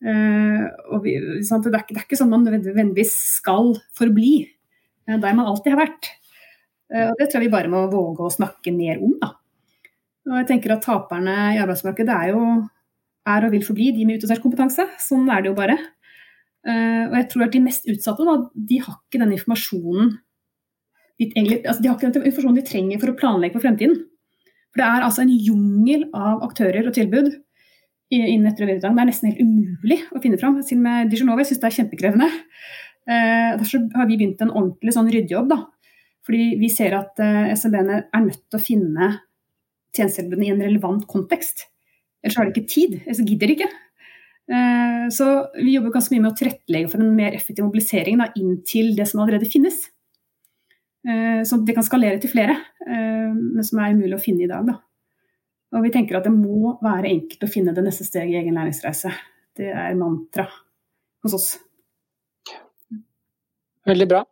Uh, 0.06 1.00
vi, 1.02 1.16
det, 1.18 1.48
er 1.50 1.64
det, 1.66 1.80
er 1.80 2.04
ikke, 2.04 2.20
sånn 2.20 2.30
man 2.30 2.44
nødvendigvis 2.46 3.16
skal 3.40 3.74
forbli 3.98 4.44
uh, 4.46 5.16
der 5.18 5.34
man 5.38 5.48
alltid 5.48 5.74
har 5.74 5.82
vært. 5.86 6.12
Uh, 6.94 7.10
og 7.10 7.18
Det 7.20 7.30
tror 7.32 7.42
jeg 7.42 7.48
vi 7.48 7.56
bare 7.56 7.72
må 7.74 7.86
våge 7.92 8.28
å 8.28 8.34
snakke 8.34 8.74
mer 8.76 9.02
om. 9.02 9.16
Da. 9.22 9.34
Og 10.30 10.40
jeg 10.42 10.50
tenker 10.52 10.76
at 10.76 10.86
Taperne 10.86 11.38
i 11.56 11.62
arbeidsmarkedet 11.64 12.16
er 12.16 12.34
jo 12.36 12.46
er 13.26 13.48
og 13.48 13.56
vil 13.56 13.66
forbli 13.66 13.90
de 13.96 14.06
med 14.06 14.20
utdatert 14.20 14.44
kompetanse. 14.44 14.86
Sånn 15.02 15.26
er 15.34 15.42
det 15.42 15.50
jo 15.50 15.58
bare. 15.58 15.80
Uh, 16.66 17.12
og 17.12 17.18
jeg 17.20 17.28
tror 17.32 17.46
at 17.46 17.54
de 17.54 17.62
mest 17.62 17.90
utsatte 17.92 18.26
da, 18.26 18.36
de 18.70 18.78
har 18.82 18.96
ikke 18.98 19.22
den 19.22 19.36
informasjonen 19.36 20.16
de, 21.20 21.28
egentlig, 21.30 21.60
altså 21.62 21.82
de 21.84 21.90
har 21.90 21.96
ikke 21.96 22.10
den 22.12 22.26
informasjonen 22.28 22.58
de 22.60 22.68
trenger 22.68 23.02
for 23.02 23.12
å 23.12 23.18
planlegge 23.20 23.56
for 23.56 23.64
fremtiden. 23.64 24.00
For 24.74 24.82
Det 24.82 24.88
er 24.88 25.06
altså 25.06 25.24
en 25.24 25.32
jungel 25.32 26.08
av 26.12 26.42
aktører 26.44 26.90
og 26.90 26.96
tilbud 26.98 27.30
innen 28.12 28.50
etter- 28.50 28.66
og 28.66 28.70
videreutdanning. 28.70 28.98
Det 28.98 29.04
er 29.04 29.10
nesten 29.12 29.30
helt 29.30 29.46
umulig 29.46 30.00
å 30.12 30.22
finne 30.24 30.40
fram. 30.42 30.58
Og 30.60 30.74
med 30.82 31.14
Dijonova 31.14 31.46
syns 31.48 31.62
det 31.62 31.70
er 31.70 31.78
kjempekrevende. 31.78 32.28
Uh, 33.06 33.56
derfor 33.62 33.86
har 33.96 34.10
vi 34.10 34.18
begynt 34.20 34.44
en 34.44 34.52
ordentlig 34.52 34.96
sånn 34.96 35.10
ryddejobb. 35.14 35.48
da. 35.54 35.62
Fordi 36.26 36.50
vi 36.60 36.72
ser 36.74 36.98
at 36.98 37.22
uh, 37.22 37.48
SMB-ene 37.54 38.02
er 38.04 38.26
nødt 38.26 38.44
til 38.50 38.60
å 38.60 38.66
finne 38.66 39.10
tjenestetilbudene 39.96 40.50
i 40.50 40.54
en 40.54 40.64
relevant 40.68 41.08
kontekst. 41.08 41.68
Ellers 42.26 42.40
har 42.40 42.50
de 42.50 42.56
ikke 42.56 42.72
tid. 42.72 43.00
Ellers 43.06 43.24
gidder 43.24 43.48
de 43.52 43.58
ikke. 43.60 43.72
Eh, 44.46 45.10
så 45.10 45.28
vi 45.58 45.74
jobber 45.74 45.96
ganske 45.96 46.14
mye 46.14 46.22
med 46.22 46.34
å 46.34 46.38
tilrettelegge 46.38 46.92
for 46.92 47.02
en 47.02 47.16
mer 47.18 47.34
effektiv 47.38 47.66
mobilisering 47.66 48.20
da, 48.22 48.30
inn 48.38 48.60
det 48.96 49.08
som 49.10 49.24
allerede 49.24 49.50
finnes. 49.50 49.88
Sånn 51.06 51.46
så 51.46 51.58
det 51.62 51.76
kan 51.78 51.86
skalere 51.86 52.18
til 52.18 52.32
flere, 52.32 52.56
eh, 52.82 53.30
men 53.30 53.66
som 53.66 53.82
er 53.82 53.94
umulig 53.94 54.18
å 54.18 54.22
finne 54.22 54.46
i 54.46 54.50
dag. 54.50 54.66
Da. 54.66 54.80
Og 55.78 55.86
vi 55.86 55.92
tenker 55.94 56.18
at 56.18 56.26
det 56.26 56.34
må 56.34 56.78
være 56.82 57.12
enkelt 57.12 57.46
å 57.46 57.52
finne 57.52 57.76
det 57.78 57.84
neste 57.86 58.08
steget 58.08 58.34
i 58.34 58.40
egen 58.42 58.58
læringsreise. 58.58 59.12
Det 59.56 59.70
er 59.70 59.98
mantra 60.00 60.48
hos 61.26 61.36
oss. 61.38 61.50
Veldig 63.86 64.08
bra. 64.10 64.24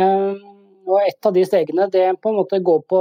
Og 0.00 0.96
et 1.04 1.26
av 1.28 1.34
de 1.36 1.44
stegene 1.44 1.88
det 1.92 2.06
på 2.22 2.32
en 2.32 2.38
måte 2.38 2.62
går 2.64 2.80
på, 2.88 3.00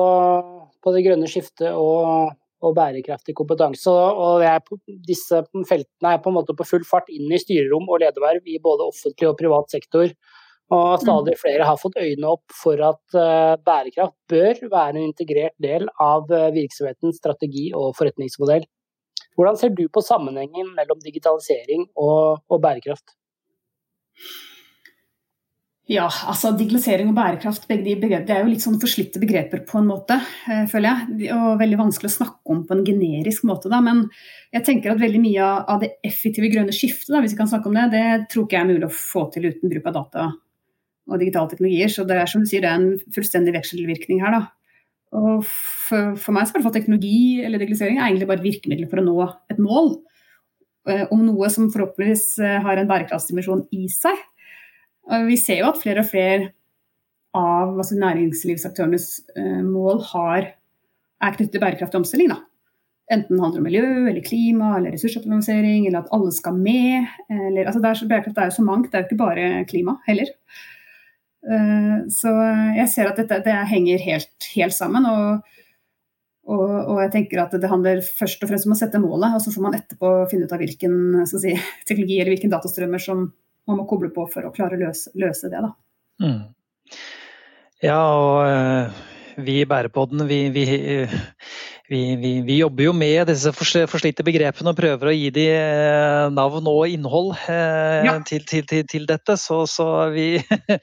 på 0.83 0.93
det 0.95 1.05
grønne 1.05 1.29
skiftet 1.31 1.71
og, 1.71 2.35
og 2.65 2.75
bærekraftig 2.77 3.35
kompetanse. 3.37 3.91
Og 3.91 4.43
er, 4.45 4.59
disse 5.07 5.43
feltene 5.69 6.13
er 6.13 6.21
på 6.23 6.31
en 6.31 6.37
måte 6.39 6.55
på 6.57 6.67
full 6.67 6.85
fart 6.87 7.09
inn 7.13 7.31
i 7.31 7.41
styrerom 7.41 7.87
og 7.89 8.03
lederverv 8.03 8.47
i 8.49 8.59
både 8.63 8.89
offentlig 8.91 9.31
og 9.31 9.37
privat 9.39 9.75
sektor. 9.75 10.11
Og 10.69 10.89
stadig 11.01 11.33
mm. 11.33 11.39
flere 11.41 11.65
har 11.65 11.79
fått 11.81 11.97
øynene 11.97 12.33
opp 12.35 12.53
for 12.53 12.81
at 12.85 13.17
uh, 13.17 13.55
bærekraft 13.65 14.13
bør 14.29 14.59
være 14.69 14.99
en 14.99 15.07
integrert 15.07 15.55
del 15.61 15.87
av 15.97 16.29
uh, 16.29 16.51
virksomhetens 16.53 17.17
strategi 17.17 17.71
og 17.73 17.95
forretningsmodell. 17.97 18.67
Hvordan 19.33 19.57
ser 19.57 19.73
du 19.73 19.87
på 19.89 20.03
sammenhengen 20.05 20.69
mellom 20.77 21.01
digitalisering 21.01 21.87
og, 21.97 22.43
og 22.51 22.61
bærekraft? 22.61 23.15
Ja, 25.89 26.05
altså 26.05 26.51
digitalisering 26.53 27.07
og 27.09 27.15
bærekraft 27.17 27.63
begge 27.69 27.87
de 27.87 27.95
begreper, 27.97 28.27
det 28.27 28.33
er 28.35 28.43
jo 28.43 28.51
litt 28.51 28.61
sånn 28.61 28.77
forslitte 28.81 29.17
begreper 29.21 29.63
på 29.65 29.79
en 29.79 29.87
måte, 29.89 30.19
eh, 30.45 30.67
føler 30.69 30.85
jeg. 30.91 31.31
Og 31.33 31.55
veldig 31.57 31.79
vanskelig 31.79 32.11
å 32.11 32.17
snakke 32.19 32.53
om 32.53 32.59
på 32.67 32.75
en 32.75 32.83
generisk 32.85 33.47
måte. 33.49 33.71
Da. 33.73 33.79
Men 33.81 34.03
jeg 34.53 34.67
tenker 34.67 34.93
at 34.93 35.01
veldig 35.01 35.21
mye 35.23 35.47
av 35.65 35.81
det 35.81 35.95
effektive 36.05 36.51
grønne 36.53 36.75
skiftet, 36.77 37.09
da, 37.09 37.23
hvis 37.23 37.33
vi 37.33 37.41
kan 37.41 37.49
snakke 37.49 37.71
om 37.71 37.79
det, 37.79 37.87
det 37.95 38.05
tror 38.29 38.45
ikke 38.45 38.59
jeg 38.59 38.67
er 38.67 38.69
mulig 38.69 38.85
å 38.85 38.99
få 38.99 39.25
til 39.33 39.49
uten 39.49 39.73
bruk 39.73 39.89
av 39.89 39.97
data 39.97 40.27
og 41.09 41.17
digitale 41.17 41.49
teknologier. 41.49 41.89
Så 41.89 42.05
det 42.05 42.21
er 42.21 42.29
som 42.29 42.45
du 42.45 42.49
sier, 42.51 42.61
det 42.61 42.69
er 42.69 42.83
en 42.83 43.13
fullstendig 43.15 43.57
vekselvirkning 43.57 44.21
her. 44.21 44.37
da. 44.37 44.45
Og 45.17 45.41
for, 45.41 46.13
for 46.21 46.37
meg 46.37 46.45
så 46.45 46.53
er 46.53 46.61
det 46.61 46.67
for 46.67 46.77
teknologi 46.77 47.41
eller 47.41 47.57
digitalisering 47.57 47.97
er 47.97 48.11
egentlig 48.11 48.29
bare 48.29 48.43
et 48.43 48.49
virkemiddel 48.51 48.89
for 48.91 49.01
å 49.01 49.07
nå 49.07 49.15
et 49.49 49.57
mål 49.57 49.95
eh, 50.85 51.07
om 51.09 51.23
noe 51.25 51.49
som 51.49 51.71
forhåpentligvis 51.73 52.35
eh, 52.45 52.59
har 52.61 52.77
en 52.77 52.91
bærekraftsdimensjon 52.91 53.65
i 53.73 53.89
seg. 53.89 54.21
Vi 55.29 55.37
ser 55.41 55.63
jo 55.63 55.71
at 55.71 55.79
flere 55.81 56.03
og 56.03 56.09
flere 56.09 56.51
av 57.37 57.75
altså 57.77 57.97
næringslivsaktørenes 57.99 59.09
eh, 59.37 59.61
mål 59.65 60.01
har, 60.11 60.53
er 61.21 61.35
knyttet 61.35 61.55
til 61.55 61.63
bærekraftig 61.63 61.99
omstilling. 62.01 62.31
Da. 62.31 62.39
Enten 63.13 63.35
det 63.35 63.43
handler 63.43 63.61
om 63.61 63.67
miljø 63.67 63.85
eller 64.09 64.25
klima 64.25 64.75
eller 64.77 64.93
ressursoptimalisering 64.93 65.87
eller 65.87 66.03
at 66.03 66.11
alle 66.15 66.33
skal 66.33 66.57
med. 66.57 67.09
Eller, 67.29 67.65
altså 67.65 67.81
er, 67.81 68.09
bærekraft 68.09 68.37
er 68.37 68.49
jo 68.51 68.57
så 68.57 68.65
mangt, 68.65 68.91
det 68.91 68.97
er 68.97 69.05
jo 69.05 69.09
ikke 69.09 69.23
bare 69.23 69.47
klima 69.69 69.97
heller. 70.07 70.29
Uh, 71.39 72.03
så 72.11 72.33
jeg 72.75 72.89
ser 72.91 73.07
at 73.07 73.21
dette 73.21 73.39
det 73.45 73.55
henger 73.69 74.01
helt, 74.03 74.49
helt 74.53 74.75
sammen. 74.75 75.05
Og, 75.09 75.59
og, 76.49 76.69
og, 76.69 76.97
jeg 77.05 77.13
tenker 77.13 77.41
at 77.41 77.53
det 77.57 77.69
handler 77.71 78.01
først 78.03 78.43
og 78.43 78.51
fremst 78.51 78.69
om 78.69 78.75
å 78.75 78.77
sette 78.77 79.01
målet, 79.01 79.37
og 79.37 79.41
så 79.41 79.53
får 79.53 79.65
man 79.65 79.77
etterpå 79.77 80.11
finne 80.31 80.49
ut 80.49 80.53
av 80.53 80.61
hvilken 80.61 80.97
si, 81.29 81.53
teknologi 81.89 82.19
eller 82.19 82.35
hvilken 82.35 82.53
datastrømmer 82.53 83.01
som 83.01 83.29
man 83.69 83.79
må 83.79 83.85
koble 83.89 84.09
på 84.13 84.25
for 84.31 84.47
å 84.47 84.53
klare 84.55 84.77
å 84.77 84.81
løse, 84.87 85.13
løse 85.19 85.51
det. 85.51 85.61
Mm. 86.23 86.41
Ja, 87.85 87.99
og 88.01 88.41
uh, 88.49 89.03
vi 89.39 89.61
i 89.61 89.67
Bærepodden, 89.69 90.25
vi, 90.27 90.41
vi, 90.51 90.65
vi, 91.89 92.01
vi, 92.43 92.57
jobber 92.57 92.89
jo 92.89 92.93
med 92.97 93.29
disse 93.29 93.53
forslitte 93.55 94.25
begrepene 94.27 94.73
og 94.73 94.79
prøver 94.79 95.11
å 95.11 95.15
gi 95.15 95.29
de 95.35 95.47
uh, 95.53 96.27
navn 96.33 96.67
og 96.71 96.83
innhold 96.91 97.31
uh, 97.45 98.03
ja. 98.05 98.17
til, 98.27 98.43
til, 98.49 98.65
til, 98.67 98.85
til, 98.89 99.07
dette. 99.09 99.37
Så, 99.39 99.63
så 99.69 99.87
vi 100.13 100.33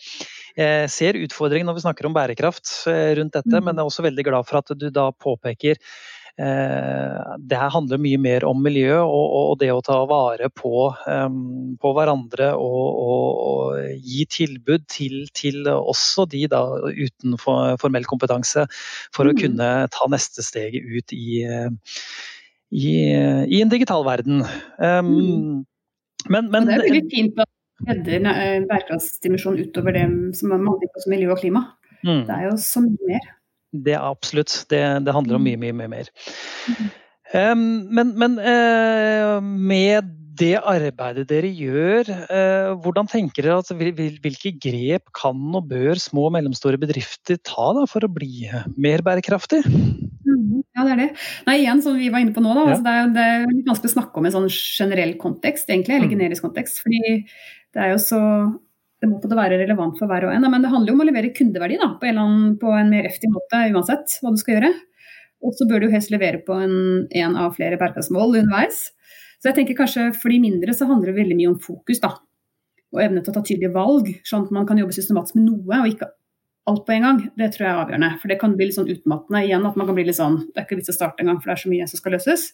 ser 0.88 1.18
utfordringen 1.20 1.68
når 1.68 1.77
vi 1.77 1.85
snakker 1.85 2.07
om 2.09 2.14
bærekraft 2.16 2.70
eh, 2.88 3.11
rundt 3.18 3.35
dette, 3.37 3.59
men 3.59 3.75
mm. 3.75 3.75
jeg 3.75 3.83
er 3.83 3.90
også 3.90 4.05
veldig 4.07 4.25
glad 4.25 4.46
for 4.49 4.62
at 4.62 4.70
du 4.81 4.87
da 4.88 5.11
påpeker 5.12 5.77
eh, 5.77 6.15
det 6.37 7.57
her 7.57 7.70
handler 7.72 8.01
mye 8.03 8.18
mer 8.20 8.44
om 8.44 8.59
miljø 8.61 8.99
og, 9.01 9.37
og 9.38 9.55
det 9.62 9.70
å 9.72 9.81
ta 9.85 10.03
vare 10.05 10.51
på, 10.53 10.90
um, 11.09 11.77
på 11.81 11.92
hverandre 11.96 12.51
og, 12.61 12.83
og, 13.01 13.31
og, 13.46 13.79
gi 14.05 14.27
tilbud 14.29 14.85
til, 14.92 15.14
til 15.33 15.64
også 15.70 16.27
de 16.29 16.42
da 16.53 16.61
uten 16.92 17.38
for, 17.40 17.79
formell 17.81 18.05
kompetanse, 18.05 18.66
for 19.16 19.25
å 19.25 19.33
mm. 19.33 19.40
kunne 19.40 19.70
ta 19.96 20.11
neste 20.12 20.44
steg 20.44 20.77
ut 20.77 21.16
i, 21.16 21.40
i, 22.68 22.87
i 23.49 23.62
en 23.62 23.72
digital 23.72 24.05
verden. 24.05 24.44
Um, 24.77 25.64
men, 26.29 26.51
men, 26.53 26.68
det 26.68 26.77
er 26.77 26.85
veldig 26.85 27.05
fint 27.12 27.40
at 27.40 27.53
redder 27.85 28.29
eh, 28.33 28.61
bærekraftsdimensjonen 28.68 29.66
utover 29.66 29.96
det 29.96 30.07
som 30.38 30.55
er 30.55 30.62
mange 30.62 30.88
på 30.92 31.03
som 31.03 31.12
miljø 31.12 31.33
og 31.35 31.42
klima. 31.42 31.66
Mm. 32.03 32.25
Det 32.29 32.37
er 32.37 32.46
jo 32.49 32.55
så 32.61 32.83
mye 32.85 33.11
mer. 33.11 33.33
Det 33.84 33.96
er 33.96 34.04
absolutt. 34.04 34.52
Det, 34.70 34.82
det 35.06 35.16
handler 35.16 35.38
om 35.38 35.44
mye, 35.46 35.60
mye, 35.60 35.74
mye 35.76 35.92
mer. 35.92 36.12
Mm. 36.70 36.92
Um, 37.34 37.64
men, 37.90 38.14
men 38.20 38.38
uh, 38.38 39.42
med 39.42 40.12
det 40.36 40.54
arbeidet 40.60 41.24
dere 41.30 41.48
gjør, 41.48 42.10
uh, 42.28 42.76
hvordan 42.84 43.08
tenker 43.10 43.46
dere 43.46 43.56
at 43.62 43.72
hvilke 44.22 44.52
grep 44.62 45.10
kan 45.16 45.40
og 45.56 45.66
bør 45.72 45.98
små 45.98 46.28
og 46.28 46.36
mellomstore 46.36 46.78
bedrifter 46.80 47.40
ta 47.40 47.72
da, 47.76 47.86
for 47.90 48.06
å 48.06 48.12
bli 48.12 48.46
mer 48.76 49.02
bærekraftig? 49.06 49.62
Mm, 49.66 50.62
ja, 50.76 50.84
det 50.84 50.92
er 50.92 51.02
det. 51.02 51.08
Nei, 51.48 51.56
igjen, 51.64 51.82
som 51.82 51.98
vi 51.98 52.12
var 52.12 52.22
inne 52.22 52.36
på 52.36 52.44
nå, 52.44 52.52
da, 52.52 52.66
ja. 52.66 52.76
altså 52.76 52.86
det, 52.86 52.94
er, 52.94 53.10
det, 53.16 53.26
er, 53.32 53.56
litt 53.56 53.72
vanskelig 53.72 53.92
å 53.92 53.96
snakke 53.96 54.20
om 54.20 54.28
en 54.28 54.36
sånn 54.36 54.48
generell 54.52 55.16
kontekst, 55.22 55.70
egentlig, 55.72 55.96
eller 55.96 56.10
mm. 56.10 56.14
generisk 56.14 56.46
kontekst. 56.46 56.84
fordi 56.84 57.02
det 57.76 57.82
er 57.82 57.92
jo 57.92 58.00
så 58.00 58.22
det 59.02 59.09
må 59.11 59.18
på 59.20 59.28
være 59.28 59.59
relevant 59.61 59.98
for 59.98 60.09
hver 60.09 60.24
og 60.28 60.32
en. 60.32 60.46
Men 60.50 60.64
det 60.64 60.72
handler 60.72 60.92
jo 60.92 60.96
om 60.96 61.04
å 61.04 61.09
levere 61.09 61.32
kundeverdi 61.37 61.78
da, 61.80 61.92
på, 62.00 62.09
en, 62.09 62.20
annen, 62.22 62.52
på 62.61 62.72
en 62.72 62.92
mer 62.92 63.09
effektiv 63.09 63.35
måte 63.35 63.66
uansett 63.74 64.18
hva 64.22 64.32
du 64.32 64.40
skal 64.40 64.56
gjøre. 64.56 64.70
Og 65.44 65.56
så 65.59 65.66
bør 65.68 65.85
du 65.85 65.90
helst 65.92 66.12
levere 66.12 66.40
på 66.44 66.56
en, 66.56 67.35
av 67.37 67.56
flere 67.59 67.78
bærekraftsmål 67.80 68.38
underveis. 68.40 68.87
Så 69.37 69.50
jeg 69.50 69.59
tenker 69.59 69.76
kanskje 69.78 70.09
for 70.16 70.32
de 70.32 70.40
mindre 70.40 70.72
så 70.74 70.88
handler 70.88 71.12
det 71.12 71.20
veldig 71.20 71.37
mye 71.37 71.50
om 71.52 71.59
fokus. 71.61 72.00
da, 72.00 72.14
Og 72.94 73.02
evne 73.04 73.20
til 73.20 73.35
å 73.35 73.37
ta 73.37 73.44
tydelige 73.44 73.74
valg, 73.76 74.09
sånn 74.24 74.48
at 74.48 74.54
man 74.56 74.68
kan 74.68 74.80
jobbe 74.80 74.96
systematisk 74.96 75.37
med 75.37 75.50
noe 75.50 75.82
og 75.82 75.92
ikke 75.92 76.11
alt 76.66 76.87
på 76.87 76.96
en 76.96 77.04
gang. 77.06 77.22
Det 77.37 77.52
tror 77.52 77.66
jeg 77.66 77.72
er 77.74 77.82
avgjørende. 77.85 78.12
For 78.22 78.32
det 78.32 78.40
kan 78.40 78.56
bli 78.56 78.70
litt 78.70 78.78
sånn 78.78 78.90
utmattende 78.90 79.44
igjen. 79.44 79.68
at 79.68 79.76
man 79.76 79.87
kan 79.87 79.98
bli 79.98 80.09
litt 80.09 80.18
sånn, 80.18 80.40
Det 80.48 80.62
er 80.62 80.64
ikke 80.64 80.80
vits 80.80 80.90
å 80.90 80.96
starte 80.96 81.22
engang, 81.22 81.38
for 81.42 81.52
det 81.52 81.59
er 81.59 81.62
så 81.62 81.70
mye 81.70 81.87
som 81.87 82.00
skal 82.00 82.16
løses. 82.16 82.48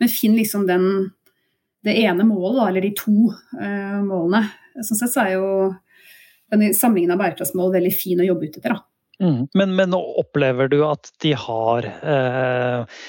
Men 0.00 0.08
finn 0.08 0.34
liksom 0.34 0.66
den, 0.66 1.12
det 1.84 1.94
ene 2.02 2.24
målet, 2.24 2.68
eller 2.68 2.80
de 2.80 2.94
to 2.96 3.30
uh, 3.60 4.00
målene 4.02 4.48
Sånn 4.82 4.98
sett 4.98 5.12
så 5.14 5.26
er 5.26 5.36
jo 5.36 5.48
denne 6.52 6.74
samlingen 6.76 7.14
av 7.14 7.22
bærekraftsmål 7.22 7.72
veldig 7.76 7.94
fin 7.94 8.22
å 8.22 8.28
jobbe 8.28 8.48
ut 8.48 8.58
etter. 8.60 8.76
Mm. 9.22 9.46
Men, 9.54 9.76
men, 9.76 9.94
opplever 9.94 10.68
du 10.68 10.80
at 10.86 11.12
de 11.22 11.30
har 11.38 11.86
eh, 11.86 13.02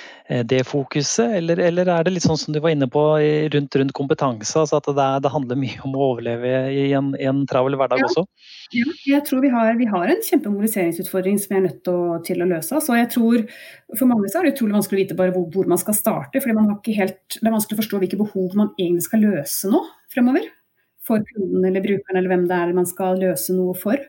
det 0.46 0.60
fokuset, 0.70 1.34
eller, 1.40 1.60
eller, 1.62 1.90
er 1.90 2.06
det 2.06 2.14
litt 2.14 2.26
sånn 2.26 2.38
som 2.38 2.54
du 2.54 2.60
var 2.62 2.74
inne 2.74 2.88
på 2.90 3.02
rundt, 3.54 3.78
rundt 3.78 3.94
kompetanse? 3.98 4.54
altså 4.62 4.78
At 4.78 4.90
det, 4.90 5.08
det, 5.26 5.32
handler 5.34 5.60
mye 5.60 5.82
om 5.86 5.96
å 5.98 6.12
overleve 6.12 6.52
i 6.74 6.88
en, 6.98 7.12
en 7.18 7.44
travel 7.50 7.78
hverdag 7.78 8.04
ja. 8.04 8.10
også? 8.10 8.26
Ja, 8.74 8.86
jeg 9.16 9.22
tror 9.28 9.42
vi 9.46 9.52
har, 9.54 9.72
vi 9.80 9.90
har 9.90 10.14
en 10.14 10.22
kjempemobiliseringsutfordring 10.30 11.40
som 11.42 11.54
vi 11.54 11.60
er 11.60 11.66
nødt 11.68 11.82
til 11.86 11.98
å, 11.98 12.20
til 12.26 12.46
å 12.46 12.50
løse. 12.50 12.82
Så 12.82 13.00
jeg 13.00 13.10
tror 13.14 13.46
For 13.98 14.10
mange 14.10 14.30
så 14.30 14.42
er 14.42 14.48
det 14.48 14.56
utrolig 14.56 14.78
vanskelig 14.78 15.00
å 15.00 15.04
vite 15.04 15.18
hvor, 15.18 15.50
hvor 15.54 15.74
man 15.74 15.82
skal 15.82 15.98
starte. 15.98 16.42
fordi 16.42 16.58
man 16.58 16.70
har 16.70 16.78
ikke 16.80 17.00
helt, 17.00 17.24
Det 17.34 17.46
er 17.46 17.58
vanskelig 17.58 17.78
å 17.78 17.82
forstå 17.82 18.04
hvilke 18.04 18.22
behov 18.22 18.58
man 18.62 18.74
egentlig 18.78 19.10
skal 19.10 19.26
løse 19.26 19.74
nå 19.74 19.82
fremover 20.14 20.46
for 21.06 21.24
kunden 21.30 21.66
eller 21.68 21.84
brukeren 21.84 22.20
eller 22.20 22.32
hvem 22.32 22.46
det 22.50 22.58
er 22.58 22.76
man 22.76 22.90
skal 22.90 23.20
løse 23.22 23.56
noe 23.56 23.76
for. 23.78 24.02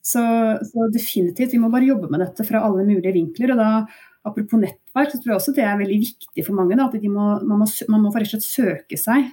Så, 0.00 0.22
så, 0.64 0.86
definitivt, 0.92 1.52
vi 1.52 1.60
må 1.60 1.68
bare 1.72 1.88
jobbe 1.88 2.08
med 2.12 2.22
dette 2.24 2.44
fra 2.48 2.62
alle 2.64 2.86
mulige 2.88 3.12
vinkler. 3.16 3.54
og 3.54 3.60
da 3.60 3.72
Apropos 4.20 4.60
nettverk, 4.60 5.08
så 5.08 5.16
tror 5.16 5.30
jeg 5.30 5.38
også 5.38 5.52
det 5.56 5.62
er 5.64 5.78
veldig 5.80 5.98
viktig 6.02 6.42
for 6.44 6.56
mange. 6.56 6.76
Da, 6.76 6.88
at 6.90 7.04
må, 7.08 7.28
man, 7.40 7.62
må, 7.62 7.68
man 7.88 8.02
må 8.04 8.12
rett 8.12 8.28
og 8.28 8.34
slett 8.34 8.44
søke 8.44 8.98
seg 9.00 9.30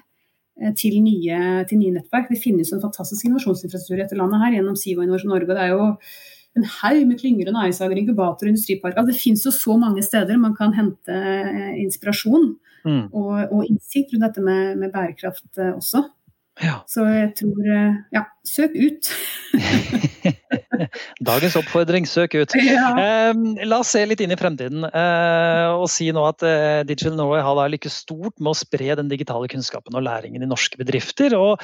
eh, 0.62 0.72
til 0.80 0.96
nye, 1.04 1.40
til 1.68 1.82
nye, 1.82 1.98
nettverk. 1.98 2.30
Det 2.32 2.40
finnes 2.40 2.72
en 2.72 2.84
fantastisk 2.84 3.28
innovasjonsinfrastruktur 3.28 4.00
i 4.00 4.06
dette 4.06 4.20
landet 4.20 4.44
her 4.46 4.56
gjennom 4.56 4.80
SIVO 4.80 5.04
Innovasjon 5.04 5.34
Norge. 5.36 5.50
og 5.50 5.58
det 5.58 5.66
er 5.66 5.74
jo 5.74 5.90
en 6.58 6.70
haug 6.80 7.02
med 7.10 7.20
klynger 7.20 7.52
og 7.52 7.58
næringshager, 7.58 8.00
inkubatorer, 8.02 8.52
industriparker. 8.54 9.02
Altså, 9.02 9.12
det 9.12 9.22
finnes 9.22 9.44
jo 9.46 9.54
så 9.54 9.76
mange 9.80 10.04
steder 10.06 10.40
man 10.42 10.56
kan 10.58 10.74
hente 10.76 11.18
eh, 11.20 11.76
inspirasjon 11.84 12.54
mm. 12.88 13.04
og, 13.12 13.34
og, 13.52 13.66
innsikt 13.68 14.16
rundt 14.16 14.26
dette 14.30 14.46
med, 14.46 14.78
med 14.82 14.94
bærekraft 14.96 15.50
eh, 15.60 15.76
også. 15.76 16.08
Ja. 16.64 16.80
Så 16.90 17.06
jeg 17.06 17.30
tror 17.38 17.68
eh, 17.70 17.98
ja, 18.16 18.24
søk 18.48 18.74
ut. 18.74 19.10
Dagens 21.30 21.58
oppfordring, 21.60 22.08
søk 22.10 22.38
ut. 22.38 22.56
Ja. 22.68 22.90
Eh, 22.98 23.64
la 23.70 23.82
oss 23.84 23.94
se 23.94 24.04
litt 24.10 24.22
inn 24.24 24.34
i 24.34 24.40
fremtiden 24.40 24.88
eh, 24.90 25.70
og 25.78 25.88
si 25.94 26.10
nå 26.14 26.26
at 26.28 26.44
eh, 26.46 26.84
Digital 26.88 27.18
Norway 27.20 27.44
har 27.46 27.74
lykkes 27.74 28.02
stort 28.06 28.36
med 28.42 28.54
å 28.54 28.58
spre 28.58 28.98
den 28.98 29.12
digitale 29.12 29.50
kunnskapen 29.52 29.98
og 29.98 30.06
læringen 30.08 30.44
i 30.44 30.50
norske 30.50 30.80
bedrifter. 30.82 31.38
og 31.38 31.62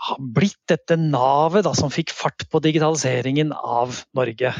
har 0.00 0.20
blitt 0.32 0.60
dette 0.70 0.96
navet 0.96 1.66
da, 1.66 1.74
som 1.76 1.92
fikk 1.92 2.14
fart 2.16 2.46
på 2.48 2.60
digitaliseringen 2.64 3.52
av 3.52 4.00
Norge. 4.16 4.54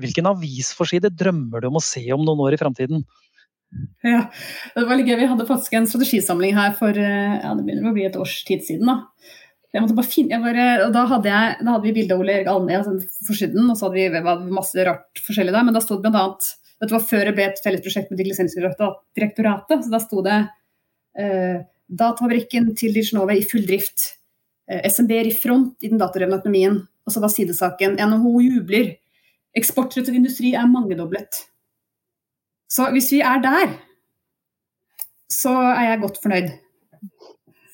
Hvilken 0.00 0.28
avisforside 0.30 1.10
drømmer 1.10 1.62
du 1.62 1.68
om 1.68 1.80
å 1.80 1.84
se 1.84 2.04
om 2.14 2.22
noen 2.22 2.44
år 2.46 2.56
i 2.56 2.60
fremtiden? 2.60 3.02
Ja, 4.04 4.26
det 4.74 4.84
var 4.88 4.98
litt 4.98 5.08
gøy. 5.08 5.16
Vi 5.20 5.28
hadde 5.30 5.46
faktisk 5.48 5.76
en 5.78 5.86
strategisamling 5.88 6.56
her 6.56 6.74
for 6.76 6.96
eh, 6.98 7.36
ja, 7.38 7.52
det 7.56 7.64
begynner 7.64 7.92
å 7.92 7.96
bli 7.96 8.06
et 8.08 8.18
års 8.20 8.34
tid 8.48 8.64
siden. 8.66 8.90
Da. 8.90 8.96
Jeg 9.72 9.84
måtte 9.84 9.96
bare 9.96 10.10
finne, 10.10 10.40
bare, 10.42 10.64
da 10.92 11.04
hadde, 11.08 11.30
jeg, 11.32 11.52
da 11.62 11.74
hadde 11.76 11.86
vi 11.86 11.94
bilde 11.96 12.16
av 12.16 12.20
Ole 12.20 12.34
Erik 12.34 12.50
Alme 12.52 12.74
altså, 12.76 12.98
forsiden, 13.24 13.70
og 13.72 13.78
så 13.78 13.88
hadde 13.88 14.02
vi 14.12 14.52
masse 14.52 14.84
rart 14.84 15.22
forskjellig 15.24 15.54
der. 15.54 15.64
Men 15.68 15.76
da 15.76 15.84
stod 15.84 16.02
blant 16.04 16.18
annet 16.20 16.50
Dette 16.82 16.96
var 16.96 17.04
før 17.06 17.28
det 17.28 17.36
ble 17.36 17.44
et 17.46 17.60
fellesprosjekt 17.62 18.08
med 18.10 18.18
Digitaliseringsdirektoratet. 18.18 19.84
Så 19.84 19.92
da 19.92 20.00
sto 20.02 20.24
det 20.26 20.40
eh, 21.14 21.62
Datafabrikken 21.86 22.72
til 22.78 22.90
Digisnove 22.96 23.36
i 23.38 23.44
full 23.46 23.62
drift. 23.68 24.08
Eh, 24.66 24.82
SMB-er 24.90 25.30
i 25.30 25.36
front 25.36 25.86
i 25.86 25.92
den 25.92 26.02
datadrevne 26.02 26.40
økonomien. 26.40 26.80
Og 27.06 27.14
så 27.14 27.22
var 27.22 27.30
sidesaken 27.30 27.94
NHO 28.02 28.34
jubler. 28.42 28.96
Eksportrettet 29.54 30.18
industri 30.18 30.56
er 30.58 30.66
mangedoblet. 30.70 31.44
Så 32.74 32.90
hvis 32.90 33.12
vi 33.12 33.20
er 33.20 33.38
der, 33.48 33.66
så 35.28 35.50
er 35.50 35.84
jeg 35.88 35.98
godt 36.00 36.18
fornøyd. 36.22 36.48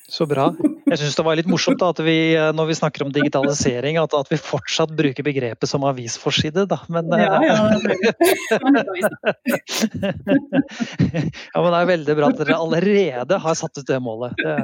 Så 0.09 0.25
bra. 0.25 0.47
Jeg 0.89 0.97
syns 0.97 1.13
det 1.19 1.23
var 1.25 1.35
litt 1.37 1.49
morsomt 1.49 1.79
da, 1.81 1.89
at 1.93 1.99
vi, 2.01 2.33
eh, 2.33 2.51
når 2.55 2.65
vi 2.71 2.75
snakker 2.79 3.03
om 3.05 3.11
digitalisering, 3.13 3.97
at, 4.01 4.13
at 4.17 4.31
vi 4.31 4.37
fortsatt 4.41 4.91
bruker 4.97 5.23
begrepet 5.25 5.69
som 5.69 5.83
avisforside. 5.85 6.65
Da. 6.69 6.77
Men, 6.89 7.09
ja, 7.13 7.39
ja, 7.45 7.47
ja, 7.53 7.69
men 11.61 11.69
det 11.69 11.79
er 11.79 11.91
veldig 11.91 12.15
bra 12.17 12.25
at 12.31 12.39
dere 12.41 12.57
allerede 12.57 13.35
har 13.43 13.55
satt 13.59 13.77
ut 13.77 13.89
det 13.89 13.99
målet. 14.01 14.33
ja, 14.45 14.57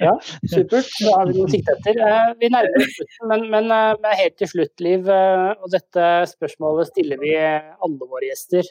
ja, 0.00 0.14
supert. 0.54 0.88
Da 0.96 1.10
har 1.18 1.26
vi 1.28 1.32
noe 1.36 1.46
å 1.50 1.52
sikte 1.52 1.72
etter. 1.76 1.94
Eh, 2.08 2.30
vi 2.40 2.46
nærmer 2.54 2.78
oss 2.80 2.96
slutten, 2.96 3.24
men, 3.28 3.40
men 3.52 3.64
eh, 3.76 4.16
helt 4.22 4.36
til 4.40 4.48
slutt, 4.56 4.76
Liv, 4.82 5.06
og 5.06 5.68
dette 5.70 6.02
spørsmålet 6.32 6.88
stiller 6.90 7.18
vi 7.20 7.36
alle 7.36 8.04
våre 8.08 8.26
gjester. 8.30 8.64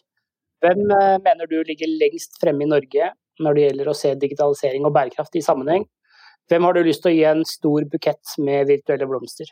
Hvem 0.61 0.81
mener 0.89 1.45
du 1.49 1.63
ligger 1.65 1.87
lengst 2.01 2.31
fremme 2.41 2.63
i 2.65 2.69
Norge 2.69 3.11
når 3.41 3.57
det 3.57 3.65
gjelder 3.65 3.89
å 3.91 3.97
se 3.97 4.13
digitalisering 4.19 4.85
og 4.87 4.95
bærekraft 4.95 5.35
i 5.35 5.43
sammenheng. 5.45 5.87
Hvem 6.51 6.67
har 6.67 6.75
du 6.75 6.85
lyst 6.85 7.03
til 7.03 7.13
å 7.13 7.15
gi 7.15 7.25
en 7.29 7.43
stor 7.47 7.85
bukett 7.91 8.37
med 8.43 8.69
virtuelle 8.69 9.07
blomster? 9.07 9.51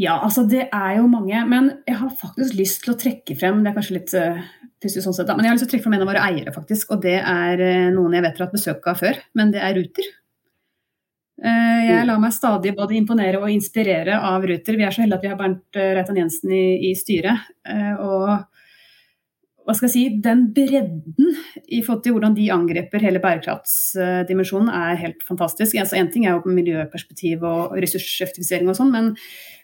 Ja, 0.00 0.16
altså 0.26 0.42
det 0.50 0.66
er 0.74 0.96
jo 0.98 1.06
mange. 1.10 1.38
Men 1.50 1.70
jeg 1.86 1.98
har 2.00 2.10
faktisk 2.18 2.56
lyst 2.58 2.82
til 2.84 2.94
å 2.94 2.98
trekke 2.98 3.36
frem 3.38 3.62
Det 3.62 3.70
er 3.70 3.76
kanskje 3.76 3.96
litt 3.98 4.14
uh, 4.18 4.42
sånn 4.84 5.16
sett, 5.16 5.28
da, 5.28 5.36
men 5.36 5.46
jeg 5.46 5.52
har 5.52 5.56
lyst 5.58 5.64
til 5.66 5.70
å 5.70 5.74
trekke 5.76 5.86
frem 5.86 5.96
en 5.98 6.04
av 6.04 6.10
våre 6.10 6.26
eiere, 6.26 6.54
faktisk. 6.54 6.94
Og 6.96 7.04
det 7.06 7.16
er 7.20 7.62
uh, 7.62 7.88
noen 7.94 8.18
jeg 8.18 8.26
vet 8.26 8.38
har 8.38 8.48
hatt 8.48 8.58
besøk 8.58 8.90
av 8.90 9.00
før, 9.00 9.20
men 9.38 9.54
det 9.54 9.62
er 9.62 9.78
Ruter. 9.78 10.10
Uh, 11.44 11.82
jeg 11.82 12.00
mm. 12.00 12.08
lar 12.10 12.20
meg 12.22 12.34
stadig 12.34 12.74
både 12.78 12.98
imponere 12.98 13.42
og 13.42 13.54
inspirere 13.54 14.18
av 14.32 14.46
Ruter. 14.46 14.78
Vi 14.78 14.86
er 14.86 14.94
så 14.94 15.04
heldige 15.04 15.20
at 15.20 15.26
vi 15.26 15.32
har 15.32 15.38
Bernt 15.38 15.78
Reitan 15.78 16.20
Jensen 16.22 16.54
i, 16.54 16.66
i 16.90 16.94
styret. 16.98 17.54
og 18.02 18.53
hva 19.64 19.72
skal 19.72 19.88
jeg 19.88 19.94
si, 19.94 20.02
den 20.24 20.42
bredden 20.52 21.30
i 21.72 21.80
forhold 21.84 22.02
til 22.04 22.14
hvordan 22.14 22.34
de 22.36 22.50
angriper 22.52 23.00
hele 23.00 23.20
bærekraftsdimensjonen 23.22 24.68
er 24.68 25.00
helt 25.00 25.24
fantastisk. 25.24 25.78
Altså 25.80 25.96
en 25.96 26.10
ting 26.12 26.26
er 26.26 26.36
jo 26.36 26.52
miljøperspektiv 26.52 27.46
og 27.48 27.72
ressurseffektivisering 27.80 28.68
og 28.68 28.76
sånn, 28.76 28.92
men 28.92 29.14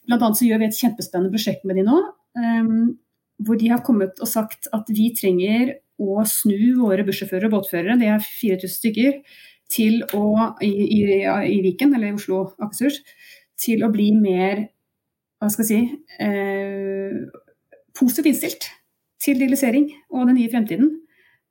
bl.a. 0.08 0.16
så 0.32 0.48
gjør 0.48 0.62
vi 0.62 0.70
et 0.70 0.80
kjempespennende 0.80 1.34
prosjekt 1.34 1.68
med 1.68 1.76
de 1.76 1.84
nå. 1.84 2.00
Um, 2.40 2.96
hvor 3.44 3.60
de 3.60 3.68
har 3.72 3.84
kommet 3.84 4.20
og 4.20 4.28
sagt 4.28 4.70
at 4.76 4.88
vi 4.92 5.10
trenger 5.16 5.76
å 6.00 6.24
snu 6.28 6.80
våre 6.80 7.04
bussjåfører 7.04 7.50
og 7.50 7.58
båtførere, 7.58 7.98
det 8.00 8.08
er 8.08 8.24
4000 8.24 8.72
stykker, 8.72 9.20
til 9.70 10.00
å, 10.16 10.24
i, 10.64 10.70
i, 10.96 11.00
i 11.28 11.60
Viken, 11.62 11.92
eller 11.94 12.10
i 12.10 12.16
Oslo 12.16 12.42
Akershus, 12.58 13.02
til 13.60 13.84
å 13.86 13.92
bli 13.92 14.08
mer 14.16 14.64
hva 15.40 15.48
skal 15.52 15.64
jeg 15.64 15.70
si, 15.70 16.00
eh, 16.20 17.20
positivt 17.96 18.32
innstilt 18.32 18.66
til 19.20 19.38
digitalisering 19.38 19.88
og 20.10 20.28
den 20.28 20.38
nye 20.38 20.50
fremtiden. 20.52 20.90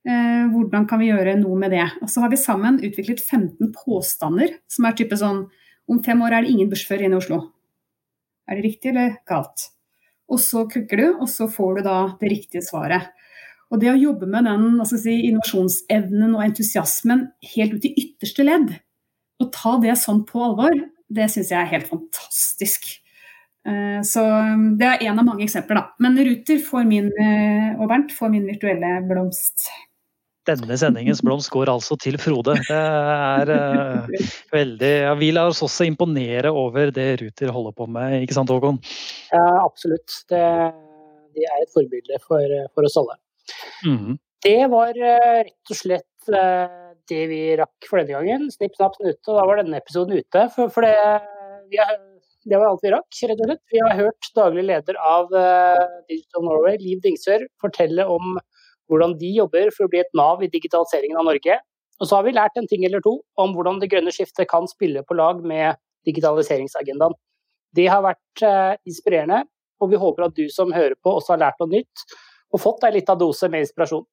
Eh, 0.07 0.45
hvordan 0.51 0.87
kan 0.89 1.01
vi 1.01 1.11
gjøre 1.11 1.37
noe 1.41 1.57
med 1.59 1.73
det? 1.75 1.85
Og 2.03 2.09
så 2.11 2.23
har 2.23 2.31
vi 2.31 2.39
sammen 2.39 2.79
utviklet 2.81 3.21
15 3.21 3.73
påstander 3.75 4.55
som 4.71 4.87
er 4.87 4.97
type 4.97 5.17
sånn 5.19 5.47
Om 5.89 6.03
fem 6.05 6.19
år 6.21 6.35
er 6.37 6.45
det 6.45 6.51
ingen 6.53 6.67
bussfører 6.69 7.07
inne 7.07 7.17
i 7.17 7.21
Oslo. 7.23 7.39
Er 8.45 8.59
det 8.59 8.65
riktig 8.67 8.91
eller 8.91 9.15
galt? 9.25 9.71
Og 10.29 10.37
så 10.37 10.67
kukker 10.69 10.99
du, 11.01 11.05
og 11.15 11.25
så 11.31 11.47
får 11.49 11.79
du 11.79 11.81
da 11.87 11.95
det 12.19 12.29
riktige 12.29 12.61
svaret. 12.61 13.07
Og 13.73 13.81
det 13.81 13.89
å 13.89 13.97
jobbe 13.97 14.29
med 14.29 14.45
den 14.45 14.77
si, 14.85 15.15
innovasjonsevnen 15.31 16.35
og 16.37 16.43
entusiasmen 16.45 17.27
helt 17.55 17.73
ut 17.73 17.87
i 17.89 17.93
ytterste 18.03 18.45
ledd, 18.45 18.75
og 19.41 19.51
ta 19.55 19.75
det 19.81 19.97
sånn 19.97 20.23
på 20.29 20.41
alvor, 20.45 20.77
det 21.09 21.29
syns 21.33 21.49
jeg 21.53 21.57
er 21.57 21.73
helt 21.73 21.89
fantastisk. 21.89 22.85
Eh, 23.69 24.01
så 24.07 24.23
um, 24.23 24.71
det 24.79 24.87
er 24.87 25.05
én 25.09 25.19
av 25.19 25.27
mange 25.27 25.45
eksempler, 25.45 25.81
da. 25.81 26.01
Men 26.01 26.17
Ruter 26.25 26.59
får 26.65 26.87
min, 26.89 27.11
eh, 27.21 27.69
og 27.77 27.89
Bernt 27.91 28.15
får 28.15 28.33
min 28.33 28.47
virtuelle 28.49 28.95
blomst. 29.09 29.69
Denne 30.49 30.77
sendingens 30.81 31.21
blomst 31.21 31.51
går 31.53 31.69
altså 31.69 31.97
til 32.01 32.17
Frode. 32.17 32.55
Det 32.65 32.77
er 32.79 33.51
uh, 33.53 34.07
veldig 34.55 34.91
ja, 35.03 35.11
Vi 35.19 35.29
lar 35.35 35.51
oss 35.51 35.59
også 35.61 35.85
imponere 35.85 36.49
over 36.49 36.89
det 36.95 37.09
Ruter 37.21 37.51
holder 37.53 37.75
på 37.77 37.85
med, 37.91 38.23
ikke 38.23 38.37
sant 38.37 38.49
Håkon? 38.49 38.79
Ja, 39.29 39.43
absolutt. 39.61 40.15
Det, 40.31 40.41
de 41.37 41.45
er 41.45 41.61
et 41.61 41.75
forbilde 41.75 42.17
for, 42.23 42.55
for 42.73 42.87
oss 42.87 42.97
alle. 42.97 43.19
Mm. 43.85 44.17
Det 44.47 44.59
var 44.71 44.95
uh, 44.95 45.37
rett 45.43 45.75
og 45.75 45.81
slett 45.83 46.33
uh, 46.33 46.95
det 47.11 47.25
vi 47.29 47.43
rakk 47.59 47.89
for 47.91 48.01
denne 48.01 48.15
gangen. 48.15 48.49
Snipp, 48.55 48.73
snapp, 48.79 48.97
snute. 48.97 49.21
Og 49.27 49.37
da 49.37 49.45
var 49.51 49.61
denne 49.61 49.83
episoden 49.83 50.17
ute. 50.17 50.47
For, 50.55 50.71
for 50.73 50.87
det, 50.87 50.95
vi 51.69 51.77
har 51.83 51.93
det 52.49 52.57
var 52.57 52.71
alt 52.71 52.83
vi 52.83 52.91
rakk, 52.93 53.19
rett 53.29 53.41
og 53.43 53.49
slett. 53.49 53.61
Vi 53.71 53.81
har 53.83 53.97
hørt 53.97 54.29
daglig 54.37 54.65
leder 54.67 54.97
av 55.01 55.33
uh, 55.33 55.83
Digital 56.09 56.45
Norway, 56.47 56.79
Liv 56.81 57.01
Dingsør, 57.03 57.45
fortelle 57.61 58.05
om 58.09 58.37
hvordan 58.89 59.15
de 59.19 59.29
jobber 59.35 59.69
for 59.75 59.85
å 59.85 59.91
bli 59.91 60.01
et 60.01 60.17
nav 60.17 60.41
i 60.41 60.49
digitaliseringen 60.49 61.19
av 61.21 61.27
Norge. 61.29 61.59
Og 61.99 62.09
så 62.09 62.17
har 62.17 62.25
vi 62.25 62.33
lært 62.33 62.57
en 62.57 62.67
ting 62.71 62.85
eller 62.87 63.03
to 63.05 63.19
om 63.41 63.53
hvordan 63.55 63.81
det 63.81 63.91
grønne 63.91 64.13
skiftet 64.15 64.49
kan 64.49 64.67
spille 64.71 65.03
på 65.05 65.17
lag 65.19 65.43
med 65.45 65.77
digitaliseringsagendaen. 66.07 67.13
Det 67.75 67.85
har 67.91 68.01
vært 68.05 68.45
uh, 68.45 68.73
inspirerende, 68.89 69.43
og 69.79 69.93
vi 69.93 70.01
håper 70.01 70.27
at 70.27 70.37
du 70.37 70.47
som 70.51 70.73
hører 70.73 70.97
på 71.03 71.19
også 71.19 71.35
har 71.35 71.43
lært 71.45 71.61
noe 71.61 71.71
nytt 71.71 72.07
og 72.49 72.63
fått 72.63 72.81
deg 72.81 72.97
litt 72.97 73.11
av 73.13 73.19
dose 73.21 73.49
med 73.51 73.67
inspirasjon. 73.67 74.07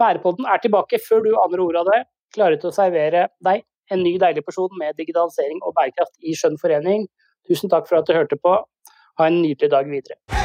Bærepodden 0.00 0.48
er 0.48 0.60
tilbake 0.60 1.00
før 1.00 1.24
du 1.24 1.32
aner 1.40 1.62
ordet 1.64 1.80
av 1.80 1.90
det, 1.94 2.00
klare 2.36 2.60
til 2.60 2.70
å 2.70 2.76
servere 2.76 3.26
deg 3.44 3.64
en 3.90 4.04
ny 4.04 4.14
deilig 4.22 4.44
porsjon 4.46 4.76
med 4.78 4.98
digitalisering 5.00 5.58
og 5.64 5.74
bærekraft 5.78 6.14
i 6.22 6.36
skjønn 6.38 6.60
forening 6.60 7.08
Tusen 7.50 7.70
takk 7.70 7.88
for 7.90 7.98
at 7.98 8.06
du 8.06 8.14
hørte 8.14 8.38
på. 8.38 8.52
Ha 9.18 9.26
en 9.26 9.42
nydelig 9.42 9.72
dag 9.72 9.88
videre. 9.90 10.39